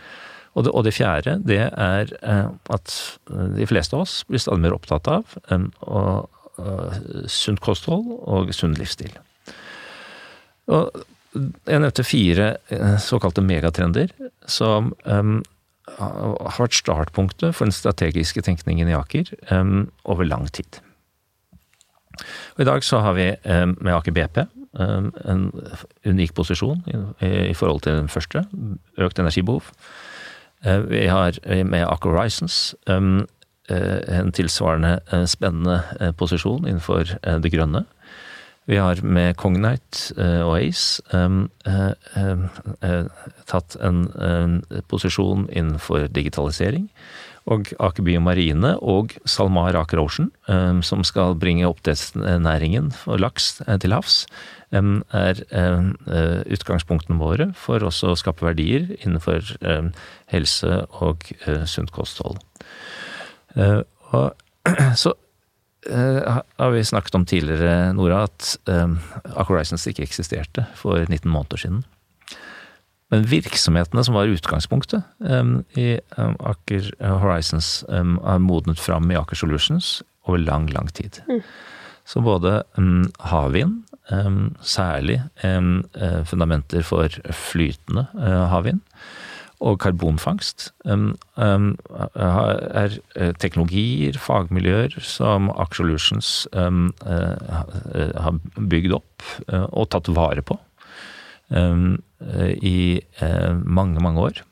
Og 0.55 0.65
det, 0.65 0.71
og 0.71 0.85
det, 0.87 0.95
fjerde, 0.95 1.39
det 1.47 1.63
er 1.67 2.13
eh, 2.23 2.47
at 2.75 2.95
eh, 3.31 3.49
de 3.59 3.67
fleste 3.67 3.97
av 3.97 4.05
oss 4.05 4.21
blir 4.29 4.43
stadig 4.43 4.63
mer 4.63 4.77
opptatt 4.77 5.11
av 5.11 5.35
um, 5.51 5.67
uh, 5.89 6.23
sunt 7.31 7.63
kosthold 7.65 8.07
og 8.31 8.53
sunn 8.55 8.77
livsstil. 8.79 9.11
Og 10.71 11.03
jeg 11.35 11.81
nevnte 11.83 12.07
fire 12.07 12.53
såkalte 13.03 13.43
megatrender 13.43 14.13
som 14.47 14.93
um, 15.03 15.41
har 15.99 16.61
vært 16.63 16.79
startpunktet 16.79 17.57
for 17.59 17.67
den 17.67 17.75
strategiske 17.75 18.45
tenkningen 18.47 18.89
i 18.89 18.95
Aker 18.95 19.35
um, 19.51 19.89
over 20.07 20.31
lang 20.31 20.47
tid. 20.55 20.79
Og 22.55 22.63
I 22.63 22.69
dag 22.71 22.87
så 22.87 23.03
har 23.03 23.19
vi 23.19 23.27
med 23.43 23.91
Aker 23.97 24.15
BP 24.15 24.45
en 24.79 25.45
unik 26.07 26.37
posisjon 26.39 26.81
i 27.19 27.55
forhold 27.55 27.83
til 27.83 27.99
den 27.99 28.11
første, 28.11 28.47
økt 29.03 29.19
energibehov. 29.19 29.75
Eh, 30.65 30.79
vi 30.79 31.07
har 31.09 31.39
med 31.65 31.87
Aker 31.87 32.15
Horizons 32.15 32.75
um, 32.87 33.27
eh, 33.69 34.01
en 34.19 34.33
tilsvarende 34.33 34.99
eh, 35.13 35.27
spennende 35.29 35.83
posisjon 36.19 36.65
innenfor 36.65 37.17
det 37.43 37.53
grønne. 37.53 37.85
Vi 38.65 38.79
har 38.81 39.03
med 39.05 39.37
Cognite 39.37 40.15
og 40.41 40.55
Ace 40.57 41.03
um, 41.13 41.51
tatt 43.45 43.77
en 43.77 44.07
posisjon 44.89 45.45
innenfor 45.53 46.07
digitalisering. 46.09 46.87
Og 47.45 47.75
Aker 47.77 48.07
By 48.07 48.15
og 48.17 48.25
Marine 48.25 48.71
og 48.81 49.13
SalMar 49.29 49.77
Aker 49.77 50.01
Ocean, 50.01 50.31
som 50.81 51.05
skal 51.05 51.37
bringe 51.37 51.69
oppdrettsnæringen 51.69 52.89
for 53.03 53.21
laks 53.21 53.59
til 53.85 53.93
havs, 53.93 54.23
er 54.75 55.41
eh, 55.55 56.41
utgangspunktene 56.55 57.19
våre 57.21 57.51
for 57.59 57.85
også 57.85 58.13
å 58.13 58.19
skape 58.19 58.47
verdier 58.47 58.91
innenfor 59.01 59.55
helse 60.33 60.79
og 61.01 61.27
eh, 61.47 61.65
sunt 61.71 61.93
kosthold. 61.95 62.41
Eh, 63.57 63.83
og 64.13 64.33
så 65.03 65.15
har 65.85 66.71
vi 66.73 66.81
snakket 66.81 67.17
om 67.19 67.27
tidligere, 67.29 67.93
Nora, 67.93 68.23
at 68.25 68.55
Acorizons 69.37 69.83
ikke 69.85 70.07
eksisterte 70.07 70.63
for 70.81 70.97
19 70.97 71.29
måneder 71.29 71.61
siden. 71.61 71.83
Men 73.13 73.27
virksomhetene 73.29 74.01
som 74.07 74.17
var 74.17 74.33
utgangspunktet 74.33 75.05
i 75.77 75.91
Aker 76.17 76.89
Horizons, 77.21 77.85
har 77.85 78.41
modnet 78.41 78.81
fram 78.81 79.13
i 79.13 79.19
Aker 79.21 79.37
Solutions 79.37 79.99
over 80.25 80.41
lang, 80.41 80.71
lang 80.73 80.89
tid. 80.97 81.21
Mm. 81.29 81.45
Så 82.09 82.25
både 82.25 82.63
havvind 83.29 83.83
særlig 84.61 85.23
fundamenter 86.29 86.85
for 86.85 87.09
flytende 87.33 88.05
havvind 88.53 88.85
og 89.65 89.79
karbonfangst 89.81 90.75
er 90.85 92.93
teknologier, 93.41 94.13
fagmiljøer 94.21 94.93
som 95.01 95.49
Aksolutions 95.55 96.45
har 96.53 98.37
bygd 98.59 98.93
opp 98.99 99.23
og 99.49 99.89
tatt 99.95 100.09
vare 100.13 100.43
på 100.45 100.59
i 102.61 103.01
mange, 103.65 104.01
mange 104.05 104.21
år. 104.21 104.45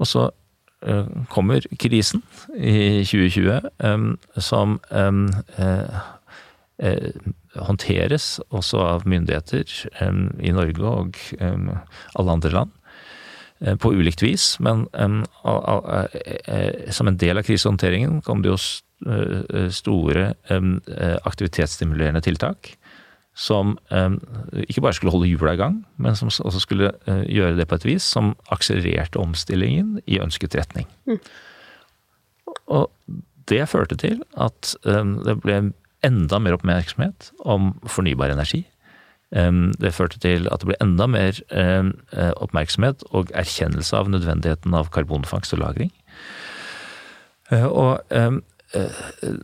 Og 0.00 0.06
så 0.08 0.32
kommer 1.28 1.60
krisen 1.76 2.24
i 2.56 3.04
2020, 3.04 3.60
som 4.40 4.80
håndteres 7.60 8.38
også 8.48 8.78
av 8.80 9.02
myndigheter 9.04 9.68
i 10.40 10.52
Norge 10.56 10.80
og 10.88 11.18
alle 11.38 12.36
andre 12.38 12.52
land 12.54 12.76
Eh, 13.60 13.76
på 13.76 13.92
ulikt 13.92 14.22
vis, 14.22 14.54
men 14.60 14.86
som 16.90 17.08
en 17.10 17.18
del 17.20 17.40
av 17.40 17.44
krisehåndteringen 17.44 18.22
kom 18.24 18.40
det 18.40 18.54
jo 18.54 18.56
eh, 19.04 19.66
store 19.68 20.30
aktivitetsstimulerende 21.28 22.22
tiltak. 22.24 22.74
Som 23.36 23.76
ikke 24.66 24.82
bare 24.82 24.96
skulle 24.96 25.12
holde 25.14 25.28
hjula 25.28 25.54
i 25.54 25.60
gang, 25.60 25.76
men 26.02 26.16
som 26.18 26.32
også 26.32 26.60
skulle 26.64 26.90
eh, 27.06 27.22
gjøre 27.30 27.54
det 27.60 27.68
på 27.70 27.78
et 27.78 27.86
vis 27.86 28.04
som 28.16 28.32
akselererte 28.52 29.20
omstillingen 29.20 30.00
i 30.10 30.18
ønsket 30.20 30.56
retning. 30.58 30.88
Mm. 31.08 31.20
Og 32.74 32.90
det 33.48 33.68
førte 33.70 33.96
til 33.98 34.20
at 34.40 34.74
det 34.84 35.36
ble 35.42 35.60
enda 36.06 36.38
mer 36.42 36.56
oppmerksomhet 36.56 37.30
om 37.44 37.74
fornybar 37.88 38.32
energi. 38.32 38.64
Det 39.30 39.92
førte 39.94 40.18
til 40.18 40.48
at 40.50 40.62
det 40.62 40.72
ble 40.72 40.78
enda 40.82 41.06
mer 41.06 41.36
eh, 41.54 41.90
oppmerksomhet 42.42 43.04
og 43.14 43.30
erkjennelse 43.38 43.94
av 43.94 44.10
nødvendigheten 44.10 44.74
av 44.74 44.90
karbonfangst 44.90 45.54
og 45.54 45.60
-lagring. 45.60 45.92
Eh, 47.52 47.66
og 47.66 48.00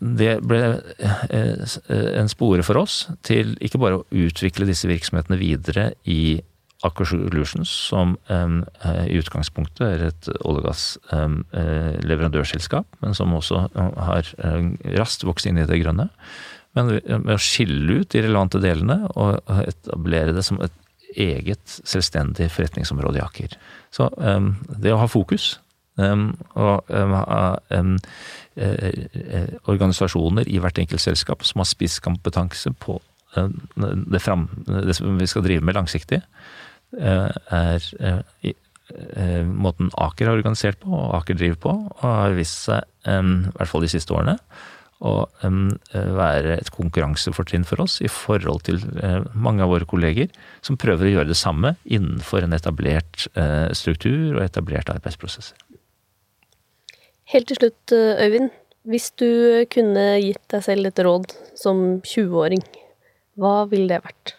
det 0.00 0.34
ble 0.46 0.60
eh, 1.02 1.78
en 2.20 2.28
spore 2.30 2.62
for 2.66 2.78
oss 2.78 3.06
til 3.26 3.56
ikke 3.64 3.80
bare 3.82 4.00
å 4.00 4.06
utvikle 4.14 4.68
disse 4.68 4.86
virksomhetene 4.86 5.38
videre 5.40 5.88
i 6.06 6.38
Aker 6.86 7.06
Solutions, 7.08 7.70
som 7.90 8.08
i 8.30 9.16
utgangspunktet 9.18 9.86
er 9.86 10.00
et 10.08 10.24
olje- 10.38 10.60
og 10.62 10.66
gassleverandørselskap, 10.70 12.86
men 13.02 13.12
som 13.16 13.36
også 13.36 13.56
har 13.74 14.24
raskt 14.96 15.22
vokst 15.28 15.46
inn 15.50 15.60
i 15.60 15.68
det 15.68 15.82
grønne. 15.82 16.06
Men 16.76 16.98
med 17.00 17.34
å 17.34 17.40
skille 17.40 18.02
ut 18.02 18.10
de 18.12 18.22
relevante 18.24 18.60
delene 18.60 19.06
og 19.16 19.40
etablere 19.64 20.34
det 20.36 20.44
som 20.44 20.60
et 20.64 20.74
eget 21.16 21.78
selvstendig 21.88 22.50
forretningsområde 22.52 23.20
i 23.20 23.24
Aker. 23.24 23.56
Så 23.94 24.10
um, 24.16 24.54
det 24.68 24.92
å 24.92 25.00
ha 25.00 25.08
fokus 25.08 25.54
um, 25.96 26.34
og 26.58 26.90
um, 26.92 27.16
ha 27.16 27.56
organisasjoner 29.68 30.48
i 30.48 30.60
hvert 30.62 30.78
enkelt 30.80 31.02
selskap 31.02 31.42
som 31.44 31.60
har 31.60 31.68
spisskompetanse 31.68 32.70
på 32.80 32.94
det, 33.36 34.20
fram, 34.24 34.46
det 34.64 34.94
vi 34.96 35.26
skal 35.28 35.44
drive 35.44 35.64
med 35.64 35.76
langsiktig, 35.76 36.22
er 36.94 38.22
i, 38.46 38.54
måten 39.50 39.90
Aker 39.98 40.28
har 40.30 40.38
organisert 40.38 40.78
på 40.82 40.92
og 40.94 41.16
Aker 41.18 41.38
driver 41.38 41.58
på, 41.64 41.74
og 41.90 42.04
har 42.04 42.36
vist 42.38 42.68
seg, 42.68 42.86
i 43.10 43.16
hvert 43.56 43.70
fall 43.70 43.82
de 43.82 43.90
siste 43.90 44.14
årene, 44.14 44.36
å 45.04 45.26
være 45.92 46.56
et 46.56 46.70
konkurransefortrinn 46.72 47.66
for 47.68 47.82
oss 47.84 47.98
i 48.04 48.08
forhold 48.08 48.62
til 48.68 48.80
eh, 49.04 49.20
mange 49.34 49.64
av 49.64 49.72
våre 49.74 49.88
kolleger 49.88 50.30
som 50.64 50.78
prøver 50.80 51.08
å 51.08 51.12
gjøre 51.16 51.32
det 51.32 51.38
samme 51.38 51.74
innenfor 51.84 52.46
en 52.46 52.56
etablert 52.56 53.26
eh, 53.36 53.68
struktur 53.76 54.38
og 54.38 54.44
etablerte 54.46 54.94
arbeidsprosesser. 54.96 55.58
Helt 57.32 57.50
til 57.50 57.60
slutt, 57.60 57.92
eh, 57.92 58.24
Øyvind. 58.24 58.54
Hvis 58.86 59.10
du 59.18 59.66
kunne 59.72 60.04
gitt 60.22 60.44
deg 60.52 60.62
selv 60.62 60.88
et 60.88 61.00
råd 61.02 61.32
som 61.58 61.98
20-åring, 62.06 62.62
hva 63.36 63.64
ville 63.68 63.90
det 63.90 64.04
vært? 64.04 64.36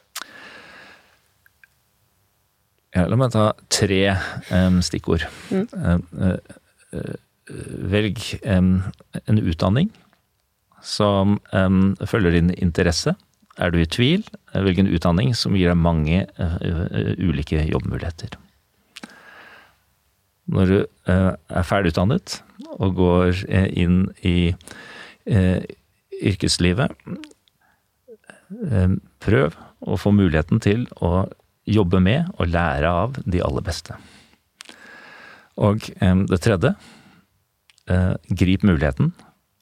Ja, 2.97 3.03
la 3.05 3.17
meg 3.19 3.29
ta 3.29 3.51
tre 3.69 4.01
um, 4.49 4.79
stikkord. 4.81 5.27
Mm. 5.53 5.67
Uh, 6.17 6.37
uh, 6.97 7.15
velg 7.93 8.23
um, 8.41 8.79
en 9.29 9.41
utdanning 9.43 9.91
som 10.81 11.37
um, 11.53 11.93
følger 12.09 12.39
din 12.39 12.49
interesse. 12.57 13.13
Er 13.61 13.73
du 13.73 13.77
i 13.81 13.85
tvil, 13.89 14.25
velg 14.55 14.81
en 14.81 14.89
utdanning 14.89 15.35
som 15.37 15.53
gir 15.57 15.69
deg 15.69 15.77
mange 15.81 16.25
ulike 17.17 17.63
jobbmuligheter. 17.65 18.35
Når 20.53 20.69
du 20.69 20.75
er 21.09 21.65
ferdigutdannet 21.65 22.35
og 22.77 22.93
går 22.99 23.41
inn 23.73 24.03
i 24.21 24.53
yrkeslivet, 25.25 26.93
prøv 29.25 29.57
å 29.81 29.97
få 29.97 30.13
muligheten 30.13 30.61
til 30.61 30.85
å 31.01 31.25
jobbe 31.67 31.99
med 32.03 32.31
og 32.37 32.49
lære 32.49 32.89
av 32.89 33.17
de 33.25 33.43
aller 33.43 33.65
beste. 33.65 33.95
Og 35.57 35.83
det 35.91 36.37
tredje, 36.43 36.73
grip 38.29 38.65
muligheten 38.67 39.11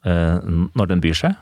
Eh, 0.05 0.39
når 0.77 0.91
den 0.91 1.01
byr 1.01 1.17
seg, 1.17 1.33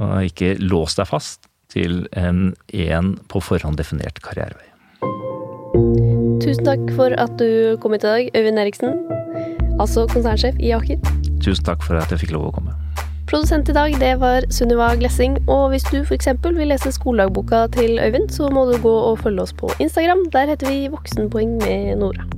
og 0.00 0.26
ikke 0.26 0.56
lås 0.58 0.96
deg 0.98 1.06
fast 1.06 1.46
til 1.70 2.02
en, 2.18 2.50
en 2.74 3.12
på 3.30 3.42
forhånd 3.44 3.78
definert 3.78 4.18
karrierevei. 4.24 4.66
Tusen 6.42 6.66
takk 6.66 6.82
for 6.96 7.14
at 7.14 7.36
du 7.38 7.78
kom 7.82 7.94
hit 7.94 8.02
i 8.02 8.10
dag, 8.10 8.30
Øyvind 8.34 8.58
Eriksen, 8.58 8.98
altså 9.78 10.08
konsernsjef 10.10 10.58
i 10.58 10.74
Aker. 10.74 10.98
Tusen 11.44 11.68
takk 11.68 11.86
for 11.86 12.00
at 12.00 12.10
jeg 12.10 12.24
fikk 12.24 12.34
lov 12.34 12.50
å 12.50 12.56
komme. 12.58 12.74
Produsent 13.32 13.68
i 13.68 13.72
dag, 13.72 13.94
det 13.96 14.10
var 14.20 14.44
Sunniva 14.52 14.90
Glessing. 14.94 15.38
Og 15.48 15.70
hvis 15.72 15.86
du 15.88 16.02
f.eks. 16.02 16.28
vil 16.44 16.68
lese 16.68 16.92
skoledagboka 16.92 17.62
til 17.72 17.96
Øyvind, 17.96 18.28
så 18.28 18.50
må 18.52 18.66
du 18.68 18.76
gå 18.82 18.92
og 18.92 19.18
følge 19.24 19.42
oss 19.42 19.56
på 19.56 19.70
Instagram. 19.80 20.26
Der 20.32 20.52
heter 20.52 20.68
vi 20.68 20.88
Voksenpoeng 20.92 21.56
med 21.64 21.96
Nora. 21.96 22.28